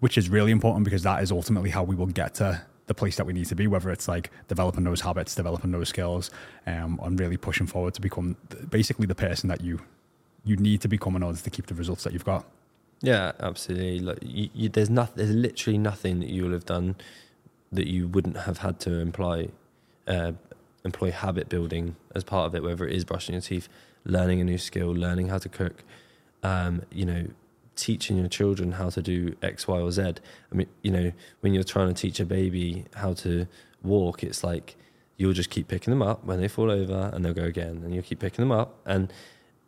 which 0.00 0.18
is 0.18 0.28
really 0.28 0.50
important 0.50 0.84
because 0.84 1.04
that 1.04 1.22
is 1.22 1.30
ultimately 1.30 1.70
how 1.70 1.84
we 1.84 1.94
will 1.94 2.06
get 2.06 2.34
to 2.34 2.60
the 2.86 2.94
place 2.94 3.16
that 3.16 3.24
we 3.24 3.32
need 3.32 3.46
to 3.46 3.54
be, 3.54 3.66
whether 3.68 3.90
it's 3.90 4.08
like 4.08 4.30
developing 4.48 4.84
those 4.84 5.00
habits, 5.00 5.34
developing 5.34 5.70
those 5.70 5.88
skills, 5.88 6.30
um, 6.66 6.98
and 7.02 7.18
really 7.20 7.36
pushing 7.36 7.66
forward 7.66 7.94
to 7.94 8.00
become 8.00 8.36
basically 8.68 9.06
the 9.06 9.14
person 9.14 9.48
that 9.48 9.60
you 9.60 9.80
you 10.44 10.56
need 10.56 10.80
to 10.80 10.88
become 10.88 11.14
in 11.14 11.22
order 11.22 11.38
to 11.38 11.50
keep 11.50 11.66
the 11.66 11.74
results 11.74 12.02
that 12.04 12.12
you've 12.12 12.24
got. 12.24 12.44
Yeah, 13.02 13.32
absolutely. 13.40 13.98
Like 13.98 14.18
you, 14.22 14.48
you, 14.54 14.68
there's 14.68 14.90
nothing. 14.90 15.16
There's 15.16 15.34
literally 15.34 15.78
nothing 15.78 16.20
that 16.20 16.30
you 16.30 16.44
will 16.44 16.52
have 16.52 16.64
done 16.66 16.96
that 17.72 17.86
you 17.88 18.06
wouldn't 18.06 18.36
have 18.38 18.58
had 18.58 18.78
to 18.80 18.98
employ 19.00 19.48
uh, 20.06 20.32
employ 20.84 21.10
habit 21.10 21.48
building 21.48 21.96
as 22.14 22.22
part 22.22 22.46
of 22.46 22.54
it. 22.54 22.62
Whether 22.62 22.86
it 22.86 22.94
is 22.94 23.04
brushing 23.04 23.34
your 23.34 23.42
teeth, 23.42 23.68
learning 24.04 24.40
a 24.40 24.44
new 24.44 24.58
skill, 24.58 24.88
learning 24.92 25.28
how 25.28 25.38
to 25.38 25.48
cook, 25.48 25.82
um, 26.44 26.82
you 26.92 27.04
know, 27.04 27.26
teaching 27.74 28.18
your 28.18 28.28
children 28.28 28.72
how 28.72 28.88
to 28.90 29.02
do 29.02 29.34
X, 29.42 29.66
Y, 29.66 29.80
or 29.80 29.90
Z. 29.90 30.02
I 30.02 30.54
mean, 30.54 30.68
you 30.82 30.92
know, 30.92 31.12
when 31.40 31.54
you're 31.54 31.64
trying 31.64 31.88
to 31.88 31.94
teach 31.94 32.20
a 32.20 32.24
baby 32.26 32.84
how 32.94 33.14
to 33.14 33.48
walk, 33.82 34.22
it's 34.22 34.44
like 34.44 34.76
you'll 35.16 35.32
just 35.32 35.50
keep 35.50 35.66
picking 35.66 35.90
them 35.90 36.02
up 36.02 36.24
when 36.24 36.40
they 36.40 36.48
fall 36.48 36.70
over, 36.70 37.10
and 37.12 37.24
they'll 37.24 37.34
go 37.34 37.44
again, 37.44 37.80
and 37.84 37.92
you'll 37.92 38.04
keep 38.04 38.20
picking 38.20 38.42
them 38.42 38.52
up, 38.52 38.78
and 38.86 39.12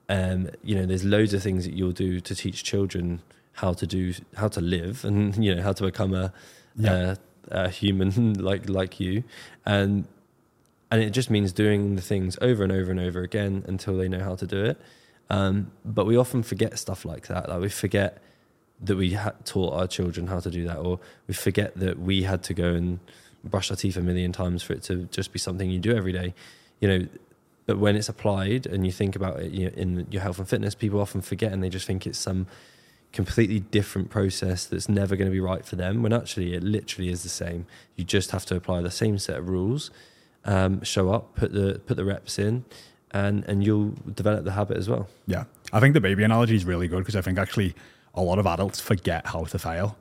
um, 0.09 0.51
you 0.63 0.75
know, 0.75 0.87
there's 0.87 1.05
loads 1.05 1.33
of 1.35 1.43
things 1.43 1.65
that 1.65 1.75
you'll 1.75 1.93
do 1.93 2.21
to 2.21 2.35
teach 2.35 2.63
children 2.65 3.23
how 3.55 3.73
to 3.73 3.87
do, 3.87 4.13
how 4.37 4.49
to 4.49 4.61
live, 4.61 5.05
and 5.05 5.37
you 5.45 5.55
know, 5.55 5.63
how 5.63 5.73
to 5.73 5.85
become 5.85 6.15
a, 6.15 6.33
Yeah. 6.77 7.17
a, 7.51 7.65
a 7.67 7.69
human 7.69 8.35
like 8.43 8.69
like 8.69 9.01
you, 9.01 9.25
and 9.65 10.07
and 10.91 11.03
it 11.03 11.11
just 11.11 11.31
means 11.31 11.53
doing 11.53 11.97
the 11.97 12.03
things 12.03 12.37
over 12.41 12.63
and 12.63 12.73
over 12.73 12.91
and 12.91 13.01
over 13.01 13.21
again 13.23 13.65
until 13.67 13.97
they 13.97 14.09
know 14.09 14.21
how 14.21 14.35
to 14.37 14.47
do 14.47 14.65
it. 14.65 14.81
Um, 15.31 15.71
but 15.85 16.05
we 16.07 16.17
often 16.17 16.43
forget 16.43 16.79
stuff 16.79 17.05
like 17.05 17.27
that. 17.29 17.49
Like 17.49 17.61
we 17.61 17.69
forget 17.69 18.19
that 18.83 18.97
we 18.97 19.11
had 19.13 19.45
taught 19.47 19.73
our 19.73 19.87
children 19.87 20.27
how 20.27 20.41
to 20.41 20.51
do 20.51 20.65
that, 20.67 20.77
or 20.79 21.01
we 21.27 21.35
forget 21.35 21.75
that 21.77 21.99
we 21.99 22.25
had 22.25 22.43
to 22.45 22.55
go 22.55 22.75
and 22.75 22.99
brush 23.43 23.71
our 23.71 23.77
teeth 23.77 23.97
a 23.97 24.01
million 24.01 24.33
times 24.33 24.63
for 24.63 24.73
it 24.75 24.83
to 24.85 25.05
just 25.11 25.33
be 25.33 25.39
something 25.39 25.71
you 25.71 25.79
do 25.79 25.97
every 25.97 26.13
day. 26.13 26.35
You 26.81 26.89
know, 26.89 27.07
but 27.67 27.79
when 27.79 27.97
it's 27.97 28.09
applied 28.09 28.67
and 28.67 28.85
you 28.85 28.93
think 28.93 29.17
about 29.17 29.41
it 29.41 29.53
you 29.53 29.67
know, 29.67 29.73
in 29.77 30.07
your 30.11 30.23
health 30.23 30.39
and 30.39 30.49
fitness, 30.49 30.75
people 30.75 31.01
often 31.01 31.21
forget 31.21 31.53
and 31.53 31.63
they 31.63 31.69
just 31.69 31.87
think 31.87 32.07
it's 32.07 32.19
some 32.19 32.47
completely 33.13 33.61
different 33.61 34.11
process 34.11 34.67
that's 34.67 34.89
never 34.89 35.15
going 35.17 35.31
to 35.31 35.33
be 35.33 35.41
right 35.41 35.65
for 35.65 35.77
them. 35.77 36.03
When 36.03 36.13
actually, 36.13 36.53
it 36.55 36.63
literally 36.63 37.11
is 37.11 37.23
the 37.23 37.29
same. 37.29 37.67
You 37.97 38.05
just 38.05 38.33
have 38.33 38.45
to 38.47 38.57
apply 38.57 38.83
the 38.83 38.91
same 38.91 39.19
set 39.19 39.39
of 39.39 39.49
rules, 39.49 39.91
um, 40.45 40.83
show 40.83 41.11
up, 41.11 41.35
put 41.37 41.53
the 41.53 41.81
put 41.87 41.97
the 41.97 42.05
reps 42.05 42.39
in, 42.39 42.65
and 43.13 43.45
and 43.45 43.65
you'll 43.65 43.95
develop 44.15 44.45
the 44.45 44.53
habit 44.53 44.77
as 44.77 44.89
well. 44.89 45.09
Yeah, 45.27 45.45
I 45.73 45.81
think 45.81 45.95
the 45.95 46.01
baby 46.01 46.25
analogy 46.25 46.57
is 46.57 46.65
really 46.65 46.89
good 46.89 46.99
because 46.99 47.17
I 47.17 47.23
think 47.23 47.39
actually 47.39 47.75
a 48.15 48.21
lot 48.21 48.39
of 48.39 48.47
adults 48.47 48.81
forget 48.81 49.27
how 49.27 49.45
to 49.45 49.59
fail, 49.59 49.97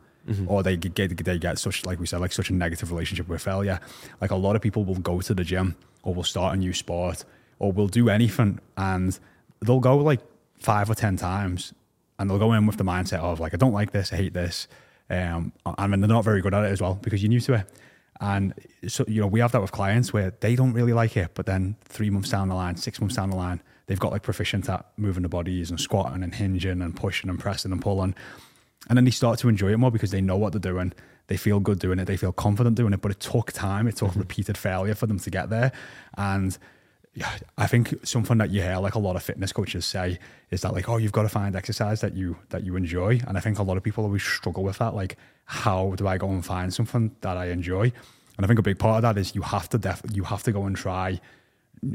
or 0.47 0.63
they 0.63 0.76
get 0.76 1.23
they 1.23 1.38
get 1.38 1.60
such 1.60 1.86
like 1.86 1.99
we 1.99 2.08
said 2.08 2.19
like 2.19 2.34
such 2.34 2.49
a 2.49 2.54
negative 2.54 2.91
relationship 2.91 3.30
with 3.30 3.41
failure. 3.41 3.80
Like 4.19 4.32
a 4.32 4.36
lot 4.36 4.56
of 4.56 4.62
people 4.62 4.84
will 4.84 4.95
go 4.95 5.21
to 5.21 5.34
the 5.34 5.43
gym 5.43 5.76
or 6.02 6.13
will 6.13 6.23
start 6.23 6.56
a 6.56 6.58
new 6.58 6.73
sport 6.73 7.23
or 7.60 7.72
we'll 7.72 7.88
do 7.88 8.10
anything 8.10 8.60
and 8.78 9.20
they'll 9.62 9.80
go 9.80 9.98
like 9.98 10.22
five 10.60 10.89
or 10.89 10.96
ten 10.96 11.18
times 11.18 11.74
and 12.20 12.30
they'll 12.30 12.39
go 12.39 12.54
in 12.54 12.66
with 12.66 12.78
the 12.78 12.84
mindset 12.84 13.20
of 13.20 13.39
like 13.39 13.54
I 13.54 13.58
don't 13.58 13.74
like 13.74 13.92
this, 13.92 14.13
I 14.13 14.18
hate 14.18 14.34
this, 14.34 14.68
um, 15.10 15.52
and 15.66 15.92
then 15.92 16.00
they're 16.00 16.08
not 16.08 16.24
very 16.24 16.42
good 16.42 16.54
at 16.54 16.63
it 16.63 16.72
as 16.72 16.82
well 16.82 16.96
because 16.96 17.22
you're 17.22 17.30
new 17.30 17.42
to 17.42 17.56
it. 17.56 17.66
And 18.22 18.54
so 18.88 19.04
you 19.08 19.22
know 19.22 19.28
we 19.28 19.39
have 19.39 19.52
that 19.52 19.62
with 19.62 19.72
clients 19.72 20.13
where 20.13 20.34
they 20.39 20.56
don't 20.56 20.74
really 20.74 20.94
like 20.94 21.18
it, 21.18 21.32
but 21.34 21.46
then 21.46 21.76
three 21.84 22.10
months 22.10 22.30
down 22.30 22.50
the 22.50 22.56
line, 22.56 22.78
six 22.78 23.02
months 23.02 23.16
down 23.16 23.30
the 23.30 23.36
line, 23.36 23.62
they've 23.88 24.00
got 24.00 24.12
like 24.12 24.24
proficient 24.24 24.70
at 24.70 24.86
moving 24.98 25.24
the 25.24 25.30
bodies 25.30 25.70
and 25.70 25.80
squatting 25.80 26.24
and 26.24 26.36
hinging 26.36 26.82
and 26.82 26.96
pushing 26.96 27.30
and 27.30 27.39
pressing 27.39 27.72
and 27.72 27.82
pulling, 27.82 28.16
and 28.89 28.98
then 28.98 29.06
they 29.06 29.12
start 29.12 29.39
to 29.39 29.50
enjoy 29.50 29.72
it 29.74 29.78
more 29.78 29.92
because 29.92 30.12
they 30.12 30.22
know 30.22 30.38
what 30.38 30.54
they're 30.54 30.60
doing. 30.74 30.94
They 31.28 31.38
feel 31.38 31.60
good 31.60 31.80
doing 31.80 32.00
it. 32.00 32.06
They 32.06 32.18
feel 32.18 32.34
confident 32.34 32.76
doing 32.76 32.94
it. 32.94 33.02
But 33.02 33.12
it 33.12 33.20
took 33.22 33.54
time. 33.54 33.88
It 33.88 33.96
took 33.96 34.13
repeated 34.16 34.58
failure 34.58 34.94
for 34.94 35.08
them 35.08 35.20
to 35.20 35.30
get 35.30 35.50
there, 35.50 35.72
and 36.18 36.58
yeah, 37.15 37.38
I 37.58 37.67
think 37.67 37.93
something 38.06 38.38
that 38.39 38.49
you 38.49 38.62
hear 38.62 38.78
like 38.78 38.95
a 38.95 38.99
lot 38.99 39.15
of 39.15 39.23
fitness 39.23 39.52
coaches 39.54 39.86
say 39.86 40.17
is 40.49 40.62
that 40.62 40.73
like, 40.73 40.89
oh, 40.89 40.97
you've 40.97 41.12
got 41.12 41.23
to 41.23 41.30
find 41.30 41.56
exercise 41.56 42.02
that 42.02 42.15
you 42.15 42.38
that 42.49 42.63
you 42.63 42.76
enjoy. 42.76 43.19
And 43.28 43.38
I 43.38 43.41
think 43.41 43.60
a 43.60 43.63
lot 43.63 43.78
of 43.78 43.84
people 43.84 44.04
always 44.04 44.23
struggle 44.23 44.63
with 44.63 44.80
that. 44.80 44.95
Like, 44.95 45.17
how 45.45 45.93
do 45.95 46.08
I 46.08 46.17
go 46.17 46.30
and 46.30 46.43
find 46.45 46.73
something 46.73 47.15
that 47.21 47.38
I 47.38 47.47
enjoy? 47.49 47.91
And 48.36 48.43
I 48.43 48.47
think 48.47 48.58
a 48.60 48.63
big 48.63 48.80
part 48.80 48.97
of 48.97 49.02
that 49.15 49.19
is 49.19 49.36
you 49.36 49.43
have 49.43 49.69
to 49.69 49.78
def- 49.78 50.02
you 50.12 50.23
have 50.23 50.41
to 50.43 50.52
go 50.52 50.65
and 50.65 50.76
try 50.76 51.19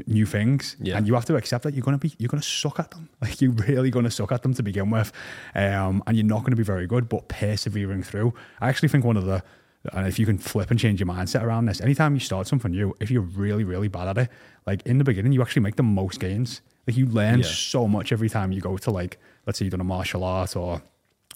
new 0.05 0.25
things, 0.25 0.75
Yeah. 0.79 0.97
and 0.97 1.07
you 1.07 1.15
have 1.15 1.25
to 1.25 1.35
accept 1.35 1.63
that 1.63 1.73
you're 1.73 1.83
gonna 1.83 1.97
be 1.97 2.13
you're 2.17 2.29
gonna 2.29 2.43
suck 2.43 2.79
at 2.79 2.91
them. 2.91 3.09
Like 3.21 3.41
you're 3.41 3.51
really 3.51 3.89
gonna 3.91 4.11
suck 4.11 4.31
at 4.31 4.43
them 4.43 4.53
to 4.53 4.63
begin 4.63 4.89
with, 4.89 5.11
um, 5.55 6.01
and 6.07 6.15
you're 6.15 6.25
not 6.25 6.43
gonna 6.43 6.55
be 6.55 6.63
very 6.63 6.87
good. 6.87 7.09
But 7.09 7.27
persevering 7.27 8.03
through, 8.03 8.33
I 8.61 8.69
actually 8.69 8.89
think 8.89 9.03
one 9.03 9.17
of 9.17 9.25
the 9.25 9.43
and 9.93 10.07
if 10.07 10.19
you 10.19 10.25
can 10.25 10.37
flip 10.37 10.71
and 10.71 10.79
change 10.79 10.99
your 10.99 11.07
mindset 11.07 11.41
around 11.43 11.65
this, 11.65 11.79
anytime 11.81 12.13
you 12.13 12.19
start 12.19 12.47
something 12.47 12.71
new, 12.71 12.95
if 12.99 13.09
you're 13.11 13.21
really 13.21 13.63
really 13.63 13.87
bad 13.87 14.07
at 14.09 14.17
it, 14.17 14.29
like 14.65 14.81
in 14.85 14.97
the 14.97 15.03
beginning, 15.03 15.31
you 15.31 15.41
actually 15.41 15.61
make 15.61 15.75
the 15.75 15.83
most 15.83 16.19
gains. 16.19 16.61
Like 16.87 16.97
you 16.97 17.05
learn 17.05 17.39
Yeah. 17.39 17.45
so 17.45 17.87
much 17.87 18.11
every 18.11 18.29
time 18.29 18.51
you 18.51 18.61
go 18.61 18.77
to 18.77 18.91
like 18.91 19.17
let's 19.45 19.59
say 19.59 19.65
you've 19.65 19.71
done 19.71 19.81
a 19.81 19.85
martial 19.85 20.23
art 20.23 20.55
or 20.55 20.81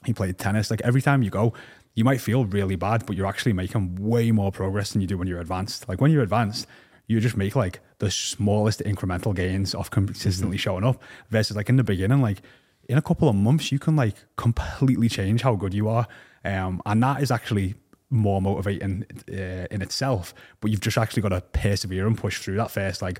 you 0.05 0.13
played 0.13 0.37
tennis. 0.37 0.69
Like 0.71 0.81
every 0.81 1.01
time 1.01 1.23
you 1.23 1.29
go, 1.29 1.53
you 1.95 2.03
might 2.03 2.19
feel 2.21 2.45
really 2.45 2.75
bad, 2.75 3.05
but 3.05 3.15
you're 3.15 3.27
actually 3.27 3.53
making 3.53 3.95
way 3.95 4.31
more 4.31 4.51
progress 4.51 4.91
than 4.91 5.01
you 5.01 5.07
do 5.07 5.17
when 5.17 5.27
you're 5.27 5.39
advanced. 5.39 5.87
Like 5.87 6.01
when 6.01 6.11
you're 6.11 6.23
advanced, 6.23 6.67
you 7.07 7.19
just 7.19 7.37
make 7.37 7.55
like 7.55 7.79
the 7.99 8.09
smallest 8.11 8.79
incremental 8.81 9.33
gains 9.35 9.73
of 9.75 9.91
consistently 9.91 10.57
showing 10.57 10.83
up 10.83 11.01
versus 11.29 11.55
like 11.55 11.69
in 11.69 11.75
the 11.77 11.83
beginning, 11.83 12.21
like 12.21 12.41
in 12.89 12.97
a 12.97 13.01
couple 13.01 13.29
of 13.29 13.35
months, 13.35 13.71
you 13.71 13.79
can 13.79 13.95
like 13.95 14.15
completely 14.35 15.07
change 15.07 15.43
how 15.43 15.55
good 15.55 15.73
you 15.73 15.87
are. 15.87 16.07
Um, 16.43 16.81
and 16.85 17.01
that 17.03 17.21
is 17.21 17.31
actually 17.31 17.75
more 18.13 18.41
motivating 18.41 19.05
uh, 19.29 19.67
in 19.71 19.81
itself, 19.81 20.33
but 20.61 20.71
you've 20.71 20.81
just 20.81 20.97
actually 20.97 21.21
got 21.21 21.29
to 21.29 21.41
persevere 21.41 22.07
and 22.07 22.17
push 22.17 22.39
through 22.39 22.55
that 22.57 22.71
first 22.71 23.01
like 23.01 23.19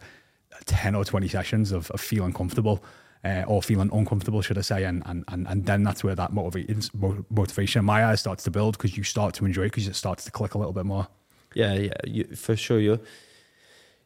10 0.66 0.96
or 0.96 1.04
20 1.04 1.28
sessions 1.28 1.72
of, 1.72 1.90
of 1.92 2.00
feeling 2.00 2.32
comfortable 2.32 2.84
uh, 3.26 3.44
or 3.48 3.62
feeling 3.62 3.90
uncomfortable, 3.94 4.42
should 4.42 4.58
I 4.58 4.62
say, 4.62 4.84
and 4.84 5.02
and 5.06 5.24
and, 5.30 5.48
and 5.48 5.66
then 5.66 5.84
that's 5.84 6.04
where 6.04 6.16
that 6.16 6.34
motivation 6.34 6.90
motivation 7.30 7.80
in 7.80 7.86
my 7.86 8.06
eyes 8.06 8.20
starts 8.20 8.44
to 8.44 8.52
build 8.52 8.78
because 8.78 8.98
you 8.98 9.04
start 9.04 9.34
to 9.36 9.46
enjoy 9.46 9.64
it 9.64 9.72
because 9.72 9.88
it 9.88 9.96
starts 9.96 10.26
to 10.26 10.32
click 10.32 10.56
a 10.56 10.58
little 10.58 10.74
bit 10.74 10.86
more. 10.86 11.08
Yeah, 11.54 11.74
yeah, 11.74 11.94
you, 12.06 12.24
for 12.36 12.56
sure. 12.56 12.80
You're 12.80 13.00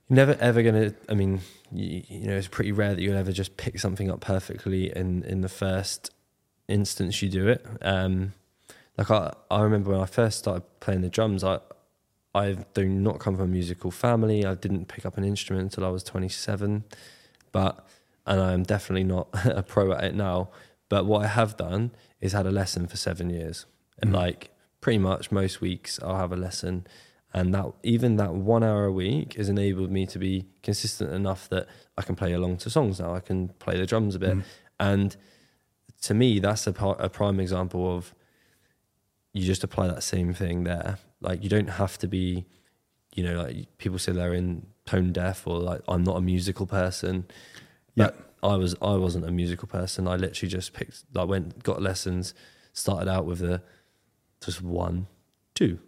you're 0.07 0.15
never 0.15 0.37
ever 0.39 0.61
gonna. 0.61 0.93
I 1.09 1.15
mean, 1.15 1.41
you, 1.71 2.03
you 2.07 2.27
know, 2.27 2.37
it's 2.37 2.47
pretty 2.47 2.71
rare 2.71 2.93
that 2.93 3.01
you'll 3.01 3.17
ever 3.17 3.31
just 3.31 3.57
pick 3.57 3.79
something 3.79 4.11
up 4.11 4.21
perfectly 4.21 4.95
in 4.95 5.23
in 5.23 5.41
the 5.41 5.49
first 5.49 6.11
instance 6.67 7.21
you 7.21 7.29
do 7.29 7.47
it. 7.47 7.65
Um, 7.81 8.33
like 8.97 9.11
I, 9.11 9.33
I 9.51 9.61
remember 9.61 9.91
when 9.91 9.99
I 10.01 10.05
first 10.05 10.39
started 10.39 10.63
playing 10.79 11.01
the 11.01 11.09
drums, 11.09 11.43
I 11.43 11.59
I 12.35 12.57
do 12.73 12.85
not 12.87 13.19
come 13.19 13.35
from 13.35 13.45
a 13.45 13.47
musical 13.47 13.89
family. 13.91 14.45
I 14.45 14.53
didn't 14.55 14.87
pick 14.87 15.05
up 15.05 15.17
an 15.17 15.23
instrument 15.23 15.63
until 15.65 15.85
I 15.85 15.89
was 15.89 16.03
27, 16.03 16.83
but 17.51 17.85
and 18.25 18.39
I 18.41 18.53
am 18.53 18.63
definitely 18.63 19.05
not 19.05 19.27
a 19.45 19.63
pro 19.63 19.91
at 19.93 20.03
it 20.03 20.15
now. 20.15 20.49
But 20.89 21.05
what 21.05 21.23
I 21.23 21.27
have 21.27 21.57
done 21.57 21.91
is 22.21 22.33
had 22.33 22.45
a 22.45 22.51
lesson 22.51 22.87
for 22.87 22.97
seven 22.97 23.29
years, 23.29 23.65
and 24.01 24.11
Mhm. 24.11 24.15
like 24.15 24.51
pretty 24.81 24.99
much 24.99 25.31
most 25.31 25.59
weeks 25.61 25.99
I'll 26.03 26.17
have 26.17 26.31
a 26.31 26.35
lesson, 26.37 26.85
and 27.33 27.53
that 27.53 27.65
even 27.83 28.15
that 28.17 28.33
one 28.33 28.63
hour 28.63 28.85
a 28.85 28.91
week 28.91 29.33
has 29.33 29.49
enabled 29.49 29.91
me 29.91 30.05
to 30.07 30.19
be 30.19 30.45
consistent 30.63 31.11
enough 31.11 31.49
that 31.49 31.67
I 31.97 32.03
can 32.03 32.15
play 32.15 32.33
along 32.33 32.57
to 32.57 32.69
songs 32.69 32.99
now. 32.99 33.13
I 33.15 33.19
can 33.19 33.49
play 33.59 33.77
the 33.77 33.85
drums 33.85 34.15
a 34.15 34.19
bit, 34.19 34.35
Mhm. 34.37 34.43
and 34.79 35.17
to 36.03 36.13
me 36.13 36.39
that's 36.39 36.67
a, 36.67 36.71
a 36.99 37.09
prime 37.09 37.39
example 37.39 37.95
of 37.97 38.13
you 39.37 39.45
just 39.45 39.63
apply 39.63 39.87
that 39.87 40.03
same 40.03 40.33
thing 40.33 40.63
there. 40.63 40.97
Like 41.21 41.43
you 41.43 41.49
don't 41.49 41.69
have 41.69 41.97
to 41.99 42.07
be, 42.07 42.45
you 43.15 43.23
know, 43.23 43.41
like 43.43 43.77
people 43.77 43.99
say 43.99 44.11
they're 44.11 44.33
in 44.33 44.65
tone 44.85 45.11
deaf 45.11 45.45
or 45.47 45.59
like 45.59 45.81
I'm 45.87 46.03
not 46.03 46.15
a 46.17 46.21
musical 46.21 46.65
person. 46.65 47.25
Yeah. 47.95 48.05
But 48.05 48.33
I 48.43 48.55
was 48.55 48.75
I 48.81 48.95
wasn't 48.95 49.25
a 49.25 49.31
musical 49.31 49.67
person. 49.67 50.07
I 50.07 50.15
literally 50.15 50.49
just 50.49 50.73
picked 50.73 51.03
like 51.13 51.27
went 51.27 51.63
got 51.63 51.81
lessons, 51.81 52.33
started 52.73 53.07
out 53.09 53.25
with 53.25 53.39
the 53.39 53.61
just 54.45 54.61
one, 54.61 55.07
two, 55.55 55.79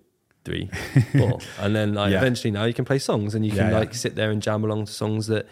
three, 0.43 0.69
four. 1.17 1.39
and 1.59 1.75
then 1.75 1.93
like 1.93 2.11
Yeah. 2.11 2.17
eventually 2.17 2.51
now 2.51 2.65
you 2.65 2.73
can 2.73 2.85
play 2.85 2.99
songs 2.99 3.35
and 3.35 3.45
you 3.45 3.51
can 3.51 3.59
Yeah, 3.59 3.69
yeah. 3.71 3.79
like 3.79 3.93
sit 3.93 4.15
there 4.15 4.31
and 4.31 4.41
jam 4.41 4.63
along 4.63 4.85
to 4.85 4.91
songs 4.91 5.27
that 5.27 5.45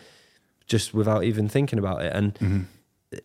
just 0.65 0.93
without 0.93 1.23
even 1.23 1.47
thinking 1.47 1.79
about 1.79 2.01
it. 2.01 2.12
And 2.13 2.33
Mhm. 2.39 2.65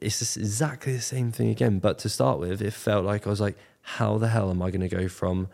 it's 0.01 0.19
just 0.19 0.37
exactly 0.37 0.93
the 0.95 1.03
same 1.03 1.33
thing 1.33 1.49
again. 1.49 1.79
But 1.79 1.99
to 2.01 2.09
start 2.09 2.39
with, 2.39 2.61
it 2.63 2.73
felt 2.73 3.05
like 3.05 3.27
I 3.27 3.31
was 3.31 3.41
like, 3.41 3.57
how 3.83 4.19
the 4.19 4.29
hell 4.29 4.51
am 4.51 4.63
I 4.63 4.71
going 4.71 4.81
to 4.81 4.89
go 4.89 5.09
from 5.09 5.49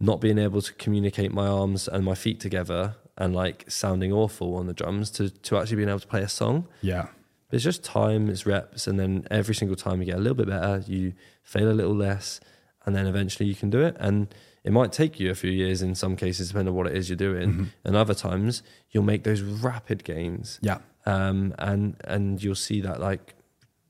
not 0.00 0.20
being 0.20 0.38
able 0.38 0.60
to 0.62 0.72
communicate 0.74 1.32
my 1.32 1.46
arms 1.46 1.88
and 1.88 2.04
my 2.04 2.14
feet 2.14 2.40
together 2.40 2.96
and 3.16 3.34
like 3.34 3.64
sounding 3.68 4.12
awful 4.12 4.56
on 4.56 4.66
the 4.66 4.72
drums 4.74 5.10
to, 5.10 5.30
to 5.30 5.58
actually 5.58 5.76
being 5.76 5.88
able 5.88 6.00
to 6.00 6.06
play 6.06 6.22
a 6.22 6.28
song? 6.28 6.66
Yeah, 6.82 7.08
But 7.48 7.56
it's 7.56 7.64
just 7.64 7.84
time, 7.84 8.28
it's 8.28 8.44
reps. 8.46 8.86
And 8.86 8.98
then 8.98 9.26
every 9.30 9.54
single 9.54 9.76
time 9.76 10.00
you 10.00 10.06
get 10.06 10.16
a 10.16 10.20
little 10.20 10.34
bit 10.34 10.48
better, 10.48 10.82
you 10.86 11.12
fail 11.42 11.70
a 11.70 11.72
little 11.74 11.94
less, 11.94 12.40
and 12.86 12.94
then 12.94 13.06
eventually 13.06 13.48
you 13.48 13.54
can 13.54 13.70
do 13.70 13.80
it. 13.82 13.96
And 14.00 14.28
it 14.64 14.72
might 14.72 14.92
take 14.92 15.20
you 15.20 15.30
a 15.30 15.34
few 15.34 15.50
years 15.50 15.82
in 15.82 15.94
some 15.94 16.16
cases, 16.16 16.48
depending 16.48 16.72
on 16.72 16.76
what 16.76 16.86
it 16.86 16.96
is 16.96 17.08
you're 17.08 17.16
doing. 17.16 17.52
Mhm. 17.52 17.66
And 17.84 17.96
other 17.96 18.14
times 18.14 18.62
you'll 18.90 19.04
make 19.04 19.22
those 19.24 19.42
rapid 19.42 20.04
gains 20.04 20.58
yeah, 20.62 20.78
um, 21.06 21.54
and 21.58 21.96
and 22.04 22.42
you'll 22.42 22.54
see 22.54 22.80
that 22.80 22.98
like 23.00 23.34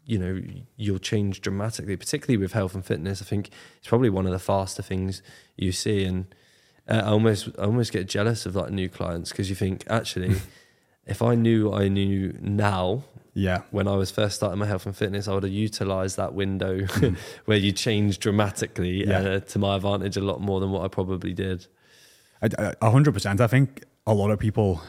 you 0.07 0.19
know 0.19 0.41
you'll 0.77 0.99
change 0.99 1.41
dramatically, 1.41 1.97
particularly 1.97 2.37
with 2.37 2.53
health 2.53 2.75
and 2.75 2.85
fitness. 2.85 3.23
I 3.23 3.25
think 3.25 3.51
it's 3.79 3.89
probably 3.89 4.11
one 4.11 4.27
of 4.27 4.33
the 4.33 4.39
faster 4.39 4.83
things 4.83 5.23
you 5.57 5.73
see, 5.73 6.05
and 6.05 6.27
uh, 6.89 7.03
I 7.05 7.09
almost 7.09 7.49
I 7.59 7.63
almost 7.65 7.93
get 7.93 8.09
jealous 8.09 8.47
of 8.47 8.55
like 8.57 8.71
new 8.71 8.89
clients 8.89 9.31
because 9.31 9.49
you 9.49 9.57
think 9.57 9.85
actually. 9.89 10.37
If 11.07 11.21
I 11.21 11.35
knew 11.35 11.69
what 11.69 11.83
I 11.83 11.89
knew 11.89 12.35
now, 12.41 13.05
yeah, 13.35 13.61
when 13.71 13.87
I 13.87 13.95
was 13.95 14.11
first 14.11 14.37
starting 14.37 14.59
my 14.59 14.65
health 14.65 14.87
and 14.87 14.97
fitness, 14.97 15.29
I 15.29 15.35
would 15.35 15.43
have 15.43 15.53
utilized 15.53 16.17
that 16.17 16.33
window 16.33 16.87
where 17.45 17.59
you 17.59 17.73
change 17.73 18.19
dramatically 18.21 19.07
Yeah. 19.07 19.19
uh, 19.19 19.41
to 19.41 19.59
my 19.59 19.77
advantage 19.77 20.17
a 20.17 20.23
lot 20.23 20.41
more 20.41 20.61
than 20.61 20.71
what 20.71 20.83
I 20.83 20.89
probably 20.89 21.35
did. 21.35 21.67
A 22.41 22.91
hundred 22.91 23.13
percent. 23.13 23.43
I 23.43 23.47
think 23.49 23.85
a 24.07 24.15
lot 24.15 24.31
of 24.31 24.39
people, 24.39 24.81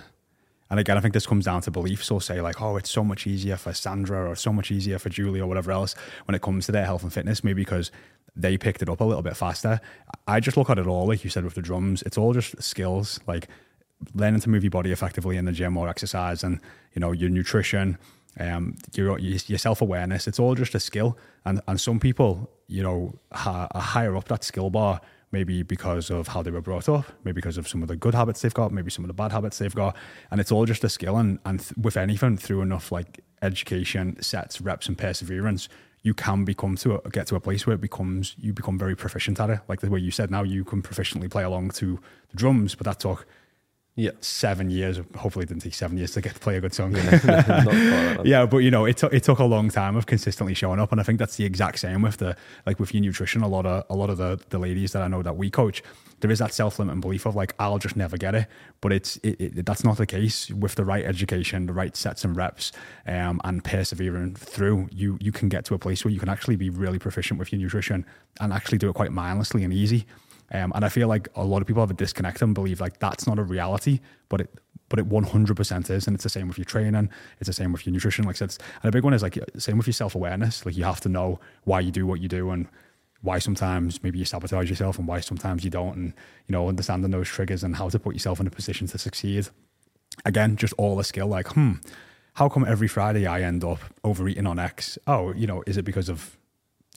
and 0.69 0.80
again, 0.80 0.97
I 0.97 0.99
think 0.99 1.13
this 1.13 1.28
comes 1.28 1.45
down 1.45 1.62
to 1.62 1.71
beliefs. 1.71 2.10
Or 2.10 2.21
say 2.21 2.41
like, 2.41 2.62
oh, 2.62 2.78
it's 2.78 2.89
so 2.89 3.04
much 3.04 3.28
easier 3.28 3.58
for 3.58 3.73
Sandra, 3.73 4.30
or 4.30 4.36
so 4.36 4.51
much 4.51 4.71
easier 4.71 4.97
for 4.97 5.10
Julie, 5.10 5.39
or 5.39 5.47
whatever 5.47 5.71
else 5.71 5.95
when 6.25 6.36
it 6.36 6.41
comes 6.41 6.65
to 6.65 6.71
their 6.71 6.86
health 6.86 7.04
and 7.04 7.13
fitness. 7.13 7.43
Maybe 7.43 7.62
because 7.62 7.91
they 8.36 8.58
picked 8.58 8.82
it 8.82 8.89
up 8.89 8.99
a 8.99 9.04
little 9.04 9.21
bit 9.21 9.38
faster. 9.38 9.80
I 10.28 10.39
just 10.39 10.58
look 10.58 10.69
at 10.69 10.78
it 10.78 10.88
all, 10.88 11.08
like 11.08 11.23
you 11.23 11.30
said 11.30 11.43
with 11.43 11.54
the 11.54 11.62
drums. 11.62 12.01
It's 12.04 12.17
all 12.17 12.34
just 12.34 12.62
skills, 12.62 13.19
like 13.28 13.47
learning 14.13 14.41
to 14.41 14.49
move 14.49 14.63
your 14.63 14.71
body 14.71 14.91
effectively 14.91 15.38
in 15.38 15.45
the 15.45 15.51
gym 15.51 15.78
or 15.78 15.88
exercise, 15.88 16.43
and 16.43 16.60
you 16.93 16.99
know 16.99 17.12
your 17.12 17.30
nutrition, 17.30 17.97
um, 18.39 18.75
your 18.93 19.19
your 19.19 19.60
self 19.60 19.82
awareness. 19.82 20.28
It's 20.28 20.39
all 20.39 20.56
just 20.56 20.73
a 20.73 20.80
skill, 20.80 21.17
and 21.45 21.62
and 21.67 21.80
some 21.80 21.99
people, 21.99 22.49
you 22.67 22.82
know, 22.82 23.19
are 23.45 23.69
higher 23.75 24.15
up 24.17 24.28
that 24.30 24.43
skill 24.43 24.71
bar 24.71 24.99
maybe 25.31 25.63
because 25.63 26.09
of 26.09 26.29
how 26.29 26.41
they 26.41 26.51
were 26.51 26.61
brought 26.61 26.88
up, 26.88 27.05
maybe 27.23 27.35
because 27.35 27.57
of 27.57 27.67
some 27.67 27.81
of 27.81 27.88
the 27.88 27.95
good 27.95 28.13
habits 28.13 28.41
they've 28.41 28.53
got, 28.53 28.71
maybe 28.71 28.89
some 28.89 29.03
of 29.03 29.07
the 29.07 29.13
bad 29.13 29.31
habits 29.31 29.57
they've 29.57 29.75
got, 29.75 29.95
and 30.31 30.39
it's 30.39 30.51
all 30.51 30.65
just 30.65 30.83
a 30.83 30.89
skill. 30.89 31.17
And 31.17 31.39
and 31.45 31.59
th- 31.59 31.73
with 31.77 31.97
anything, 31.97 32.38
through 32.38 32.61
enough 32.61 32.91
like 32.91 33.21
education, 33.41 34.21
sets, 34.21 34.61
reps, 34.61 34.88
and 34.88 34.97
perseverance, 34.97 35.69
you 36.03 36.13
can 36.13 36.45
become 36.45 36.75
to 36.77 37.01
a, 37.03 37.09
get 37.09 37.27
to 37.27 37.35
a 37.35 37.39
place 37.39 37.65
where 37.65 37.75
it 37.75 37.81
becomes 37.81 38.35
you 38.39 38.53
become 38.53 38.77
very 38.77 38.95
proficient 38.95 39.39
at 39.39 39.49
it. 39.49 39.59
Like 39.67 39.81
the 39.81 39.89
way 39.89 39.99
you 39.99 40.11
said, 40.11 40.31
now 40.31 40.43
you 40.43 40.63
can 40.63 40.81
proficiently 40.81 41.29
play 41.29 41.43
along 41.43 41.71
to 41.71 41.99
the 42.29 42.38
drums, 42.38 42.75
but 42.75 42.85
that 42.85 42.99
took 42.99 43.25
Yeah. 43.97 44.12
seven 44.19 44.69
years. 44.69 44.99
Hopefully, 45.15 45.43
it 45.43 45.47
didn't 45.47 45.62
take 45.62 45.73
seven 45.73 45.97
years 45.97 46.12
to 46.13 46.21
get 46.21 46.34
to 46.34 46.39
play 46.39 46.58
a 46.58 46.62
good 46.62 46.73
song. 46.73 46.91
Not 46.93 47.21
quite 47.21 47.23
like 47.23 47.45
that. 47.47 48.25
yeah, 48.25 48.45
but 48.45 48.58
you 48.58 48.69
know, 48.69 48.84
it 48.86 48.97
took 48.97 49.13
it 49.13 49.23
took 49.23 49.39
a 49.39 49.45
long 49.45 49.69
time 49.69 49.95
of 49.95 50.05
consistently 50.05 50.53
showing 50.53 50.79
up, 50.81 50.91
and 50.91 50.99
I 50.99 51.03
think 51.03 51.17
that's 51.17 51.38
the 51.38 51.45
exact 51.45 51.79
same 51.79 52.01
with 52.01 52.17
the 52.17 52.36
like 52.65 52.79
with 52.79 52.93
your 52.93 53.01
nutrition. 53.01 53.41
A 53.41 53.47
lot 53.47 53.65
of 53.65 53.86
a 53.89 53.95
lot 53.95 54.10
of 54.10 54.17
the 54.17 54.39
the 54.49 54.58
ladies 54.60 54.91
that 54.91 55.01
I 55.01 55.08
know 55.08 55.23
that 55.23 55.38
we 55.38 55.49
coach, 55.49 55.81
there 56.19 56.29
is 56.29 56.39
that 56.39 56.53
self 56.53 56.77
limiting 56.77 56.99
belief 56.99 57.25
of 57.25 57.36
like 57.36 57.55
I'll 57.58 57.79
just 57.79 57.95
never 57.95 58.17
get 58.17 58.36
it, 58.36 58.47
but 58.81 58.91
it's 58.91 59.15
it, 59.17 59.39
it, 59.39 59.65
that's 59.65 59.86
not 59.86 59.95
the 59.95 60.05
case. 60.05 60.51
With 60.51 60.75
the 60.75 60.84
right 60.84 61.05
education, 61.05 61.65
the 61.67 61.73
right 61.73 61.95
sets 61.95 62.25
and 62.25 62.36
reps, 62.36 62.73
um, 63.08 63.39
and 63.45 63.63
persevering 63.63 64.36
through, 64.36 64.89
you 64.91 65.17
you 65.21 65.31
can 65.31 65.47
get 65.47 65.63
to 65.65 65.73
a 65.73 65.79
place 65.79 66.03
where 66.03 66.12
you 66.12 66.19
can 66.19 66.27
actually 66.27 66.58
be 66.58 66.69
really 66.69 66.99
proficient 66.99 67.39
with 67.39 67.53
your 67.53 67.62
nutrition 67.62 68.05
and 68.41 68.51
actually 68.51 68.77
do 68.77 68.89
it 68.89 68.93
quite 68.93 69.13
mindlessly 69.13 69.63
and 69.63 69.71
easy. 69.73 70.05
Um, 70.51 70.71
and 70.75 70.86
I 70.86 70.89
feel 70.89 71.08
like 71.08 71.27
a 71.36 71.43
lot 71.43 71.62
of 71.62 71.67
people 71.67 71.81
have 71.81 71.91
a 71.91 71.95
disconnect 71.95 72.41
and 72.41 72.53
believe 72.53 72.79
like 72.79 72.99
that's 72.99 73.25
not 73.27 73.39
a 73.39 73.43
reality, 73.43 73.99
but 74.29 74.41
it 74.41 74.49
but 74.88 74.99
it 74.99 75.10
100% 75.10 75.89
is. 75.89 76.05
And 76.05 76.13
it's 76.13 76.23
the 76.23 76.29
same 76.29 76.47
with 76.47 76.60
your 76.60 76.65
training. 76.65 77.10
It's 77.39 77.47
the 77.47 77.53
same 77.53 77.71
with 77.71 77.88
your 77.88 77.93
nutrition. 77.93 78.23
Like 78.25 78.36
it's- 78.36 78.60
and 78.84 78.89
a 78.89 78.91
big 78.91 79.03
one 79.03 79.15
is 79.15 79.23
like 79.23 79.39
same 79.58 79.77
with 79.77 79.88
your 79.88 79.93
self 79.95 80.13
awareness. 80.13 80.63
Like 80.65 80.77
you 80.77 80.84
have 80.84 81.01
to 81.01 81.10
know 81.10 81.39
why 81.63 81.79
you 81.79 81.91
do 81.91 82.05
what 82.05 82.21
you 82.21 82.27
do 82.27 82.51
and 82.51 82.67
why 83.21 83.39
sometimes 83.39 84.03
maybe 84.03 84.19
you 84.19 84.25
sabotage 84.25 84.69
yourself 84.69 84.99
and 84.99 85.08
why 85.08 85.19
sometimes 85.21 85.63
you 85.63 85.71
don't. 85.71 85.95
And, 85.95 86.13
you 86.47 86.53
know, 86.53 86.69
understanding 86.69 87.10
those 87.10 87.27
triggers 87.27 87.63
and 87.63 87.75
how 87.77 87.89
to 87.89 87.97
put 87.97 88.13
yourself 88.13 88.39
in 88.39 88.45
a 88.45 88.51
position 88.51 88.86
to 88.89 88.99
succeed. 88.99 89.47
Again, 90.24 90.55
just 90.55 90.74
all 90.78 90.95
the 90.95 91.03
skill 91.03 91.28
like, 91.28 91.47
hmm, 91.49 91.74
how 92.36 92.47
come 92.47 92.63
every 92.63 92.88
Friday 92.88 93.26
I 93.26 93.41
end 93.41 93.63
up 93.63 93.80
overeating 94.03 94.45
on 94.45 94.59
X? 94.59 94.99
Oh, 95.07 95.34
you 95.34 95.47
know, 95.47 95.63
is 95.65 95.78
it 95.78 95.84
because 95.86 96.09
of 96.09 96.38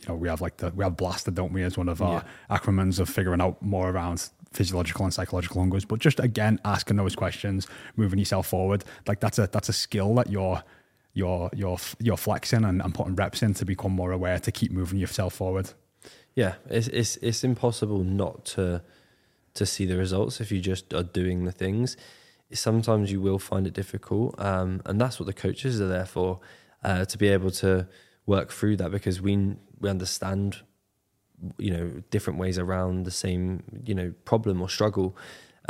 you 0.03 0.09
know, 0.09 0.15
we 0.15 0.29
have 0.29 0.41
like 0.41 0.59
the 0.59 0.71
we 0.71 0.85
have 0.85 0.97
blasted, 0.97 1.35
don't 1.35 1.53
we, 1.53 1.63
as 1.63 1.77
one 1.77 1.89
of 1.89 2.01
our 2.01 2.25
acronyms 2.51 3.01
of 3.01 3.09
figuring 3.09 3.41
out 3.41 3.61
more 3.63 3.91
around 3.91 4.31
physiological 4.53 5.05
and 5.05 5.13
psychological 5.13 5.61
hungers. 5.61 5.85
But 5.85 5.99
just 5.99 6.21
again, 6.21 6.61
asking 6.65 6.97
those 6.97 7.17
questions, 7.17 7.67
moving 7.97 8.19
yourself 8.19 8.47
forward, 8.47 8.85
like 9.07 9.21
that's 9.21 9.39
a 9.39 9.49
that's 9.49 9.69
a 9.69 9.73
skill 9.73 10.15
that 10.17 10.31
you're 10.31 10.63
you're 11.15 11.51
you're 11.55 11.79
you're 11.99 12.17
flexing 12.17 12.65
and, 12.65 12.81
and 12.81 12.95
putting 12.95 13.15
reps 13.17 13.43
in 13.43 13.55
to 13.55 13.65
become 13.65 13.93
more 13.93 14.13
aware 14.13 14.39
to 14.39 14.53
keep 14.53 14.71
moving 14.71 14.99
yourself 14.99 15.35
forward. 15.35 15.71
Yeah, 16.35 16.55
it's 16.71 16.89
it's 16.89 17.17
it's 17.17 17.45
impossible 17.45 18.05
not 18.05 18.45
to 18.47 18.83
to 19.55 19.67
see 19.67 19.87
the 19.87 19.97
results 19.97 20.41
if 20.41 20.53
you 20.53 20.61
just 20.61 20.95
are 20.95 21.03
doing 21.03 21.45
the 21.45 21.53
things. 21.53 21.97
sometimes 22.53 23.11
you 23.11 23.21
will 23.21 23.39
find 23.39 23.67
it 23.67 23.75
difficult, 23.75 24.39
um, 24.39 24.81
and 24.87 25.01
that's 25.01 25.19
what 25.19 25.27
the 25.27 25.33
coaches 25.33 25.81
are 25.81 25.89
there 25.89 26.07
for 26.07 26.41
uh, 26.85 27.05
to 27.05 27.19
be 27.19 27.29
able 27.29 27.51
to 27.51 27.89
work 28.29 28.53
through 28.53 28.77
that 28.77 28.93
because 28.93 29.21
we 29.21 29.57
we 29.81 29.89
understand 29.89 30.59
you 31.57 31.71
know 31.71 32.03
different 32.11 32.39
ways 32.39 32.59
around 32.59 33.05
the 33.05 33.11
same 33.11 33.63
you 33.85 33.95
know 33.95 34.13
problem 34.25 34.61
or 34.63 34.69
struggle. 34.69 35.17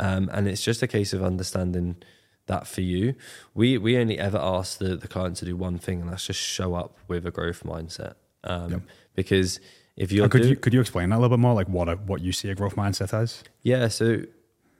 Um, 0.01 0.29
and 0.31 0.47
it's 0.47 0.63
just 0.63 0.81
a 0.81 0.87
case 0.87 1.11
of 1.11 1.23
understanding 1.23 1.97
that 2.45 2.67
for 2.67 2.81
you. 2.81 3.15
We 3.53 3.77
we 3.77 3.97
only 3.97 4.19
ever 4.19 4.37
ask 4.37 4.77
the, 4.77 4.95
the 4.95 5.07
client 5.07 5.37
to 5.37 5.45
do 5.45 5.55
one 5.55 5.77
thing 5.79 6.01
and 6.01 6.09
that's 6.11 6.27
just 6.27 6.39
show 6.39 6.75
up 6.75 6.97
with 7.07 7.25
a 7.25 7.31
growth 7.31 7.63
mindset. 7.63 8.15
Um, 8.43 8.71
yep. 8.71 8.81
because 9.15 9.59
if 9.97 10.11
you're 10.11 10.29
could 10.29 10.43
do, 10.43 10.49
you 10.49 10.55
could 10.55 10.73
you 10.73 10.81
explain 10.81 11.09
that 11.09 11.15
a 11.15 11.19
little 11.19 11.37
bit 11.37 11.41
more 11.41 11.53
like 11.53 11.67
what 11.67 11.89
a, 11.89 11.95
what 11.95 12.21
you 12.21 12.31
see 12.31 12.49
a 12.49 12.55
growth 12.55 12.75
mindset 12.75 13.13
as? 13.13 13.43
Yeah 13.63 13.87
so 13.87 14.23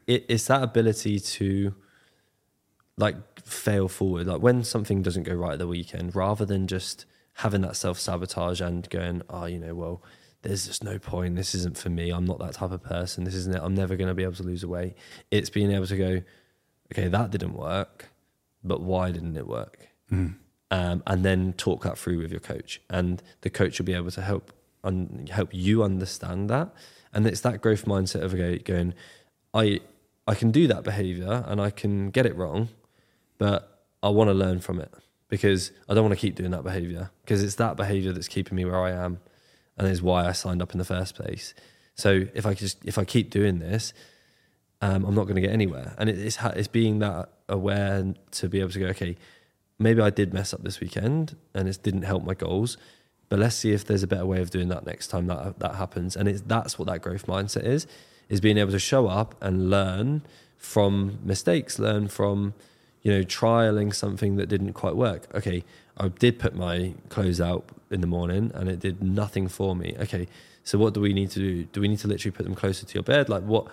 it, 0.07 0.25
it's 0.27 0.47
that 0.47 0.63
ability 0.63 1.19
to 1.19 1.73
like 2.97 3.15
fail 3.45 3.87
forward. 3.87 4.27
Like 4.27 4.41
when 4.41 4.63
something 4.63 5.01
doesn't 5.01 5.23
go 5.23 5.33
right 5.33 5.53
at 5.53 5.59
the 5.59 5.67
weekend 5.67 6.15
rather 6.15 6.45
than 6.45 6.67
just 6.67 7.05
having 7.39 7.61
that 7.61 7.75
self 7.75 7.99
sabotage 7.99 8.61
and 8.61 8.89
going 8.89 9.21
oh 9.29 9.45
you 9.45 9.59
know 9.59 9.75
well 9.75 10.01
there's 10.41 10.67
just 10.67 10.83
no 10.83 10.97
point. 10.99 11.35
This 11.35 11.53
isn't 11.53 11.77
for 11.77 11.89
me. 11.89 12.11
I'm 12.11 12.25
not 12.25 12.39
that 12.39 12.53
type 12.53 12.71
of 12.71 12.83
person. 12.83 13.23
This 13.25 13.35
isn't 13.35 13.55
it. 13.55 13.61
I'm 13.61 13.75
never 13.75 13.95
going 13.95 14.07
to 14.07 14.13
be 14.13 14.23
able 14.23 14.35
to 14.35 14.43
lose 14.43 14.65
weight. 14.65 14.95
It's 15.31 15.49
being 15.49 15.71
able 15.71 15.87
to 15.87 15.97
go, 15.97 16.21
okay, 16.93 17.07
that 17.07 17.31
didn't 17.31 17.53
work, 17.53 18.09
but 18.63 18.81
why 18.81 19.11
didn't 19.11 19.35
it 19.35 19.47
work? 19.47 19.89
Mm. 20.11 20.35
Um, 20.71 21.03
and 21.05 21.25
then 21.25 21.53
talk 21.53 21.83
that 21.83 21.97
through 21.97 22.19
with 22.19 22.31
your 22.31 22.39
coach, 22.39 22.79
and 22.89 23.21
the 23.41 23.49
coach 23.49 23.79
will 23.79 23.85
be 23.85 23.93
able 23.93 24.11
to 24.11 24.21
help 24.21 24.53
un- 24.83 25.27
help 25.29 25.49
you 25.51 25.83
understand 25.83 26.49
that. 26.49 26.69
And 27.11 27.25
it's 27.25 27.41
that 27.41 27.61
growth 27.61 27.85
mindset 27.85 28.21
of 28.21 28.63
going, 28.63 28.93
I 29.53 29.81
I 30.27 30.35
can 30.35 30.51
do 30.51 30.67
that 30.67 30.83
behavior 30.83 31.43
and 31.47 31.59
I 31.59 31.71
can 31.71 32.11
get 32.11 32.27
it 32.27 32.35
wrong, 32.35 32.69
but 33.39 33.83
I 34.03 34.09
want 34.09 34.29
to 34.29 34.33
learn 34.35 34.59
from 34.59 34.79
it 34.79 34.93
because 35.29 35.71
I 35.87 35.93
don't 35.93 36.03
want 36.03 36.13
to 36.13 36.19
keep 36.19 36.35
doing 36.35 36.51
that 36.51 36.63
behavior 36.63 37.11
because 37.23 37.43
it's 37.43 37.55
that 37.55 37.77
behavior 37.77 38.11
that's 38.11 38.27
keeping 38.27 38.55
me 38.55 38.65
where 38.65 38.81
I 38.81 38.91
am 38.91 39.19
and 39.77 39.87
is 39.87 40.01
why 40.01 40.27
I 40.27 40.33
signed 40.33 40.61
up 40.61 40.73
in 40.73 40.77
the 40.77 40.85
first 40.85 41.15
place. 41.15 41.53
So 41.95 42.25
if 42.33 42.45
I 42.45 42.53
just 42.53 42.83
if 42.85 42.97
I 42.97 43.05
keep 43.05 43.29
doing 43.29 43.59
this, 43.59 43.93
um, 44.81 45.05
I'm 45.05 45.15
not 45.15 45.23
going 45.23 45.35
to 45.35 45.41
get 45.41 45.51
anywhere. 45.51 45.95
And 45.97 46.09
it's 46.09 46.37
it's 46.43 46.67
being 46.67 46.99
that 46.99 47.29
aware 47.47 48.13
to 48.31 48.49
be 48.49 48.59
able 48.59 48.71
to 48.71 48.79
go, 48.79 48.87
okay, 48.87 49.15
maybe 49.77 50.01
I 50.01 50.09
did 50.09 50.33
mess 50.33 50.53
up 50.53 50.63
this 50.63 50.79
weekend 50.79 51.35
and 51.53 51.67
it 51.67 51.79
didn't 51.83 52.03
help 52.03 52.23
my 52.23 52.33
goals, 52.33 52.77
but 53.29 53.39
let's 53.39 53.55
see 53.55 53.71
if 53.71 53.85
there's 53.85 54.03
a 54.03 54.07
better 54.07 54.25
way 54.25 54.41
of 54.41 54.49
doing 54.49 54.69
that 54.69 54.85
next 54.85 55.07
time 55.07 55.27
that 55.27 55.59
that 55.59 55.75
happens. 55.75 56.15
And 56.15 56.27
it's 56.27 56.41
that's 56.41 56.79
what 56.79 56.87
that 56.87 57.01
growth 57.01 57.27
mindset 57.27 57.63
is: 57.63 57.87
is 58.27 58.41
being 58.41 58.57
able 58.57 58.71
to 58.71 58.79
show 58.79 59.07
up 59.07 59.35
and 59.41 59.69
learn 59.69 60.23
from 60.57 61.19
mistakes, 61.23 61.79
learn 61.79 62.07
from 62.07 62.53
you 63.01 63.11
know 63.11 63.23
trialing 63.23 63.93
something 63.93 64.35
that 64.35 64.47
didn't 64.47 64.73
quite 64.73 64.95
work. 64.95 65.27
Okay, 65.33 65.63
I 65.97 66.09
did 66.09 66.39
put 66.39 66.55
my 66.55 66.93
clothes 67.09 67.41
out 67.41 67.69
in 67.91 68.01
the 68.01 68.07
morning 68.07 68.51
and 68.53 68.69
it 68.69 68.79
did 68.79 69.01
nothing 69.01 69.47
for 69.47 69.75
me. 69.75 69.95
Okay, 69.99 70.27
so 70.63 70.77
what 70.77 70.93
do 70.93 71.01
we 71.01 71.13
need 71.13 71.31
to 71.31 71.39
do? 71.39 71.63
Do 71.65 71.81
we 71.81 71.87
need 71.87 71.99
to 71.99 72.07
literally 72.07 72.35
put 72.35 72.43
them 72.43 72.55
closer 72.55 72.85
to 72.85 72.93
your 72.93 73.03
bed? 73.03 73.29
Like 73.29 73.43
what 73.43 73.67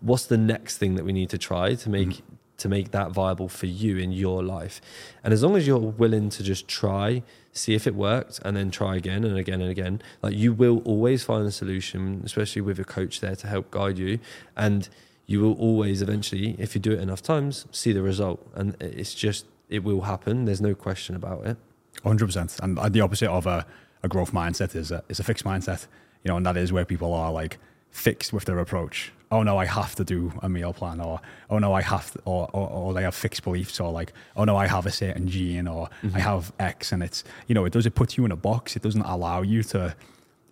what's 0.00 0.26
the 0.26 0.38
next 0.38 0.78
thing 0.78 0.94
that 0.94 1.04
we 1.04 1.12
need 1.12 1.30
to 1.30 1.38
try 1.38 1.74
to 1.74 1.90
make 1.90 2.08
mm-hmm. 2.08 2.34
to 2.58 2.68
make 2.68 2.90
that 2.90 3.12
viable 3.12 3.48
for 3.48 3.66
you 3.66 3.96
in 3.96 4.12
your 4.12 4.42
life? 4.42 4.80
And 5.22 5.32
as 5.32 5.42
long 5.42 5.56
as 5.56 5.66
you're 5.66 5.78
willing 5.78 6.30
to 6.30 6.42
just 6.42 6.68
try, 6.68 7.22
see 7.52 7.74
if 7.74 7.86
it 7.86 7.94
worked 7.94 8.40
and 8.44 8.56
then 8.56 8.70
try 8.70 8.96
again 8.96 9.24
and 9.24 9.36
again 9.36 9.60
and 9.60 9.70
again, 9.70 10.02
like 10.22 10.34
you 10.34 10.52
will 10.52 10.80
always 10.84 11.22
find 11.22 11.46
a 11.46 11.52
solution, 11.52 12.22
especially 12.24 12.62
with 12.62 12.78
a 12.78 12.84
coach 12.84 13.20
there 13.20 13.36
to 13.36 13.46
help 13.46 13.70
guide 13.70 13.98
you 13.98 14.18
and 14.56 14.88
you 15.26 15.40
will 15.40 15.54
always 15.54 16.02
eventually 16.02 16.54
if 16.58 16.74
you 16.74 16.80
do 16.80 16.92
it 16.92 17.00
enough 17.00 17.22
times 17.22 17.66
see 17.70 17.92
the 17.92 18.02
result 18.02 18.46
and 18.54 18.76
it's 18.80 19.14
just 19.14 19.46
it 19.68 19.82
will 19.82 20.02
happen. 20.02 20.44
There's 20.44 20.60
no 20.60 20.74
question 20.74 21.16
about 21.16 21.46
it. 21.46 21.56
100%. 22.04 22.60
And 22.60 22.92
the 22.92 23.00
opposite 23.00 23.30
of 23.30 23.46
a, 23.46 23.66
a 24.02 24.08
growth 24.08 24.32
mindset 24.32 24.74
is 24.74 24.90
a, 24.90 25.02
is 25.08 25.20
a 25.20 25.24
fixed 25.24 25.44
mindset, 25.44 25.86
you 26.22 26.28
know, 26.28 26.36
and 26.36 26.46
that 26.46 26.56
is 26.56 26.72
where 26.72 26.84
people 26.84 27.12
are 27.12 27.32
like 27.32 27.58
fixed 27.90 28.32
with 28.32 28.44
their 28.44 28.58
approach. 28.58 29.12
Oh 29.30 29.42
no, 29.42 29.58
I 29.58 29.64
have 29.64 29.96
to 29.96 30.04
do 30.04 30.32
a 30.42 30.48
meal 30.48 30.72
plan, 30.72 31.00
or 31.00 31.20
oh 31.50 31.58
no, 31.58 31.72
I 31.72 31.82
have 31.82 32.12
to, 32.12 32.20
or, 32.24 32.48
or, 32.52 32.68
or 32.70 32.94
they 32.94 33.02
have 33.02 33.16
fixed 33.16 33.42
beliefs, 33.42 33.80
or 33.80 33.90
like 33.90 34.12
oh 34.36 34.44
no, 34.44 34.56
I 34.56 34.68
have 34.68 34.86
a 34.86 34.92
certain 34.92 35.26
gene, 35.26 35.66
or 35.66 35.88
mm-hmm. 36.04 36.14
I 36.14 36.20
have 36.20 36.52
X, 36.60 36.92
and 36.92 37.02
it's 37.02 37.24
you 37.48 37.54
know 37.54 37.64
it 37.64 37.72
does 37.72 37.84
it 37.84 37.96
put 37.96 38.16
you 38.16 38.24
in 38.24 38.30
a 38.30 38.36
box. 38.36 38.76
It 38.76 38.82
doesn't 38.82 39.02
allow 39.02 39.42
you 39.42 39.64
to 39.64 39.96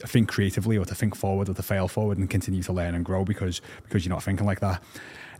think 0.07 0.29
creatively 0.29 0.77
or 0.77 0.85
to 0.85 0.95
think 0.95 1.15
forward 1.15 1.49
or 1.49 1.55
to 1.55 1.63
fail 1.63 1.89
forward 1.89 2.19
and 2.19 2.29
continue 2.29 2.63
to 2.63 2.73
learn 2.73 2.95
and 2.95 3.05
grow 3.05 3.25
because 3.25 3.61
because 3.85 4.05
you're 4.05 4.15
not 4.15 4.23
thinking 4.23 4.47
like 4.47 4.61
that. 4.61 4.83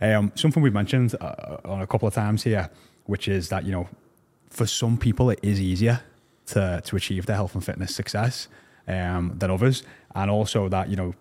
Um, 0.01 0.31
something 0.35 0.61
we've 0.61 0.73
mentioned 0.73 1.15
uh, 1.21 1.57
on 1.65 1.81
a 1.81 1.87
couple 1.87 2.07
of 2.07 2.13
times 2.13 2.43
here 2.43 2.69
which 3.05 3.27
is 3.27 3.49
that, 3.49 3.65
you 3.65 3.71
know, 3.71 3.87
for 4.49 4.65
some 4.65 4.97
people 4.97 5.29
it 5.29 5.39
is 5.41 5.59
easier 5.59 6.01
to, 6.47 6.81
to 6.85 6.95
achieve 6.95 7.25
their 7.25 7.35
health 7.35 7.55
and 7.55 7.63
fitness 7.63 7.95
success 7.95 8.47
um, 8.87 9.33
than 9.37 9.49
others. 9.51 9.83
And 10.15 10.29
also 10.29 10.69
that, 10.69 10.89
you 10.89 10.95
know, 10.95 11.13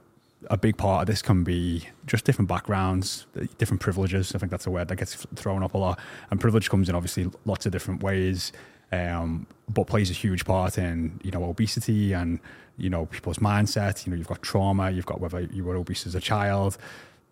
a 0.50 0.56
big 0.56 0.76
part 0.76 1.02
of 1.02 1.06
this 1.06 1.22
can 1.22 1.44
be 1.44 1.88
just 2.06 2.24
different 2.24 2.48
backgrounds, 2.48 3.26
different 3.58 3.80
privileges. 3.80 4.34
I 4.34 4.38
think 4.38 4.50
that's 4.50 4.66
a 4.66 4.70
word 4.70 4.88
that 4.88 4.96
gets 4.96 5.14
thrown 5.36 5.62
up 5.62 5.74
a 5.74 5.78
lot. 5.78 6.00
And 6.30 6.40
privilege 6.40 6.68
comes 6.68 6.88
in 6.88 6.94
obviously 6.94 7.30
lots 7.44 7.64
of 7.64 7.72
different 7.72 8.02
ways, 8.02 8.52
um, 8.92 9.46
but 9.68 9.86
plays 9.86 10.10
a 10.10 10.14
huge 10.14 10.44
part 10.44 10.78
in 10.78 11.18
you 11.24 11.30
know 11.30 11.44
obesity 11.44 12.12
and 12.12 12.38
you 12.76 12.90
know 12.90 13.06
people's 13.06 13.38
mindset. 13.38 14.06
You 14.06 14.12
know 14.12 14.16
you've 14.16 14.28
got 14.28 14.42
trauma, 14.42 14.90
you've 14.90 15.06
got 15.06 15.20
whether 15.20 15.40
you 15.40 15.64
were 15.64 15.76
obese 15.76 16.06
as 16.06 16.14
a 16.14 16.20
child, 16.20 16.78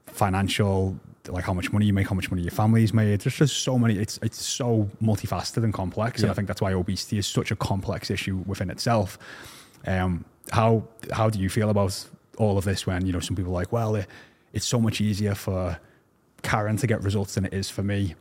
financial 0.06 0.98
like 1.28 1.44
how 1.44 1.52
much 1.52 1.70
money 1.70 1.86
you 1.86 1.92
make, 1.92 2.08
how 2.08 2.14
much 2.14 2.30
money 2.30 2.42
your 2.42 2.50
family's 2.50 2.94
made. 2.94 3.20
There's 3.20 3.36
just 3.36 3.58
so 3.58 3.78
many. 3.78 3.98
It's 3.98 4.18
it's 4.22 4.42
so 4.42 4.88
multifaceted 5.02 5.64
and 5.64 5.72
complex, 5.72 6.20
yeah. 6.20 6.26
and 6.26 6.30
I 6.32 6.34
think 6.34 6.48
that's 6.48 6.62
why 6.62 6.72
obesity 6.72 7.18
is 7.18 7.26
such 7.26 7.50
a 7.50 7.56
complex 7.56 8.10
issue 8.10 8.42
within 8.46 8.70
itself. 8.70 9.18
Um, 9.86 10.24
how 10.50 10.84
how 11.12 11.30
do 11.30 11.38
you 11.38 11.48
feel 11.48 11.70
about 11.70 12.06
all 12.38 12.56
of 12.56 12.64
this 12.64 12.86
when 12.86 13.04
you 13.06 13.12
know 13.12 13.20
some 13.20 13.36
people 13.36 13.52
are 13.52 13.60
like, 13.60 13.70
well, 13.70 13.96
it, 13.96 14.06
it's 14.52 14.66
so 14.66 14.80
much 14.80 15.00
easier 15.00 15.34
for 15.34 15.78
Karen 16.42 16.76
to 16.78 16.86
get 16.86 17.02
results 17.02 17.34
than 17.34 17.44
it 17.44 17.52
is 17.52 17.68
for 17.68 17.82
me. 17.82 18.14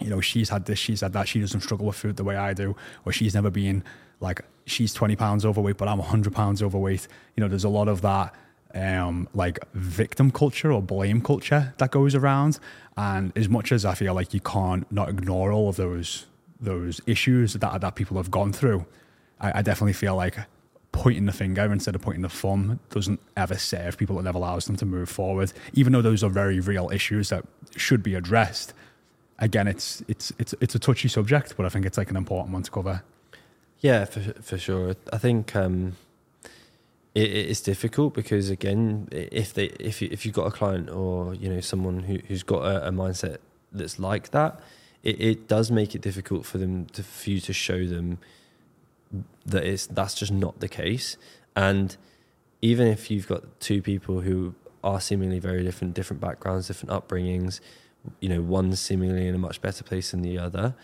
You 0.00 0.10
know, 0.10 0.20
she's 0.20 0.48
had 0.48 0.66
this, 0.66 0.78
she's 0.78 1.00
had 1.00 1.12
that. 1.12 1.28
She 1.28 1.40
doesn't 1.40 1.60
struggle 1.60 1.86
with 1.86 1.96
food 1.96 2.16
the 2.16 2.24
way 2.24 2.36
I 2.36 2.52
do, 2.52 2.76
or 3.04 3.12
she's 3.12 3.34
never 3.34 3.50
been 3.50 3.84
like 4.20 4.42
she's 4.66 4.92
20 4.94 5.16
pounds 5.16 5.44
overweight, 5.44 5.76
but 5.76 5.88
I'm 5.88 5.98
100 5.98 6.34
pounds 6.34 6.62
overweight. 6.62 7.06
You 7.36 7.42
know, 7.42 7.48
there's 7.48 7.64
a 7.64 7.68
lot 7.68 7.88
of 7.88 8.00
that 8.02 8.34
um, 8.74 9.28
like 9.34 9.58
victim 9.72 10.30
culture 10.30 10.72
or 10.72 10.82
blame 10.82 11.20
culture 11.20 11.74
that 11.78 11.90
goes 11.90 12.14
around. 12.14 12.58
And 12.96 13.32
as 13.36 13.48
much 13.48 13.72
as 13.72 13.84
I 13.84 13.94
feel 13.94 14.14
like 14.14 14.34
you 14.34 14.40
can't 14.40 14.90
not 14.90 15.08
ignore 15.08 15.52
all 15.52 15.68
of 15.68 15.76
those 15.76 16.26
those 16.60 17.00
issues 17.06 17.52
that 17.54 17.80
that 17.80 17.94
people 17.94 18.16
have 18.16 18.30
gone 18.30 18.52
through, 18.52 18.86
I, 19.40 19.58
I 19.58 19.62
definitely 19.62 19.92
feel 19.92 20.16
like 20.16 20.38
pointing 20.92 21.26
the 21.26 21.32
finger 21.32 21.72
instead 21.72 21.94
of 21.96 22.00
pointing 22.00 22.22
the 22.22 22.28
thumb 22.28 22.78
doesn't 22.90 23.20
ever 23.36 23.58
serve 23.58 23.98
people. 23.98 24.18
It 24.18 24.22
never 24.22 24.38
allows 24.38 24.66
them 24.66 24.76
to 24.76 24.86
move 24.86 25.08
forward, 25.08 25.52
even 25.72 25.92
though 25.92 26.02
those 26.02 26.22
are 26.22 26.30
very 26.30 26.60
real 26.60 26.90
issues 26.90 27.30
that 27.30 27.44
should 27.76 28.02
be 28.02 28.14
addressed. 28.14 28.72
Again, 29.44 29.68
it's 29.68 30.02
it's 30.08 30.32
it's 30.38 30.54
it's 30.62 30.74
a 30.74 30.78
touchy 30.78 31.06
subject, 31.06 31.54
but 31.54 31.66
I 31.66 31.68
think 31.68 31.84
it's 31.84 31.98
like 31.98 32.08
an 32.08 32.16
important 32.16 32.54
one 32.54 32.62
to 32.62 32.70
cover. 32.70 33.02
Yeah, 33.80 34.06
for 34.06 34.20
for 34.40 34.56
sure. 34.56 34.96
I 35.12 35.18
think 35.18 35.54
um, 35.54 35.96
it, 37.14 37.30
it's 37.30 37.60
difficult 37.60 38.14
because 38.14 38.48
again, 38.48 39.06
if 39.12 39.52
they 39.52 39.66
if 39.78 40.00
you, 40.00 40.08
if 40.10 40.24
you've 40.24 40.34
got 40.34 40.46
a 40.46 40.50
client 40.50 40.88
or 40.88 41.34
you 41.34 41.50
know 41.50 41.60
someone 41.60 42.04
who, 42.04 42.20
who's 42.26 42.42
got 42.42 42.62
a, 42.64 42.88
a 42.88 42.90
mindset 42.90 43.36
that's 43.70 43.98
like 43.98 44.30
that, 44.30 44.60
it, 45.02 45.20
it, 45.20 45.46
does 45.46 45.70
make 45.70 45.94
it 45.94 46.00
difficult 46.00 46.46
for 46.46 46.56
them 46.56 46.86
to 46.86 47.02
for 47.02 47.28
you 47.28 47.40
to 47.40 47.52
show 47.52 47.84
them 47.86 48.16
that 49.44 49.64
it's 49.64 49.86
that's 49.86 50.14
just 50.14 50.32
not 50.32 50.60
the 50.60 50.68
case. 50.68 51.18
And 51.54 51.94
even 52.62 52.86
if 52.86 53.10
you've 53.10 53.28
got 53.28 53.60
two 53.60 53.82
people 53.82 54.22
who 54.22 54.54
are 54.82 55.02
seemingly 55.02 55.38
very 55.38 55.62
different, 55.62 55.92
different 55.92 56.22
backgrounds, 56.22 56.68
different 56.68 56.92
upbringings, 56.92 57.60
you 58.20 58.28
know, 58.28 58.40
one 58.40 58.74
seemingly 58.76 59.26
in 59.26 59.34
a 59.34 59.38
much 59.38 59.60
better 59.60 59.84
place 59.84 60.10
than 60.10 60.22
the 60.22 60.38
other. 60.38 60.74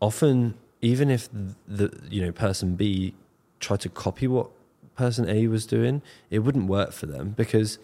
Often, 0.00 0.54
even 0.80 1.10
if 1.10 1.28
the 1.66 1.90
you 2.10 2.22
know 2.22 2.32
person 2.32 2.76
B 2.76 3.14
tried 3.60 3.80
to 3.80 3.88
copy 3.88 4.26
what 4.28 4.50
person 4.96 5.28
A 5.28 5.46
was 5.46 5.66
doing, 5.66 6.02
it 6.30 6.40
wouldn't 6.40 6.66
work 6.66 6.92
for 6.92 7.06
them 7.06 7.34
because, 7.36 7.78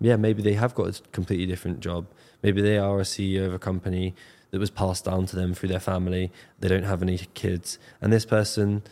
yeah, 0.00 0.16
maybe 0.16 0.42
they 0.42 0.54
have 0.54 0.74
got 0.74 0.98
a 0.98 1.02
completely 1.10 1.46
different 1.46 1.80
job. 1.80 2.06
Maybe 2.42 2.62
they 2.62 2.78
are 2.78 3.00
a 3.00 3.04
CEO 3.04 3.46
of 3.46 3.54
a 3.54 3.58
company 3.58 4.14
that 4.50 4.58
was 4.58 4.70
passed 4.70 5.04
down 5.04 5.26
to 5.26 5.36
them 5.36 5.52
through 5.54 5.68
their 5.68 5.80
family. 5.80 6.30
They 6.60 6.68
don't 6.68 6.84
have 6.84 7.02
any 7.02 7.18
kids. 7.34 7.78
And 8.00 8.12
this 8.12 8.24
person 8.24 8.82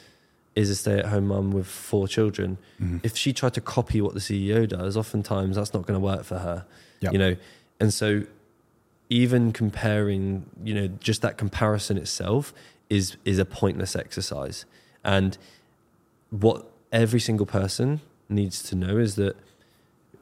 is 0.54 0.70
a 0.70 0.74
stay 0.74 0.98
at 0.98 1.06
home 1.06 1.28
mum 1.28 1.52
with 1.52 1.66
four 1.66 2.08
children. 2.08 2.58
Mm-hmm. 2.80 2.98
If 3.02 3.16
she 3.16 3.32
tried 3.32 3.54
to 3.54 3.60
copy 3.60 4.00
what 4.00 4.14
the 4.14 4.20
CEO 4.20 4.68
does, 4.68 4.96
oftentimes 4.96 5.56
that's 5.56 5.72
not 5.72 5.86
going 5.86 5.98
to 5.98 6.04
work 6.04 6.24
for 6.24 6.38
her. 6.38 6.66
Yep. 7.00 7.12
You 7.12 7.18
know, 7.18 7.36
and 7.80 7.94
so 7.94 8.24
even 9.12 9.52
comparing, 9.52 10.46
you 10.64 10.72
know, 10.72 10.86
just 10.98 11.20
that 11.20 11.36
comparison 11.36 11.98
itself 11.98 12.54
is 12.88 13.18
is 13.26 13.38
a 13.38 13.44
pointless 13.44 13.94
exercise. 13.94 14.64
And 15.04 15.36
what 16.30 16.66
every 16.90 17.20
single 17.20 17.44
person 17.44 18.00
needs 18.30 18.62
to 18.62 18.74
know 18.74 18.96
is 18.96 19.16
that 19.16 19.36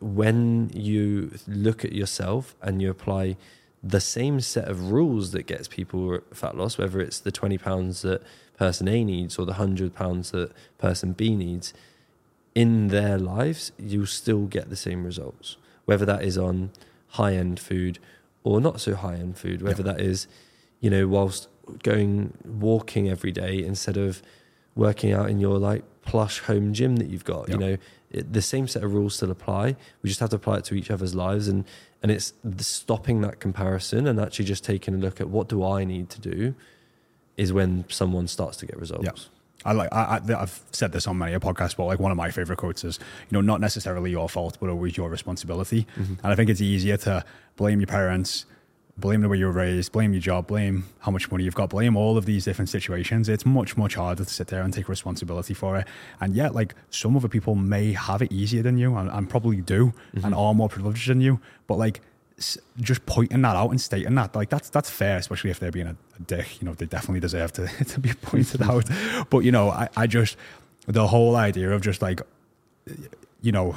when 0.01 0.70
you 0.74 1.30
look 1.47 1.84
at 1.84 1.93
yourself 1.93 2.57
and 2.61 2.82
you 2.82 2.91
apply 2.91 3.36
the 3.80 4.01
same 4.01 4.41
set 4.41 4.66
of 4.66 4.91
rules 4.91 5.30
that 5.30 5.45
gets 5.47 5.68
people 5.68 6.18
fat 6.34 6.57
loss, 6.57 6.76
whether 6.76 7.01
it's 7.01 7.20
the 7.20 7.30
20 7.30 7.59
pounds 7.59 8.03
that 8.03 8.22
person 8.59 8.88
A 8.88 9.05
needs 9.05 9.38
or 9.38 9.47
the 9.47 9.53
100 9.53 9.95
pounds 9.95 10.32
that 10.32 10.51
person 10.78 11.12
B 11.12 11.36
needs, 11.36 11.72
in 12.57 12.88
their 12.88 13.18
lives, 13.18 13.70
you'll 13.78 14.07
still 14.07 14.47
get 14.47 14.68
the 14.68 14.76
same 14.76 15.05
results. 15.05 15.57
Whether 15.84 16.05
that 16.07 16.24
is 16.24 16.36
on 16.36 16.70
high 17.11 17.34
end 17.34 17.61
food 17.61 18.01
or 18.45 18.61
not 18.61 18.80
so 18.80 18.95
high 18.95 19.14
end 19.14 19.38
food, 19.38 19.62
whether 19.62 19.82
yeah. 19.82 19.93
that 19.93 20.01
is, 20.01 20.26
you 20.80 20.91
know, 20.91 21.07
whilst 21.07 21.49
going 21.82 22.32
walking 22.45 23.09
every 23.09 23.32
day 23.32 23.62
instead 23.62 23.97
of 23.97 24.22
working 24.74 25.12
out 25.12 25.28
in 25.30 25.38
your 25.38 25.59
like 25.59 25.84
plush 26.03 26.41
home 26.41 26.72
gym 26.72 26.97
that 26.97 27.09
you've 27.09 27.24
got. 27.24 27.49
Yep. 27.49 27.61
You 27.61 27.66
know, 27.66 27.76
it, 28.11 28.32
the 28.32 28.43
same 28.43 28.66
set 28.66 28.82
of 28.82 28.93
rules 28.95 29.14
still 29.14 29.30
apply. 29.30 29.76
We 30.03 30.09
just 30.09 30.20
have 30.20 30.30
to 30.30 30.36
apply 30.36 30.59
it 30.59 30.64
to 30.64 30.74
each 30.74 30.91
other's 30.91 31.14
lives, 31.14 31.49
and 31.49 31.64
and 32.03 32.11
it's 32.11 32.32
stopping 32.59 33.20
that 33.20 33.41
comparison 33.41 34.07
and 34.07 34.18
actually 34.18 34.47
just 34.47 34.64
taking 34.64 34.95
a 34.95 34.99
look 34.99 35.20
at 35.20 35.28
what 35.28 35.49
do 35.49 35.64
I 35.64 35.84
need 35.84 36.09
to 36.11 36.20
do, 36.20 36.55
is 37.36 37.53
when 37.53 37.84
someone 37.88 38.26
starts 38.26 38.57
to 38.59 38.66
get 38.66 38.78
results. 38.78 39.05
Yep. 39.05 39.18
I 39.65 39.73
like 39.73 39.93
I, 39.93 40.21
have 40.27 40.61
said 40.73 40.93
this 40.93 41.07
on 41.07 41.19
many 41.19 41.35
a 41.35 41.41
podcast, 41.41 41.77
but 41.77 41.85
like 41.85 41.99
one 41.99 42.11
of 42.11 42.17
my 42.17 42.31
favorite 42.31 42.57
quotes 42.57 42.83
is, 42.85 42.99
you 43.29 43.35
know, 43.37 43.41
not 43.41 43.61
necessarily 43.61 44.11
your 44.11 44.29
fault, 44.29 44.57
but 44.61 44.71
always 44.71 44.97
your 44.97 45.11
responsibility. 45.11 45.87
Mm-hmm. 45.99 46.15
And 46.23 46.33
I 46.33 46.35
think 46.35 46.49
it's 46.49 46.63
easier 46.63 46.97
to 46.99 47.25
blame 47.57 47.81
your 47.81 47.87
parents, 47.87 48.47
blame 48.97 49.21
the 49.21 49.29
way 49.29 49.37
you 49.37 49.47
were 49.47 49.53
raised, 49.53 49.93
blame 49.93 50.13
your 50.13 50.21
job, 50.21 50.47
blame 50.47 50.85
how 51.01 51.11
much 51.11 51.31
money 51.31 51.45
you've 51.45 51.55
got, 51.55 51.71
blame 51.71 51.97
all 51.97 52.17
of 52.17 52.25
these 52.25 52.45
different 52.45 52.69
situations. 52.71 53.29
It's 53.29 53.45
much, 53.45 53.77
much 53.77 53.97
harder 53.97 54.25
to 54.25 54.31
sit 54.31 54.47
there 54.49 54.63
and 54.63 54.73
take 54.73 54.89
responsibility 54.89 55.53
for 55.53 55.77
it. 55.77 55.87
And 56.21 56.35
yet, 56.35 56.55
like 56.55 56.75
some 56.91 57.15
other 57.17 57.29
people 57.29 57.55
may 57.55 57.93
have 57.93 58.23
it 58.23 58.33
easier 58.33 58.63
than 58.63 58.79
you 58.79 58.97
and, 58.97 59.11
and 59.11 59.29
probably 59.29 59.61
do 59.61 59.93
mm-hmm. 60.15 60.25
and 60.25 60.35
are 60.35 60.55
more 60.55 60.69
privileged 60.71 61.09
than 61.09 61.21
you. 61.21 61.41
But 61.67 61.77
like 61.77 62.01
just 62.80 63.05
pointing 63.07 63.43
that 63.43 63.57
out 63.57 63.70
and 63.70 63.80
stating 63.80 64.14
that, 64.14 64.34
like 64.34 64.49
that's 64.49 64.70
that's 64.70 64.91
fair, 64.91 65.18
especially 65.18 65.51
if 65.51 65.61
they're 65.61 65.70
being 65.70 65.86
a, 65.86 65.97
a 66.18 66.22
dick. 66.22 66.61
You 66.61 66.66
know, 66.66 66.74
they 66.74 66.86
definitely 66.86 67.20
deserve 67.20 67.53
to, 67.55 67.66
to 67.84 68.01
be 68.01 68.12
pointed 68.14 68.62
out. 68.62 68.88
But 69.30 69.41
you 69.41 69.53
know, 69.53 69.70
I, 69.70 69.88
I 69.97 70.07
just 70.07 70.36
the 70.86 71.07
whole 71.07 71.36
idea 71.36 71.70
of 71.70 71.82
just 71.82 72.03
like 72.03 72.22
you 73.43 73.53
know 73.53 73.76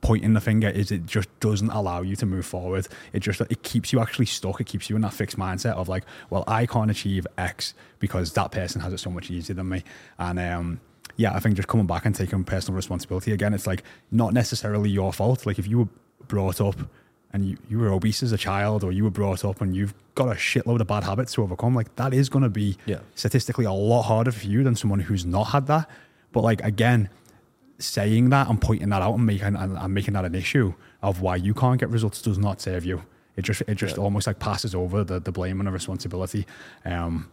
pointing 0.00 0.32
the 0.32 0.40
finger 0.40 0.68
is 0.68 0.90
it 0.90 1.06
just 1.06 1.28
doesn't 1.40 1.70
allow 1.70 2.02
you 2.02 2.16
to 2.16 2.26
move 2.26 2.46
forward. 2.46 2.88
It 3.12 3.20
just 3.20 3.40
it 3.42 3.62
keeps 3.62 3.92
you 3.92 4.00
actually 4.00 4.26
stuck. 4.26 4.60
It 4.60 4.64
keeps 4.64 4.88
you 4.88 4.96
in 4.96 5.02
that 5.02 5.12
fixed 5.12 5.38
mindset 5.38 5.74
of 5.74 5.88
like, 5.88 6.04
well, 6.30 6.44
I 6.46 6.66
can't 6.66 6.90
achieve 6.90 7.26
X 7.38 7.74
because 7.98 8.32
that 8.32 8.50
person 8.50 8.80
has 8.80 8.92
it 8.92 8.98
so 8.98 9.10
much 9.10 9.30
easier 9.30 9.54
than 9.54 9.68
me. 9.68 9.84
And 10.18 10.38
um, 10.38 10.80
yeah, 11.16 11.34
I 11.34 11.40
think 11.40 11.56
just 11.56 11.68
coming 11.68 11.86
back 11.86 12.06
and 12.06 12.14
taking 12.14 12.44
personal 12.44 12.76
responsibility 12.76 13.32
again, 13.32 13.52
it's 13.52 13.66
like 13.66 13.84
not 14.10 14.32
necessarily 14.32 14.90
your 14.90 15.12
fault. 15.12 15.46
Like 15.46 15.58
if 15.58 15.66
you 15.66 15.80
were 15.80 15.88
brought 16.26 16.60
up 16.60 16.76
and 17.32 17.46
you, 17.46 17.56
you 17.68 17.78
were 17.78 17.92
obese 17.92 18.22
as 18.22 18.32
a 18.32 18.38
child 18.38 18.82
or 18.82 18.92
you 18.92 19.04
were 19.04 19.10
brought 19.10 19.44
up 19.44 19.60
and 19.60 19.76
you've 19.76 19.94
got 20.14 20.28
a 20.28 20.34
shitload 20.34 20.80
of 20.80 20.86
bad 20.86 21.04
habits 21.04 21.32
to 21.34 21.42
overcome, 21.42 21.74
like 21.74 21.94
that 21.96 22.12
is 22.12 22.28
going 22.28 22.42
to 22.42 22.48
be 22.48 22.76
yeah. 22.86 22.98
statistically 23.14 23.64
a 23.64 23.72
lot 23.72 24.02
harder 24.02 24.32
for 24.32 24.46
you 24.46 24.64
than 24.64 24.74
someone 24.74 25.00
who's 25.00 25.24
not 25.24 25.44
had 25.44 25.66
that. 25.68 25.88
But 26.32 26.42
like 26.42 26.62
again, 26.62 27.08
saying 27.78 28.30
that 28.30 28.48
and 28.48 28.60
pointing 28.60 28.88
that 28.90 29.02
out 29.02 29.14
and 29.14 29.26
making 29.26 29.56
and, 29.56 29.76
and, 29.78 29.94
making 29.94 30.14
that 30.14 30.24
an 30.24 30.34
issue 30.34 30.74
of 31.02 31.20
why 31.20 31.36
you 31.36 31.54
can't 31.54 31.80
get 31.80 31.88
results 31.88 32.20
does 32.20 32.38
not 32.38 32.60
serve 32.60 32.84
you. 32.84 33.02
It 33.36 33.42
just 33.42 33.62
it 33.62 33.76
just 33.76 33.96
yeah. 33.96 34.02
almost 34.02 34.26
like 34.26 34.38
passes 34.38 34.74
over 34.74 35.04
the, 35.04 35.20
the 35.20 35.32
blame 35.32 35.60
and 35.60 35.66
the 35.66 35.72
responsibility. 35.72 36.46
Um, 36.84 37.30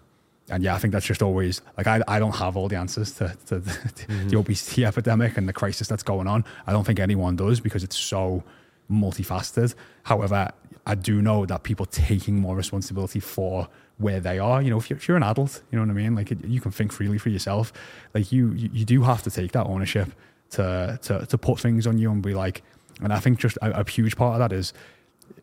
and 0.49 0.63
yeah, 0.63 0.75
I 0.75 0.77
think 0.77 0.93
that's 0.93 1.05
just 1.05 1.21
always 1.21 1.61
like 1.75 1.87
I, 1.87 2.01
I 2.07 2.19
don't 2.19 2.35
have 2.35 2.55
all 2.55 2.69
the 2.69 2.77
answers 2.77 3.11
to, 3.13 3.35
to 3.47 3.59
the, 3.59 3.71
mm-hmm. 3.71 4.29
the 4.29 4.37
obesity 4.37 4.85
epidemic 4.85 5.37
and 5.37 5.49
the 5.49 5.53
crisis 5.53 5.87
that's 5.87 6.03
going 6.03 6.27
on. 6.27 6.45
I 6.65 6.71
don't 6.71 6.85
think 6.85 6.99
anyone 6.99 7.35
does 7.35 7.59
because 7.59 7.83
it's 7.83 7.97
so 7.97 8.43
multifaceted. 8.89 9.75
However, 10.03 10.51
I 10.85 10.95
do 10.95 11.21
know 11.21 11.45
that 11.45 11.63
people 11.63 11.85
taking 11.85 12.39
more 12.39 12.55
responsibility 12.55 13.19
for 13.19 13.67
where 13.97 14.19
they 14.19 14.39
are. 14.39 14.61
You 14.61 14.69
know, 14.69 14.77
if 14.77 14.89
you're, 14.89 14.97
if 14.97 15.07
you're 15.07 15.17
an 15.17 15.23
adult, 15.23 15.61
you 15.71 15.77
know 15.77 15.83
what 15.83 15.91
I 15.91 15.93
mean. 15.93 16.15
Like 16.15 16.31
you 16.45 16.61
can 16.61 16.71
think 16.71 16.91
freely 16.91 17.17
for 17.17 17.29
yourself. 17.29 17.73
Like 18.13 18.31
you, 18.31 18.53
you, 18.53 18.69
you 18.71 18.85
do 18.85 19.01
have 19.03 19.23
to 19.23 19.31
take 19.31 19.51
that 19.51 19.65
ownership 19.65 20.11
to 20.51 20.97
to 21.01 21.25
to 21.25 21.37
put 21.37 21.59
things 21.59 21.85
on 21.87 21.97
you 21.97 22.11
and 22.11 22.21
be 22.21 22.33
like. 22.33 22.63
And 23.01 23.13
I 23.13 23.19
think 23.19 23.39
just 23.39 23.57
a, 23.57 23.81
a 23.81 23.89
huge 23.89 24.15
part 24.15 24.39
of 24.41 24.49
that 24.49 24.55
is 24.55 24.73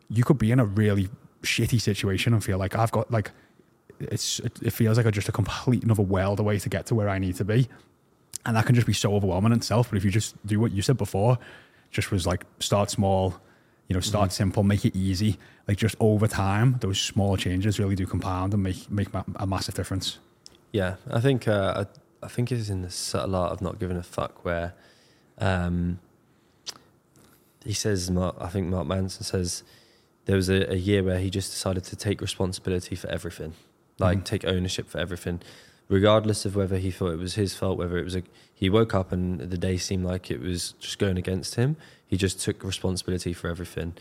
you 0.09 0.23
could 0.23 0.37
be 0.37 0.51
in 0.51 0.59
a 0.59 0.65
really 0.65 1.09
shitty 1.43 1.79
situation 1.79 2.33
and 2.33 2.43
feel 2.43 2.57
like 2.57 2.75
I've 2.75 2.91
got 2.91 3.11
like 3.11 3.31
it's 3.99 4.39
it, 4.39 4.71
feels 4.71 4.97
like 4.97 5.05
a, 5.05 5.11
just 5.11 5.29
a 5.29 5.31
complete 5.31 5.83
another 5.83 6.03
world 6.03 6.39
away 6.39 6.59
to 6.59 6.69
get 6.69 6.85
to 6.87 6.95
where 6.95 7.07
I 7.07 7.19
need 7.19 7.35
to 7.35 7.45
be, 7.45 7.69
and 8.45 8.55
that 8.55 8.65
can 8.65 8.75
just 8.75 8.87
be 8.87 8.93
so 8.93 9.13
overwhelming 9.13 9.51
in 9.51 9.57
itself. 9.59 9.89
But 9.89 9.97
if 9.97 10.05
you 10.05 10.11
just 10.11 10.35
do 10.45 10.59
what 10.59 10.71
you 10.71 10.81
said 10.81 10.97
before, 10.97 11.37
just 11.95 12.11
was 12.11 12.27
like 12.27 12.45
start 12.59 12.91
small, 12.91 13.35
you 13.87 13.93
know, 13.93 14.01
start 14.01 14.29
mm-hmm. 14.29 14.35
simple, 14.35 14.63
make 14.63 14.85
it 14.85 14.95
easy. 14.95 15.37
Like 15.67 15.77
just 15.77 15.95
over 15.99 16.27
time, 16.27 16.77
those 16.81 16.99
small 16.99 17.37
changes 17.37 17.79
really 17.79 17.95
do 17.95 18.05
compound 18.05 18.53
and 18.53 18.61
make 18.61 18.91
make 18.91 19.07
a 19.37 19.47
massive 19.47 19.73
difference. 19.73 20.19
Yeah, 20.71 20.95
I 21.09 21.21
think 21.21 21.47
uh, 21.47 21.85
I, 21.85 22.25
I 22.25 22.27
think 22.27 22.51
it's 22.51 22.69
in 22.69 22.81
the 22.81 22.91
subtle 22.91 23.35
art 23.35 23.53
of 23.53 23.61
not 23.61 23.79
giving 23.79 23.97
a 23.97 24.03
fuck 24.03 24.43
where 24.43 24.73
um, 25.37 25.99
he 27.63 27.73
says, 27.73 28.11
Mark, 28.11 28.35
I 28.39 28.49
think 28.49 28.67
Mark 28.67 28.85
Manson 28.85 29.23
says 29.23 29.63
there 30.25 30.35
was 30.35 30.49
a, 30.49 30.71
a, 30.71 30.75
year 30.75 31.03
where 31.03 31.19
he 31.19 31.29
just 31.29 31.51
decided 31.51 31.83
to 31.85 31.95
take 31.95 32.21
responsibility 32.21 32.95
for 32.95 33.09
everything, 33.09 33.53
like 33.99 34.19
mm. 34.19 34.23
take 34.23 34.45
ownership 34.45 34.89
for 34.89 34.99
everything, 34.99 35.41
regardless 35.87 36.45
of 36.45 36.55
whether 36.55 36.77
he 36.77 36.91
thought 36.91 37.11
it 37.11 37.19
was 37.19 37.35
his 37.35 37.55
fault, 37.55 37.77
whether 37.77 37.97
it 37.97 38.03
was 38.03 38.15
a. 38.15 38.23
He 38.55 38.69
woke 38.69 38.95
up 38.95 39.11
and 39.11 39.39
the 39.39 39.57
day 39.57 39.77
seemed 39.77 40.05
like 40.05 40.31
it 40.31 40.39
was 40.39 40.71
just 40.79 40.97
going 40.97 41.17
against 41.17 41.55
him. 41.55 41.75
He 42.07 42.17
just 42.17 42.39
took 42.39 42.63
responsibility 42.63 43.33
for 43.33 43.49
everything 43.49 43.93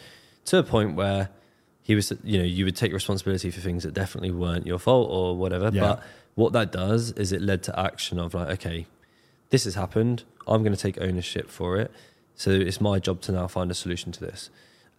to 0.47 0.59
a 0.59 0.63
point 0.63 0.95
where 0.95 1.31
he 1.83 1.95
was, 1.95 2.13
you 2.23 2.39
know, 2.39 2.45
you 2.45 2.65
would 2.65 2.77
take 2.77 2.93
responsibility 2.93 3.51
for 3.51 3.61
things 3.61 3.83
that 3.83 3.93
definitely 3.93 4.31
weren't 4.31 4.67
your 4.67 4.79
fault 4.79 5.09
or 5.11 5.37
whatever. 5.37 5.71
Yeah. 5.73 5.81
But 5.81 6.03
what 6.35 6.53
that 6.53 6.73
does 6.73 7.13
is 7.13 7.33
it 7.33 7.43
led 7.43 7.63
to 7.65 7.79
action 7.79 8.19
of 8.19 8.33
like, 8.35 8.49
okay, 8.49 8.87
this 9.51 9.65
has 9.65 9.75
happened. 9.75 10.25
I'm 10.47 10.63
going 10.63 10.75
to 10.75 10.81
take 10.81 11.01
ownership 11.01 11.51
for 11.51 11.77
it. 11.77 11.91
So 12.37 12.51
it's 12.51 12.81
my 12.81 12.99
job 12.99 13.21
to 13.23 13.33
now 13.33 13.47
find 13.47 13.71
a 13.71 13.75
solution 13.75 14.13
to 14.13 14.21
this. 14.21 14.51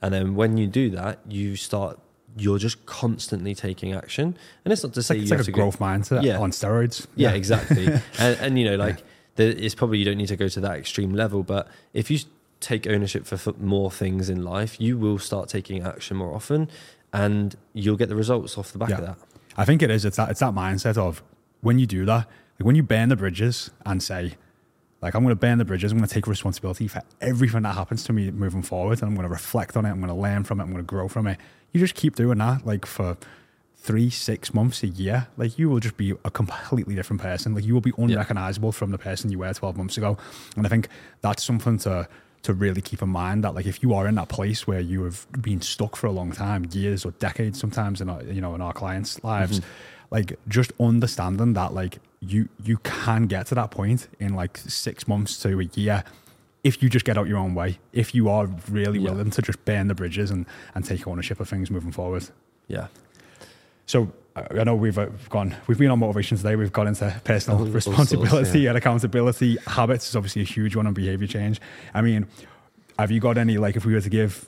And 0.02 0.14
then 0.14 0.36
when 0.36 0.58
you 0.58 0.68
do 0.68 0.90
that, 0.92 1.20
you 1.28 1.56
start. 1.56 2.00
You're 2.38 2.60
just 2.60 2.86
constantly 2.86 3.56
taking 3.56 3.94
action, 3.94 4.38
and 4.66 4.74
it's 4.74 4.84
not 4.84 4.94
to 4.96 5.00
it's 5.00 5.08
say 5.08 5.14
like, 5.14 5.20
you 5.20 5.24
it's 5.24 5.32
have 5.32 5.40
like 5.40 5.48
a 5.48 5.52
growth 5.52 5.80
go, 5.80 5.86
mindset 5.86 6.24
yeah. 6.24 6.38
on 6.38 6.52
steroids. 6.52 7.08
Yeah, 7.16 7.30
yeah. 7.30 7.36
exactly. 7.36 7.86
and, 8.20 8.38
and, 8.42 8.60
you 8.60 8.66
know, 8.66 8.76
like 8.76 9.02
it's 9.38 9.76
probably 9.76 9.98
you 9.98 10.06
don't 10.06 10.18
need 10.18 10.28
to 10.28 10.36
go 10.36 10.48
to 10.48 10.60
that 10.62 10.78
extreme 10.78 11.14
level, 11.14 11.44
but 11.44 11.68
if 11.94 12.10
you 12.10 12.20
take 12.60 12.88
ownership 12.88 13.26
for, 13.26 13.38
for 13.38 13.54
more 13.54 13.92
things 13.92 14.30
in 14.30 14.44
life, 14.44 14.80
you 14.80 14.98
will 14.98 15.20
start 15.20 15.50
taking 15.50 15.84
action 15.84 16.18
more 16.18 16.34
often, 16.34 16.70
and 17.14 17.56
you'll 17.74 17.98
get 17.98 18.10
the 18.10 18.16
results 18.16 18.58
off 18.58 18.72
the 18.72 18.78
back 18.78 18.90
yeah. 18.90 18.98
of 18.98 19.06
that. 19.06 19.18
I 19.58 19.66
think 19.66 19.82
it 19.82 19.90
is. 19.90 20.06
It's 20.06 20.18
that. 20.18 20.30
It's 20.30 20.40
that 20.40 20.54
mindset 20.54 20.98
of 20.98 21.24
when 21.62 21.80
you 21.80 21.86
do 21.86 22.06
that, 22.06 22.28
like 22.60 22.66
when 22.66 22.76
you 22.76 22.84
burn 22.84 23.10
the 23.10 23.16
bridges 23.16 23.72
and 23.86 24.02
say, 24.02 24.36
like, 25.02 25.14
I'm 25.14 25.24
going 25.24 25.36
to 25.36 25.40
burn 25.40 25.58
the 25.58 25.66
bridges. 25.66 25.92
I'm 25.92 25.98
going 25.98 26.08
to 26.08 26.14
take 26.14 26.26
responsibility 26.26 26.88
for 26.88 27.02
everything 27.22 27.62
that 27.62 27.76
happens 27.76 28.04
to 28.06 28.14
me 28.14 28.32
moving 28.32 28.64
forward. 28.64 29.02
And 29.02 29.10
I'm 29.10 29.16
going 29.16 29.28
to 29.28 29.32
reflect 29.32 29.78
on 29.78 29.86
it. 29.86 29.90
I'm 29.92 30.00
going 30.00 30.08
to 30.08 30.20
learn 30.20 30.44
from 30.44 30.60
it. 30.60 30.64
I'm 30.64 30.72
going 30.72 30.84
to 30.84 30.88
grow 30.88 31.08
from 31.08 31.28
it. 31.28 31.38
You 31.74 31.80
just 31.80 31.96
keep 31.96 32.16
doing 32.16 32.40
that, 32.40 32.66
like, 32.66 32.86
for 32.86 33.18
three, 33.86 34.10
six 34.10 34.54
months, 34.54 34.84
a 34.84 34.88
year. 34.88 35.28
Like, 35.38 35.60
you 35.60 35.70
will 35.70 35.80
just 35.80 35.98
be 35.98 36.14
a 36.24 36.32
completely 36.32 36.96
different 36.96 37.22
person. 37.22 37.54
Like, 37.54 37.64
you 37.64 37.74
will 37.74 37.82
be 37.82 37.94
unrecognizable 37.98 38.70
yeah. 38.70 38.80
from 38.80 38.92
the 38.92 38.98
person 38.98 39.32
you 39.32 39.40
were 39.40 39.54
12 39.54 39.78
months 39.78 39.98
ago. 39.98 40.18
And 40.58 40.66
I 40.66 40.70
think 40.70 40.90
that's 41.22 41.44
something 41.44 41.78
to 41.80 42.08
to 42.44 42.54
really 42.54 42.82
keep 42.82 43.02
in 43.02 43.10
mind 43.10 43.44
that 43.44 43.56
like 43.56 43.66
if 43.66 43.82
you 43.82 43.92
are 43.96 44.08
in 44.08 44.14
that 44.14 44.30
place 44.30 44.68
where 44.68 44.80
you 44.80 45.04
have 45.04 45.26
been 45.42 45.60
stuck 45.62 45.96
for 45.96 46.06
a 46.06 46.12
long 46.12 46.32
time 46.32 46.64
years 46.72 47.04
or 47.04 47.10
decades 47.14 47.60
sometimes 47.60 48.02
in 48.02 48.08
our, 48.08 48.22
you 48.22 48.40
know 48.40 48.54
in 48.54 48.62
our 48.62 48.72
clients 48.72 49.24
lives 49.24 49.62
mm-hmm. 49.62 49.70
like 50.12 50.38
just 50.48 50.72
understanding 50.80 51.54
that 51.54 51.74
like 51.74 51.98
you 52.20 52.48
you 52.64 52.78
can 52.84 53.26
get 53.26 53.48
to 53.48 53.56
that 53.56 53.72
point 53.72 54.08
in 54.20 54.36
like 54.36 54.60
six 54.60 55.08
months 55.08 55.40
to 55.40 55.60
a 55.60 55.64
year 55.74 56.04
if 56.66 56.82
you 56.82 56.90
just 56.90 57.06
get 57.06 57.16
out 57.16 57.28
your 57.28 57.38
own 57.38 57.54
way, 57.54 57.78
if 57.94 58.16
you 58.16 58.28
are 58.28 58.48
really 58.72 58.98
yeah. 58.98 59.12
willing 59.12 59.30
to 59.30 59.42
just 59.44 59.64
burn 59.66 59.88
the 59.88 59.94
bridges 59.94 60.32
and, 60.32 60.48
and 60.74 60.84
take 60.84 61.08
ownership 61.08 61.40
of 61.40 61.48
things 61.48 61.70
moving 61.70 61.92
forward. 61.92 62.28
Yeah. 62.68 62.88
So 63.86 64.12
I 64.36 64.64
know 64.64 64.76
we've 64.76 64.98
uh, 64.98 65.08
gone, 65.30 65.56
we've 65.68 65.78
been 65.78 65.92
on 65.92 66.00
motivation 66.00 66.38
today. 66.38 66.56
We've 66.56 66.74
got 66.74 66.88
into 66.88 67.22
personal 67.24 67.60
all, 67.60 67.66
responsibility 67.66 68.30
sorts, 68.30 68.56
yeah. 68.56 68.70
and 68.70 68.78
accountability. 68.78 69.58
Habits 69.66 70.10
is 70.10 70.16
obviously 70.16 70.42
a 70.42 70.46
huge 70.46 70.76
one 70.76 70.88
on 70.88 70.94
behavior 70.94 71.28
change. 71.28 71.62
I 71.94 72.02
mean, 72.02 72.28
have 73.00 73.12
you 73.12 73.20
got 73.20 73.38
any 73.38 73.58
like 73.58 73.76
if 73.76 73.86
we 73.86 73.94
were 73.94 74.02
to 74.02 74.10
give 74.10 74.48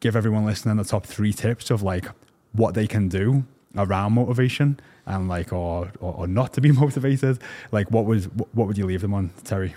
give 0.00 0.16
everyone 0.16 0.46
listening 0.46 0.76
the 0.76 0.84
top 0.84 1.04
three 1.04 1.32
tips 1.32 1.70
of 1.70 1.82
like 1.82 2.06
what 2.52 2.74
they 2.74 2.86
can 2.86 3.08
do 3.08 3.44
around 3.76 4.12
motivation 4.12 4.80
and 5.06 5.28
like 5.28 5.52
or, 5.52 5.92
or, 6.00 6.14
or 6.14 6.26
not 6.26 6.52
to 6.54 6.60
be 6.60 6.72
motivated 6.84 7.38
like 7.70 7.90
what 7.90 8.04
was 8.04 8.24
what 8.24 8.66
would 8.66 8.76
you 8.76 8.86
leave 8.86 9.02
them 9.02 9.14
on 9.14 9.30
terry 9.44 9.74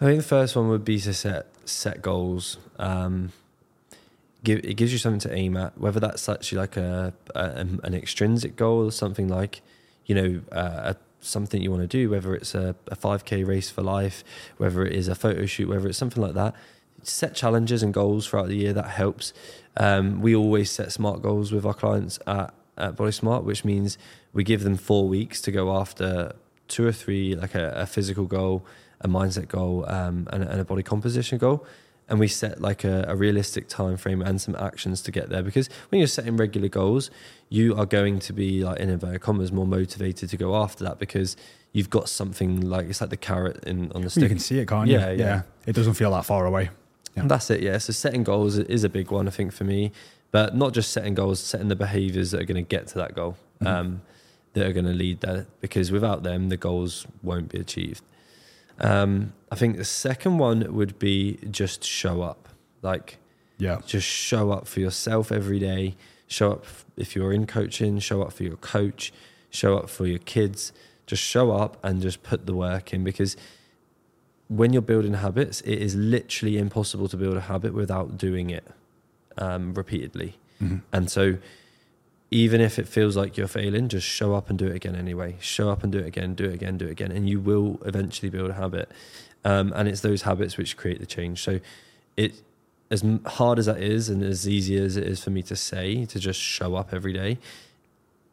i 0.00 0.04
think 0.04 0.18
the 0.18 0.28
first 0.28 0.56
one 0.56 0.68
would 0.68 0.84
be 0.84 0.98
to 1.00 1.14
set 1.14 1.46
set 1.64 2.02
goals 2.02 2.58
um 2.78 3.32
give 4.44 4.60
it 4.64 4.74
gives 4.74 4.92
you 4.92 4.98
something 4.98 5.20
to 5.20 5.34
aim 5.34 5.56
at 5.56 5.76
whether 5.78 6.00
that's 6.00 6.28
actually 6.28 6.58
like 6.58 6.76
a, 6.76 7.12
a 7.34 7.66
an 7.84 7.94
extrinsic 7.94 8.56
goal 8.56 8.86
or 8.86 8.92
something 8.92 9.28
like 9.28 9.62
you 10.06 10.14
know 10.14 10.40
uh, 10.52 10.94
a, 10.94 10.96
something 11.20 11.60
you 11.60 11.70
want 11.70 11.82
to 11.82 11.88
do 11.88 12.08
whether 12.08 12.34
it's 12.34 12.54
a, 12.54 12.76
a 12.86 12.96
5k 12.96 13.44
race 13.46 13.70
for 13.70 13.82
life 13.82 14.22
whether 14.56 14.84
it 14.84 14.92
is 14.92 15.08
a 15.08 15.14
photo 15.14 15.44
shoot 15.46 15.68
whether 15.68 15.88
it's 15.88 15.98
something 15.98 16.22
like 16.22 16.34
that 16.34 16.54
set 17.02 17.34
challenges 17.34 17.82
and 17.82 17.92
goals 17.94 18.26
throughout 18.26 18.48
the 18.48 18.56
year. 18.56 18.72
That 18.72 18.88
helps. 18.88 19.32
Um, 19.76 20.20
we 20.20 20.34
always 20.34 20.70
set 20.70 20.92
smart 20.92 21.22
goals 21.22 21.52
with 21.52 21.64
our 21.64 21.74
clients 21.74 22.18
at, 22.26 22.52
at 22.76 22.96
Body 22.96 23.12
Smart, 23.12 23.44
which 23.44 23.64
means 23.64 23.98
we 24.32 24.44
give 24.44 24.62
them 24.62 24.76
four 24.76 25.08
weeks 25.08 25.40
to 25.42 25.50
go 25.50 25.76
after 25.76 26.32
two 26.68 26.86
or 26.86 26.92
three, 26.92 27.34
like 27.34 27.54
a, 27.54 27.70
a 27.76 27.86
physical 27.86 28.26
goal, 28.26 28.64
a 29.00 29.08
mindset 29.08 29.48
goal, 29.48 29.88
um, 29.88 30.28
and, 30.32 30.42
and, 30.42 30.60
a 30.60 30.64
body 30.64 30.82
composition 30.82 31.38
goal. 31.38 31.64
And 32.08 32.18
we 32.18 32.28
set 32.28 32.60
like 32.60 32.84
a, 32.84 33.04
a, 33.06 33.14
realistic 33.14 33.68
time 33.68 33.96
frame 33.96 34.22
and 34.22 34.40
some 34.40 34.56
actions 34.56 35.02
to 35.02 35.10
get 35.10 35.28
there. 35.28 35.42
Because 35.42 35.68
when 35.90 35.98
you're 35.98 36.08
setting 36.08 36.36
regular 36.36 36.68
goals, 36.68 37.10
you 37.50 37.76
are 37.76 37.84
going 37.84 38.18
to 38.20 38.32
be 38.32 38.64
like 38.64 38.80
in 38.80 38.88
inverted 38.88 39.20
commas 39.20 39.52
more 39.52 39.66
motivated 39.66 40.30
to 40.30 40.36
go 40.36 40.56
after 40.56 40.84
that 40.84 40.98
because 40.98 41.36
you've 41.72 41.90
got 41.90 42.08
something 42.08 42.62
like 42.62 42.88
it's 42.88 43.00
like 43.00 43.10
the 43.10 43.16
carrot 43.16 43.62
in 43.64 43.92
on 43.92 44.02
the 44.02 44.10
stick. 44.10 44.22
You 44.22 44.28
can 44.30 44.38
see 44.38 44.58
it, 44.58 44.68
can't 44.68 44.88
you? 44.88 44.98
Yeah, 44.98 45.10
yeah. 45.10 45.16
yeah. 45.16 45.42
It 45.66 45.74
doesn't 45.74 45.94
feel 45.94 46.10
that 46.12 46.24
far 46.24 46.46
away. 46.46 46.70
Yeah. 47.14 47.22
And 47.22 47.30
that's 47.30 47.50
it. 47.50 47.60
Yeah. 47.60 47.78
So 47.78 47.92
setting 47.92 48.24
goals 48.24 48.56
is 48.56 48.84
a 48.84 48.88
big 48.88 49.10
one, 49.10 49.28
I 49.28 49.30
think, 49.30 49.52
for 49.52 49.64
me. 49.64 49.92
But 50.30 50.54
not 50.54 50.72
just 50.72 50.92
setting 50.92 51.14
goals, 51.14 51.40
setting 51.40 51.68
the 51.68 51.76
behaviors 51.76 52.30
that 52.30 52.40
are 52.40 52.44
going 52.44 52.62
to 52.62 52.68
get 52.68 52.86
to 52.88 52.98
that 52.98 53.14
goal. 53.14 53.36
Mm-hmm. 53.60 53.66
Um, 53.66 54.02
that 54.54 54.66
are 54.66 54.72
going 54.72 54.86
to 54.86 54.92
lead 54.92 55.20
there 55.20 55.46
because 55.60 55.90
without 55.92 56.22
them, 56.22 56.48
the 56.48 56.56
goals 56.56 57.06
won't 57.22 57.50
be 57.50 57.58
achieved. 57.58 58.02
Um, 58.80 59.32
I 59.50 59.56
think 59.56 59.76
the 59.76 59.84
second 59.84 60.38
one 60.38 60.74
would 60.74 60.98
be 60.98 61.38
just 61.50 61.84
show 61.84 62.22
up. 62.22 62.48
Like, 62.82 63.18
yeah, 63.58 63.80
just 63.86 64.06
show 64.06 64.50
up 64.50 64.66
for 64.66 64.80
yourself 64.80 65.32
every 65.32 65.58
day. 65.58 65.96
Show 66.26 66.52
up 66.52 66.66
if 66.96 67.16
you're 67.16 67.32
in 67.32 67.46
coaching, 67.46 67.98
show 67.98 68.22
up 68.22 68.32
for 68.32 68.44
your 68.44 68.56
coach, 68.56 69.12
show 69.50 69.76
up 69.76 69.88
for 69.88 70.06
your 70.06 70.18
kids. 70.18 70.72
Just 71.06 71.22
show 71.22 71.52
up 71.52 71.78
and 71.82 72.02
just 72.02 72.22
put 72.22 72.44
the 72.44 72.54
work 72.54 72.92
in 72.92 73.02
because 73.02 73.34
when 74.48 74.72
you're 74.72 74.82
building 74.82 75.14
habits, 75.14 75.60
it 75.62 75.76
is 75.76 75.94
literally 75.94 76.58
impossible 76.58 77.08
to 77.08 77.16
build 77.16 77.36
a 77.36 77.42
habit 77.42 77.72
without 77.72 78.18
doing 78.18 78.50
it 78.50 78.66
um, 79.36 79.74
repeatedly. 79.74 80.38
Mm-hmm. 80.62 80.78
And 80.92 81.10
so, 81.10 81.38
even 82.30 82.60
if 82.60 82.78
it 82.78 82.86
feels 82.86 83.16
like 83.16 83.36
you're 83.36 83.48
failing, 83.48 83.88
just 83.88 84.06
show 84.06 84.34
up 84.34 84.50
and 84.50 84.58
do 84.58 84.66
it 84.66 84.76
again 84.76 84.94
anyway. 84.94 85.36
Show 85.40 85.70
up 85.70 85.82
and 85.82 85.90
do 85.90 85.98
it 85.98 86.06
again, 86.06 86.34
do 86.34 86.44
it 86.44 86.54
again, 86.54 86.76
do 86.76 86.86
it 86.86 86.90
again, 86.90 87.10
and 87.10 87.28
you 87.28 87.40
will 87.40 87.80
eventually 87.84 88.28
build 88.28 88.50
a 88.50 88.54
habit. 88.54 88.90
Um, 89.44 89.72
and 89.74 89.88
it's 89.88 90.02
those 90.02 90.22
habits 90.22 90.56
which 90.58 90.76
create 90.76 91.00
the 91.00 91.06
change. 91.06 91.42
So 91.42 91.60
it, 92.16 92.34
as 92.90 93.02
hard 93.24 93.58
as 93.58 93.66
that 93.66 93.82
is, 93.82 94.10
and 94.10 94.22
as 94.22 94.46
easy 94.46 94.76
as 94.76 94.96
it 94.96 95.04
is 95.04 95.22
for 95.24 95.30
me 95.30 95.42
to 95.44 95.56
say, 95.56 96.04
to 96.04 96.18
just 96.18 96.40
show 96.40 96.74
up 96.74 96.92
every 96.92 97.14
day, 97.14 97.38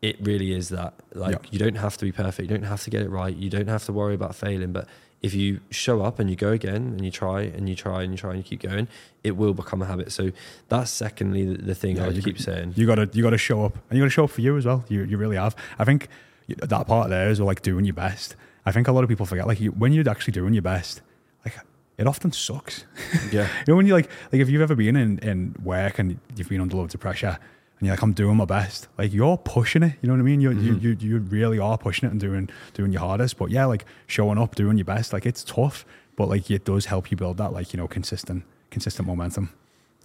it 0.02 0.18
really 0.22 0.52
is 0.52 0.70
that. 0.70 0.94
Like 1.14 1.44
yeah. 1.44 1.50
you 1.52 1.60
don't 1.60 1.76
have 1.76 1.96
to 1.98 2.06
be 2.06 2.12
perfect, 2.12 2.50
you 2.50 2.58
don't 2.58 2.68
have 2.68 2.84
to 2.84 2.90
get 2.90 3.02
it 3.02 3.10
right, 3.10 3.36
you 3.36 3.50
don't 3.50 3.68
have 3.68 3.86
to 3.86 3.94
worry 3.94 4.14
about 4.14 4.36
failing, 4.36 4.74
but 4.74 4.88
if 5.26 5.34
you 5.34 5.60
show 5.72 6.04
up 6.04 6.20
and 6.20 6.30
you 6.30 6.36
go 6.36 6.52
again 6.52 6.76
and 6.76 7.04
you 7.04 7.10
try 7.10 7.42
and 7.42 7.68
you 7.68 7.76
try 7.76 8.04
and 8.04 8.14
you 8.14 8.18
try 8.18 8.30
and 8.30 8.38
you 8.38 8.44
keep 8.44 8.62
going, 8.62 8.88
it 9.24 9.36
will 9.36 9.56
become 9.56 9.82
a 9.82 9.86
habit. 9.88 10.12
So 10.12 10.32
that's 10.70 10.92
secondly 10.92 11.44
the, 11.46 11.58
the 11.58 11.74
thing 11.74 11.98
yeah, 11.98 12.06
I 12.06 12.08
would 12.10 12.24
keep 12.24 12.40
saying. 12.40 12.74
You 12.76 12.86
gotta 12.86 13.10
you 13.12 13.24
gotta 13.24 13.40
show 13.40 13.66
up 13.66 13.76
and 13.90 13.98
you 13.98 14.04
gotta 14.04 14.12
show 14.12 14.26
up 14.26 14.30
for 14.30 14.42
you 14.42 14.56
as 14.56 14.68
well. 14.68 14.86
You 14.88 15.04
you 15.04 15.18
really 15.18 15.36
have. 15.36 15.56
I 15.80 15.84
think 15.84 16.10
that 16.48 16.86
part 16.86 17.10
there 17.10 17.28
is 17.28 17.40
like 17.40 17.64
doing 17.64 17.86
your 17.86 17.96
best. 17.96 18.36
I 18.68 18.72
think 18.72 18.88
a 18.88 18.92
lot 18.92 19.04
of 19.04 19.10
people 19.10 19.26
forget 19.26 19.48
like 19.48 19.60
you, 19.60 19.72
when 19.72 19.94
you're 19.94 20.08
actually 20.08 20.34
doing 20.34 20.54
your 20.54 20.62
best, 20.62 21.02
like 21.44 21.58
it 21.98 22.06
often 22.06 22.32
sucks. 22.32 22.86
Yeah. 23.32 23.48
you 23.68 23.74
know 23.74 23.78
when 23.78 23.88
you 23.88 23.96
like 23.96 24.12
like 24.32 24.44
if 24.44 24.48
you've 24.48 24.62
ever 24.62 24.76
been 24.76 24.96
in 24.96 25.18
in 25.20 25.56
work 25.64 25.98
and 25.98 26.20
you've 26.36 26.50
been 26.50 26.62
under 26.62 26.78
loads 26.78 26.94
of 26.94 27.00
pressure 27.00 27.40
and 27.80 27.88
you're 27.88 27.94
like, 27.94 28.04
I'm 28.04 28.14
doing 28.14 28.38
my 28.38 28.46
best. 28.46 28.88
Like 28.98 29.14
you're 29.14 29.38
pushing 29.38 29.84
it. 29.84 29.94
You 30.02 30.08
know 30.08 30.14
what 30.14 30.22
I 30.22 30.24
mean? 30.24 30.40
You 30.40 30.50
mm-hmm. 30.52 30.80
you 30.80 30.98
you 31.00 31.18
really 31.20 31.60
are 31.60 31.78
pushing 31.78 32.08
it 32.08 32.12
and 32.12 32.20
doing 32.20 32.50
doing 32.74 32.92
your 32.92 33.02
hardest. 33.02 33.38
But 33.38 33.50
yeah, 33.50 33.66
like 33.66 33.86
showing 34.08 34.38
up, 34.38 34.56
doing 34.56 34.78
your 34.78 34.86
best. 34.86 35.12
Like 35.12 35.26
it's 35.26 35.44
tough, 35.44 35.86
but 36.16 36.30
like 36.30 36.50
it 36.50 36.64
does 36.64 36.86
help 36.86 37.12
you 37.12 37.18
build 37.18 37.38
that 37.38 37.52
like 37.52 37.74
you 37.74 37.78
know 37.78 37.88
consistent 37.88 38.44
consistent 38.72 39.08
momentum. 39.08 39.52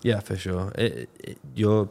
Yeah, 0.02 0.20
for 0.20 0.36
sure. 0.36 0.72
It, 0.76 1.08
it, 1.20 1.38
you're 1.54 1.88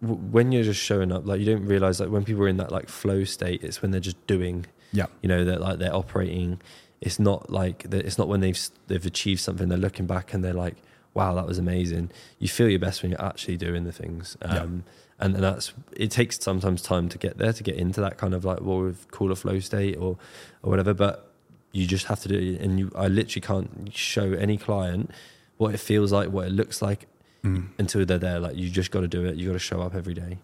when 0.00 0.52
you're 0.52 0.64
just 0.64 0.80
showing 0.80 1.12
up, 1.12 1.26
like 1.26 1.40
you 1.40 1.46
don't 1.46 1.66
realize 1.66 2.00
like 2.00 2.10
when 2.10 2.24
people 2.24 2.44
are 2.44 2.48
in 2.48 2.56
that 2.58 2.72
like 2.72 2.88
flow 2.88 3.24
state, 3.24 3.62
it's 3.62 3.82
when 3.82 3.90
they're 3.90 4.00
just 4.00 4.24
doing. 4.26 4.66
Yeah. 4.92 5.06
You 5.20 5.28
know 5.28 5.44
that 5.44 5.60
like 5.60 5.78
they're 5.78 5.94
operating. 5.94 6.60
It's 7.00 7.18
not 7.18 7.50
like 7.50 7.90
that. 7.90 8.06
It's 8.06 8.16
not 8.16 8.28
when 8.28 8.40
they've 8.40 8.58
they've 8.86 9.04
achieved 9.04 9.40
something. 9.40 9.68
They're 9.68 9.78
looking 9.78 10.06
back 10.06 10.32
and 10.32 10.42
they're 10.42 10.54
like 10.54 10.76
wow, 11.16 11.34
that 11.34 11.46
was 11.46 11.58
amazing. 11.58 12.10
You 12.38 12.46
feel 12.46 12.68
your 12.68 12.78
best 12.78 13.02
when 13.02 13.10
you're 13.10 13.24
actually 13.24 13.56
doing 13.56 13.84
the 13.84 13.92
things. 13.92 14.36
Um, 14.42 14.84
yeah. 15.18 15.24
and, 15.24 15.34
that's 15.36 15.72
it 15.96 16.10
takes 16.10 16.38
sometimes 16.38 16.82
time 16.82 17.08
to 17.08 17.18
get 17.18 17.38
there 17.38 17.54
to 17.54 17.62
get 17.62 17.76
into 17.76 18.02
that 18.02 18.18
kind 18.18 18.34
of 18.34 18.44
like 18.44 18.60
what 18.60 18.76
we 18.76 18.92
call 19.10 19.32
a 19.32 19.36
flow 19.36 19.58
state 19.58 19.96
or 19.96 20.18
or 20.62 20.70
whatever. 20.70 20.92
But 20.92 21.32
you 21.72 21.86
just 21.86 22.06
have 22.06 22.20
to 22.20 22.28
do 22.28 22.36
it. 22.36 22.60
And 22.60 22.78
you, 22.78 22.92
I 22.94 23.08
literally 23.08 23.40
can't 23.40 23.90
show 23.94 24.32
any 24.32 24.58
client 24.58 25.10
what 25.56 25.74
it 25.74 25.78
feels 25.78 26.12
like, 26.12 26.28
what 26.28 26.46
it 26.46 26.52
looks 26.52 26.82
like 26.82 27.06
mm. 27.42 27.68
until 27.78 28.04
they're 28.04 28.18
there. 28.18 28.38
Like 28.38 28.56
you 28.56 28.68
just 28.68 28.90
got 28.90 29.00
to 29.00 29.08
do 29.08 29.24
it. 29.24 29.36
You 29.36 29.46
got 29.46 29.54
to 29.54 29.58
show 29.58 29.80
up 29.80 29.94
every 29.94 30.14
day. 30.14 30.38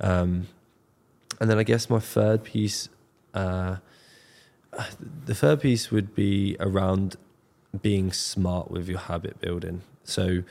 Um, 0.00 0.48
and 1.40 1.48
then 1.48 1.58
I 1.58 1.62
guess 1.62 1.88
my 1.88 2.00
third 2.00 2.42
piece, 2.42 2.88
uh, 3.34 3.76
the 5.24 5.34
third 5.34 5.60
piece 5.60 5.92
would 5.92 6.14
be 6.14 6.56
around 6.58 7.16
being 7.82 8.12
smart 8.12 8.70
with 8.70 8.88
your 8.88 8.98
habit 8.98 9.40
building. 9.40 9.82
So 10.08 10.42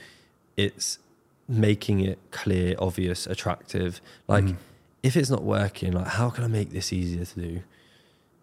it's 0.55 0.99
making 1.47 2.01
it 2.01 2.19
clear, 2.31 2.75
obvious, 2.79 3.25
attractive. 3.27 4.01
Like 4.27 4.43
mm. 4.43 4.55
if 5.03 5.15
it's 5.15 5.29
not 5.29 5.43
working, 5.43 5.93
like 5.93 6.07
how 6.07 6.29
can 6.29 6.43
I 6.43 6.47
make 6.47 6.71
this 6.71 6.91
easier 6.91 7.25
to 7.25 7.39
do? 7.39 7.61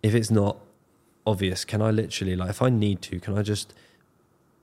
If 0.02 0.14
it's 0.14 0.30
not 0.30 0.58
obvious, 1.26 1.64
can 1.64 1.82
I 1.82 1.90
literally 1.90 2.36
like 2.36 2.50
if 2.50 2.62
I 2.62 2.70
need 2.70 3.02
to, 3.02 3.20
can 3.20 3.36
I 3.36 3.42
just 3.42 3.74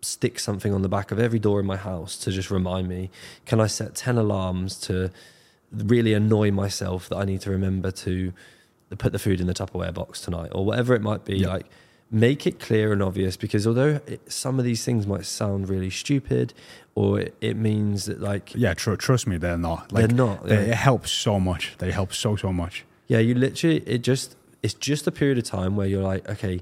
stick 0.01 0.39
something 0.39 0.73
on 0.73 0.81
the 0.81 0.89
back 0.89 1.11
of 1.11 1.19
every 1.19 1.39
door 1.39 1.59
in 1.59 1.65
my 1.65 1.77
house 1.77 2.17
to 2.17 2.31
just 2.31 2.51
remind 2.51 2.87
me? 2.87 3.09
Can 3.45 3.59
I 3.59 3.67
set 3.67 3.95
10 3.95 4.17
alarms 4.17 4.77
to 4.81 5.11
really 5.71 6.13
annoy 6.13 6.51
myself 6.51 7.07
that 7.09 7.17
I 7.17 7.25
need 7.25 7.41
to 7.41 7.51
remember 7.51 7.91
to 7.91 8.33
put 8.97 9.13
the 9.13 9.19
food 9.19 9.39
in 9.39 9.47
the 9.47 9.53
Tupperware 9.53 9.93
box 9.93 10.19
tonight 10.21 10.51
or 10.53 10.65
whatever 10.65 10.95
it 10.95 11.01
might 11.01 11.23
be? 11.25 11.45
Like 11.45 11.67
make 12.11 12.45
it 12.45 12.59
clear 12.59 12.91
and 12.91 13.01
obvious 13.01 13.37
because 13.37 13.65
although 13.65 14.01
it, 14.05 14.29
some 14.29 14.59
of 14.59 14.65
these 14.65 14.83
things 14.83 15.07
might 15.07 15.25
sound 15.25 15.69
really 15.69 15.89
stupid 15.89 16.53
or 16.93 17.21
it, 17.21 17.35
it 17.39 17.55
means 17.55 18.05
that 18.05 18.19
like 18.19 18.53
yeah 18.53 18.73
tr- 18.73 18.95
trust 18.95 19.25
me 19.25 19.37
they're 19.37 19.57
not. 19.57 19.91
Like, 19.93 20.07
they're 20.07 20.15
not 20.15 20.45
they, 20.45 20.55
it 20.55 20.75
helps 20.75 21.11
so 21.11 21.39
much. 21.39 21.75
They 21.77 21.91
help 21.91 22.13
so 22.13 22.35
so 22.35 22.51
much. 22.51 22.83
Yeah 23.07 23.19
you 23.19 23.33
literally 23.33 23.77
it 23.85 23.99
just 23.99 24.35
it's 24.61 24.73
just 24.73 25.07
a 25.07 25.11
period 25.11 25.37
of 25.37 25.45
time 25.45 25.75
where 25.77 25.87
you're 25.87 26.03
like 26.03 26.27
okay 26.29 26.61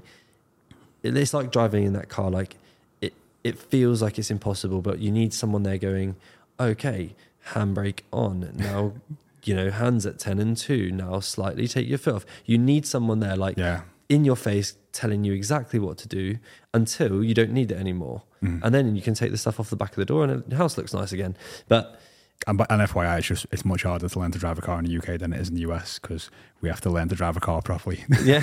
it's 1.02 1.34
like 1.34 1.50
driving 1.50 1.84
in 1.84 1.94
that 1.94 2.08
car 2.08 2.30
like 2.30 2.56
it 3.00 3.12
it 3.42 3.58
feels 3.58 4.00
like 4.00 4.18
it's 4.18 4.30
impossible 4.30 4.80
but 4.80 5.00
you 5.00 5.10
need 5.10 5.34
someone 5.34 5.64
there 5.64 5.78
going 5.78 6.14
okay 6.60 7.14
handbrake 7.48 8.00
on 8.12 8.52
now 8.54 8.92
you 9.44 9.54
know 9.54 9.70
hands 9.70 10.06
at 10.06 10.18
10 10.18 10.38
and 10.38 10.56
2 10.56 10.92
now 10.92 11.18
slightly 11.18 11.66
take 11.66 11.88
your 11.88 11.98
foot 11.98 12.14
off. 12.14 12.26
You 12.44 12.58
need 12.58 12.86
someone 12.86 13.18
there 13.20 13.36
like 13.36 13.56
yeah 13.56 13.82
in 14.10 14.24
your 14.24 14.36
face 14.36 14.76
telling 14.92 15.24
you 15.24 15.32
exactly 15.32 15.78
what 15.78 15.96
to 15.96 16.08
do 16.08 16.36
until 16.74 17.22
you 17.22 17.32
don't 17.32 17.52
need 17.52 17.70
it 17.70 17.78
anymore. 17.78 18.22
Mm. 18.42 18.60
And 18.62 18.74
then 18.74 18.96
you 18.96 19.02
can 19.02 19.14
take 19.14 19.30
the 19.30 19.38
stuff 19.38 19.60
off 19.60 19.70
the 19.70 19.76
back 19.76 19.90
of 19.90 19.96
the 19.96 20.04
door 20.04 20.24
and 20.24 20.42
the 20.46 20.56
house 20.56 20.76
looks 20.76 20.92
nice 20.92 21.12
again. 21.12 21.36
But 21.68 21.98
and, 22.46 22.58
and 22.68 22.82
FYI, 22.82 23.18
it's 23.18 23.28
just 23.28 23.46
it's 23.52 23.64
much 23.64 23.84
harder 23.84 24.08
to 24.08 24.18
learn 24.18 24.32
to 24.32 24.38
drive 24.38 24.58
a 24.58 24.62
car 24.62 24.78
in 24.78 24.84
the 24.84 24.96
UK 24.98 25.20
than 25.20 25.32
it 25.32 25.40
is 25.40 25.48
in 25.48 25.54
the 25.54 25.60
US 25.70 25.98
because 25.98 26.28
we 26.60 26.68
have 26.68 26.80
to 26.82 26.90
learn 26.90 27.08
to 27.08 27.14
drive 27.14 27.36
a 27.36 27.40
car 27.40 27.62
properly. 27.62 28.04
Yeah, 28.24 28.42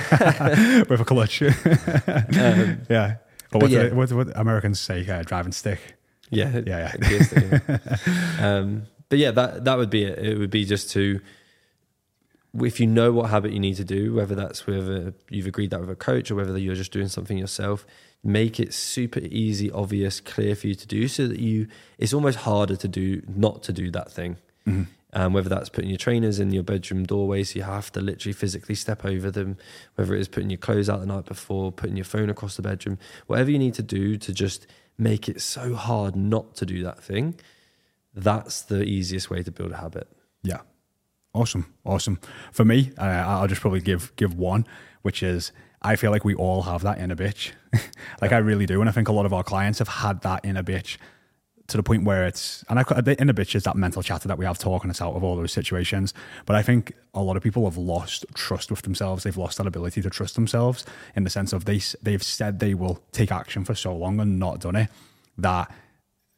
with 0.89 1.01
a 1.01 1.05
clutch. 1.05 1.41
um, 1.41 2.81
yeah, 2.89 3.15
but, 3.51 3.61
what, 3.61 3.69
yeah. 3.69 3.93
what, 3.93 4.11
what 4.13 4.37
Americans 4.37 4.79
say, 4.79 5.05
uh, 5.07 5.23
driving 5.23 5.51
stick. 5.51 5.79
Yeah, 6.29 6.61
yeah, 6.65 6.93
yeah. 7.01 7.77
um, 8.39 8.83
but 9.09 9.19
yeah, 9.19 9.31
that 9.31 9.65
that 9.65 9.77
would 9.77 9.89
be 9.89 10.03
it. 10.03 10.19
It 10.19 10.37
would 10.37 10.51
be 10.51 10.63
just 10.63 10.91
to 10.91 11.19
if 12.61 12.79
you 12.79 12.87
know 12.87 13.11
what 13.11 13.29
habit 13.29 13.51
you 13.51 13.59
need 13.59 13.75
to 13.75 13.83
do, 13.83 14.13
whether 14.13 14.35
that's 14.35 14.65
whether 14.65 15.13
you've 15.29 15.47
agreed 15.47 15.69
that 15.71 15.79
with 15.79 15.89
a 15.89 15.95
coach 15.95 16.31
or 16.31 16.35
whether 16.35 16.57
you're 16.57 16.75
just 16.75 16.91
doing 16.91 17.07
something 17.07 17.37
yourself, 17.37 17.85
make 18.23 18.59
it 18.59 18.73
super 18.73 19.19
easy, 19.19 19.71
obvious, 19.71 20.19
clear 20.19 20.55
for 20.55 20.67
you 20.67 20.75
to 20.75 20.87
do 20.87 21.07
so 21.07 21.27
that 21.27 21.39
you 21.39 21.67
it's 21.97 22.13
almost 22.13 22.39
harder 22.39 22.75
to 22.75 22.87
do 22.87 23.21
not 23.27 23.63
to 23.63 23.73
do 23.73 23.91
that 23.91 24.11
thing. 24.11 24.37
Mm-hmm. 24.65 24.83
Um, 25.13 25.33
whether 25.33 25.47
that's 25.47 25.69
putting 25.69 25.89
your 25.89 25.97
trainers 25.97 26.37
in 26.37 26.51
your 26.51 26.63
bedroom 26.63 27.05
doorway, 27.05 27.43
so 27.43 27.57
you 27.57 27.63
have 27.63 27.91
to 27.93 28.01
literally 28.01 28.33
physically 28.33 28.75
step 28.75 29.05
over 29.05 29.31
them, 29.31 29.57
whether 29.95 30.13
it 30.13 30.19
is 30.19 30.27
putting 30.27 30.49
your 30.49 30.57
clothes 30.57 30.89
out 30.89 30.99
the 30.99 31.05
night 31.05 31.25
before, 31.25 31.71
putting 31.71 31.95
your 31.95 32.03
phone 32.03 32.29
across 32.29 32.57
the 32.57 32.61
bedroom, 32.61 32.99
whatever 33.25 33.49
you 33.49 33.57
need 33.57 33.73
to 33.75 33.81
do 33.81 34.17
to 34.17 34.33
just 34.33 34.67
make 34.97 35.29
it 35.29 35.41
so 35.41 35.75
hard 35.75 36.15
not 36.15 36.55
to 36.55 36.65
do 36.65 36.83
that 36.83 37.01
thing, 37.01 37.35
that's 38.13 38.61
the 38.61 38.83
easiest 38.83 39.29
way 39.29 39.41
to 39.43 39.51
build 39.51 39.71
a 39.71 39.77
habit. 39.77 40.09
Yeah. 40.43 40.59
Awesome, 41.37 41.71
awesome. 41.85 42.19
For 42.51 42.65
me, 42.65 42.91
uh, 42.97 43.03
I'll 43.03 43.47
just 43.47 43.61
probably 43.61 43.81
give 43.81 44.11
give 44.15 44.33
one, 44.33 44.65
which 45.03 45.21
is 45.21 45.51
I 45.83 45.95
feel 45.95 46.09
like 46.09 46.25
we 46.25 46.33
all 46.33 46.63
have 46.63 46.81
that 46.81 46.99
inner 46.99 47.15
bitch. 47.15 47.51
like 48.21 48.31
I 48.31 48.37
really 48.37 48.65
do, 48.65 48.79
and 48.81 48.89
I 48.89 48.91
think 48.91 49.07
a 49.07 49.11
lot 49.11 49.27
of 49.27 49.33
our 49.33 49.43
clients 49.43 49.77
have 49.77 49.87
had 49.87 50.21
that 50.21 50.43
inner 50.43 50.63
bitch 50.63 50.97
to 51.67 51.77
the 51.77 51.83
point 51.83 52.05
where 52.05 52.25
it's 52.25 52.65
and 52.69 52.79
I 52.79 52.83
the 53.01 53.15
inner 53.21 53.33
bitch 53.33 53.53
is 53.53 53.65
that 53.65 53.75
mental 53.75 54.01
chatter 54.01 54.27
that 54.27 54.39
we 54.39 54.45
have 54.45 54.57
talking 54.57 54.89
us 54.89 54.99
out 54.99 55.13
of 55.13 55.23
all 55.23 55.35
those 55.35 55.51
situations. 55.51 56.11
But 56.47 56.55
I 56.55 56.63
think 56.63 56.93
a 57.13 57.21
lot 57.21 57.37
of 57.37 57.43
people 57.43 57.65
have 57.65 57.77
lost 57.77 58.25
trust 58.33 58.71
with 58.71 58.81
themselves. 58.81 59.23
They've 59.23 59.37
lost 59.37 59.59
that 59.59 59.67
ability 59.67 60.01
to 60.01 60.09
trust 60.09 60.33
themselves 60.33 60.85
in 61.15 61.23
the 61.23 61.29
sense 61.29 61.53
of 61.53 61.65
they 61.65 61.81
they've 62.01 62.23
said 62.23 62.57
they 62.57 62.73
will 62.73 63.03
take 63.11 63.31
action 63.31 63.63
for 63.63 63.75
so 63.75 63.95
long 63.95 64.19
and 64.19 64.39
not 64.39 64.59
done 64.59 64.75
it 64.75 64.89
that 65.37 65.71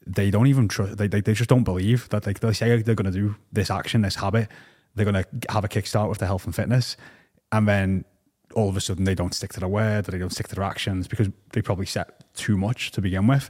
they 0.05 0.31
don't 0.31 0.47
even 0.47 0.67
trust. 0.67 0.97
They, 0.97 1.07
they 1.07 1.21
they 1.21 1.33
just 1.33 1.49
don't 1.49 1.63
believe 1.63 2.09
that 2.09 2.25
like 2.25 2.41
they 2.41 2.51
say 2.51 2.81
they're 2.81 2.95
going 2.95 3.11
to 3.11 3.17
do 3.17 3.35
this 3.53 3.71
action, 3.71 4.01
this 4.01 4.15
habit. 4.15 4.49
They're 4.99 5.09
going 5.11 5.23
to 5.23 5.51
have 5.51 5.63
a 5.63 5.69
kickstart 5.69 6.09
with 6.09 6.17
their 6.19 6.27
health 6.27 6.45
and 6.45 6.53
fitness, 6.53 6.97
and 7.51 7.67
then 7.67 8.05
all 8.53 8.67
of 8.67 8.75
a 8.75 8.81
sudden 8.81 9.05
they 9.05 9.15
don't 9.15 9.33
stick 9.33 9.53
to 9.53 9.59
their 9.59 9.69
word, 9.69 10.05
they 10.05 10.17
don't 10.17 10.31
stick 10.31 10.47
to 10.49 10.55
their 10.55 10.63
actions 10.65 11.07
because 11.07 11.29
they 11.53 11.61
probably 11.61 11.85
set 11.85 12.33
too 12.35 12.57
much 12.57 12.91
to 12.91 13.01
begin 13.01 13.27
with. 13.27 13.49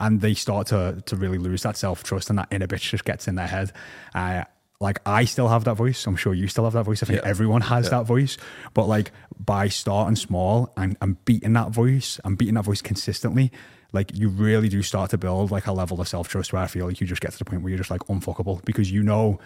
And 0.00 0.20
they 0.20 0.32
start 0.34 0.68
to 0.68 1.02
to 1.06 1.16
really 1.16 1.38
lose 1.38 1.62
that 1.64 1.76
self 1.76 2.02
trust, 2.04 2.30
and 2.30 2.38
that 2.38 2.48
inner 2.50 2.66
bitch 2.68 2.88
just 2.90 3.04
gets 3.04 3.28
in 3.28 3.34
their 3.34 3.48
head. 3.48 3.72
Uh, 4.14 4.44
like 4.80 5.00
I 5.04 5.24
still 5.24 5.48
have 5.48 5.64
that 5.64 5.74
voice. 5.74 6.06
I'm 6.06 6.14
sure 6.16 6.32
you 6.32 6.46
still 6.46 6.62
have 6.64 6.72
that 6.74 6.84
voice. 6.84 7.02
I 7.02 7.06
think 7.06 7.20
Yeah. 7.22 7.28
everyone 7.28 7.62
has 7.62 7.86
Yeah. 7.86 7.90
that 7.98 8.06
voice. 8.06 8.38
But 8.74 8.86
like 8.86 9.10
by 9.44 9.66
starting 9.68 10.14
small 10.14 10.72
and, 10.76 10.96
and 11.02 11.22
beating 11.24 11.52
that 11.54 11.70
voice 11.70 12.20
and 12.24 12.38
beating 12.38 12.54
that 12.54 12.64
voice 12.64 12.80
consistently, 12.80 13.50
like 13.92 14.16
you 14.16 14.28
really 14.28 14.68
do 14.68 14.82
start 14.82 15.10
to 15.10 15.18
build 15.18 15.50
like 15.50 15.66
a 15.66 15.72
level 15.72 16.00
of 16.00 16.06
self 16.06 16.28
trust 16.28 16.52
where 16.52 16.62
I 16.62 16.68
feel 16.68 16.86
like 16.86 17.00
you 17.00 17.08
just 17.08 17.20
get 17.20 17.32
to 17.32 17.38
the 17.38 17.44
point 17.44 17.62
where 17.62 17.70
you're 17.70 17.78
just 17.78 17.90
like 17.90 18.02
unfuckable 18.02 18.64
because 18.64 18.88
you 18.92 19.02
know, 19.02 19.40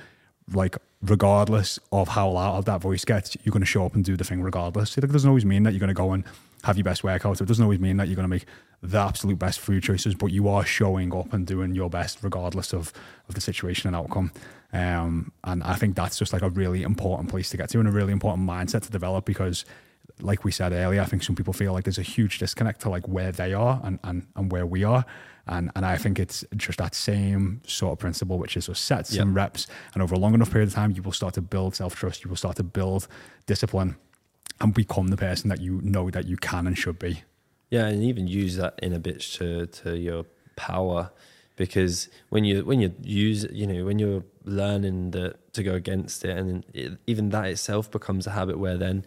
like 0.52 0.76
regardless 1.02 1.78
of 1.90 2.08
how 2.08 2.30
loud 2.30 2.66
that 2.66 2.80
voice 2.80 3.04
gets, 3.04 3.36
you're 3.42 3.52
going 3.52 3.60
to 3.60 3.66
show 3.66 3.84
up 3.84 3.94
and 3.94 4.04
do 4.04 4.16
the 4.16 4.24
thing 4.24 4.42
regardless. 4.42 4.96
It 4.96 5.10
doesn't 5.10 5.28
always 5.28 5.44
mean 5.44 5.62
that 5.64 5.72
you're 5.72 5.80
going 5.80 5.88
to 5.88 5.94
go 5.94 6.12
and 6.12 6.24
have 6.64 6.76
your 6.76 6.84
best 6.84 7.02
workout. 7.02 7.40
It 7.40 7.46
doesn't 7.46 7.62
always 7.62 7.80
mean 7.80 7.96
that 7.96 8.08
you're 8.08 8.16
going 8.16 8.24
to 8.24 8.28
make 8.28 8.46
the 8.82 8.98
absolute 8.98 9.38
best 9.38 9.60
food 9.60 9.82
choices, 9.82 10.14
but 10.14 10.26
you 10.26 10.48
are 10.48 10.64
showing 10.64 11.14
up 11.14 11.32
and 11.32 11.46
doing 11.46 11.74
your 11.74 11.90
best 11.90 12.18
regardless 12.22 12.72
of, 12.72 12.92
of 13.28 13.34
the 13.34 13.40
situation 13.40 13.88
and 13.88 13.96
outcome. 13.96 14.32
Um, 14.72 15.32
and 15.44 15.62
I 15.62 15.74
think 15.74 15.96
that's 15.96 16.18
just 16.18 16.32
like 16.32 16.42
a 16.42 16.48
really 16.48 16.82
important 16.82 17.28
place 17.28 17.50
to 17.50 17.56
get 17.56 17.68
to 17.70 17.78
and 17.78 17.88
a 17.88 17.92
really 17.92 18.12
important 18.12 18.48
mindset 18.48 18.82
to 18.82 18.90
develop 18.90 19.24
because 19.24 19.64
like 20.20 20.44
we 20.44 20.50
said 20.50 20.72
earlier, 20.72 21.00
I 21.00 21.04
think 21.04 21.22
some 21.22 21.36
people 21.36 21.52
feel 21.52 21.72
like 21.72 21.84
there's 21.84 21.98
a 21.98 22.02
huge 22.02 22.38
disconnect 22.38 22.80
to 22.82 22.90
like 22.90 23.06
where 23.08 23.32
they 23.32 23.54
are 23.54 23.80
and, 23.84 23.98
and, 24.04 24.26
and 24.36 24.52
where 24.52 24.66
we 24.66 24.84
are. 24.84 25.04
And 25.46 25.70
and 25.74 25.84
I 25.84 25.96
think 25.96 26.18
it's 26.18 26.44
just 26.56 26.78
that 26.78 26.94
same 26.94 27.60
sort 27.66 27.92
of 27.92 27.98
principle, 27.98 28.38
which 28.38 28.56
is 28.56 28.66
just 28.66 28.84
sets 28.84 29.12
Yeah. 29.14 29.22
and 29.22 29.34
reps. 29.34 29.66
And 29.94 30.02
over 30.02 30.14
a 30.14 30.18
long 30.18 30.34
enough 30.34 30.50
period 30.52 30.68
of 30.68 30.74
time, 30.74 30.92
you 30.92 31.02
will 31.02 31.12
start 31.12 31.34
to 31.34 31.42
build 31.42 31.74
self 31.74 31.94
trust, 31.96 32.22
you 32.24 32.28
will 32.30 32.36
start 32.36 32.56
to 32.56 32.62
build 32.62 33.08
discipline 33.46 33.96
and 34.60 34.72
become 34.72 35.08
the 35.08 35.16
person 35.16 35.48
that 35.48 35.60
you 35.60 35.80
know 35.82 36.10
that 36.10 36.26
you 36.26 36.36
can 36.36 36.66
and 36.66 36.78
should 36.78 36.98
be. 36.98 37.22
Yeah, 37.70 37.86
and 37.86 38.02
even 38.04 38.28
use 38.28 38.56
that 38.56 38.78
inner 38.82 39.00
bitch 39.00 39.36
to 39.38 39.66
to 39.82 39.98
your 39.98 40.26
power, 40.54 41.10
because 41.56 42.08
when 42.28 42.44
you 42.44 42.64
when 42.64 42.80
you 42.80 42.94
use 43.02 43.44
you 43.50 43.66
know 43.66 43.84
when 43.84 43.98
you're 43.98 44.22
learning 44.44 45.10
that 45.12 45.52
to 45.54 45.62
go 45.64 45.74
against 45.74 46.24
it, 46.24 46.36
and 46.36 46.64
it, 46.72 46.98
even 47.06 47.30
that 47.30 47.46
itself 47.46 47.90
becomes 47.90 48.26
a 48.26 48.30
habit 48.30 48.58
where 48.58 48.76
then 48.76 49.04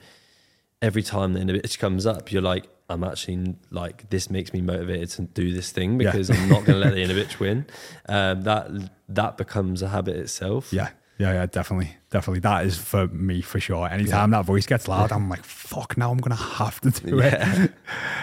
every 0.81 1.03
time 1.03 1.33
the 1.33 1.39
inner 1.39 1.53
bitch 1.53 1.79
comes 1.79 2.05
up, 2.05 2.31
you're 2.31 2.41
like, 2.41 2.67
I'm 2.89 3.03
actually 3.03 3.55
like 3.71 4.09
this 4.09 4.29
makes 4.29 4.53
me 4.53 4.61
motivated 4.61 5.09
to 5.11 5.21
do 5.23 5.51
this 5.53 5.71
thing 5.71 5.99
Yeah. 5.99 6.11
because 6.11 6.29
I'm 6.29 6.49
not 6.49 6.65
going 6.65 6.79
to 6.79 6.86
let 6.86 6.93
the 6.93 7.01
inner 7.03 7.15
bitch 7.15 7.39
win. 7.39 7.65
Um, 8.07 8.41
that 8.43 8.69
that 9.09 9.38
becomes 9.38 9.81
a 9.81 9.88
habit 9.89 10.15
itself. 10.17 10.71
Yeah. 10.71 10.89
Yeah, 11.17 11.31
yeah, 11.31 11.45
definitely. 11.45 11.95
Definitely. 12.09 12.41
That 12.41 12.65
is 12.65 12.77
for 12.77 13.07
me 13.07 13.39
for 13.41 13.57
sure. 13.61 13.88
Anytime 13.88 14.31
that 14.31 14.43
voice 14.43 14.65
gets 14.65 14.89
loud, 14.89 15.13
I'm 15.13 15.29
like, 15.29 15.45
fuck, 15.45 15.97
now 15.97 16.11
I'm 16.11 16.17
going 16.17 16.36
to 16.36 16.43
have 16.43 16.81
to 16.81 16.89
do 16.91 17.17
Yeah. 17.19 17.63
it. 17.63 17.71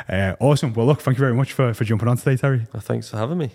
Uh, 0.08 0.34
awesome. 0.40 0.74
Well, 0.74 0.84
look, 0.84 1.00
thank 1.00 1.16
you 1.16 1.20
very 1.20 1.32
much 1.32 1.52
for, 1.54 1.72
for 1.72 1.84
jumping 1.84 2.08
on 2.08 2.16
today, 2.18 2.36
Terry. 2.36 2.66
Well, 2.72 2.80
thanks 2.82 3.08
for 3.08 3.16
having 3.16 3.38
me. 3.38 3.50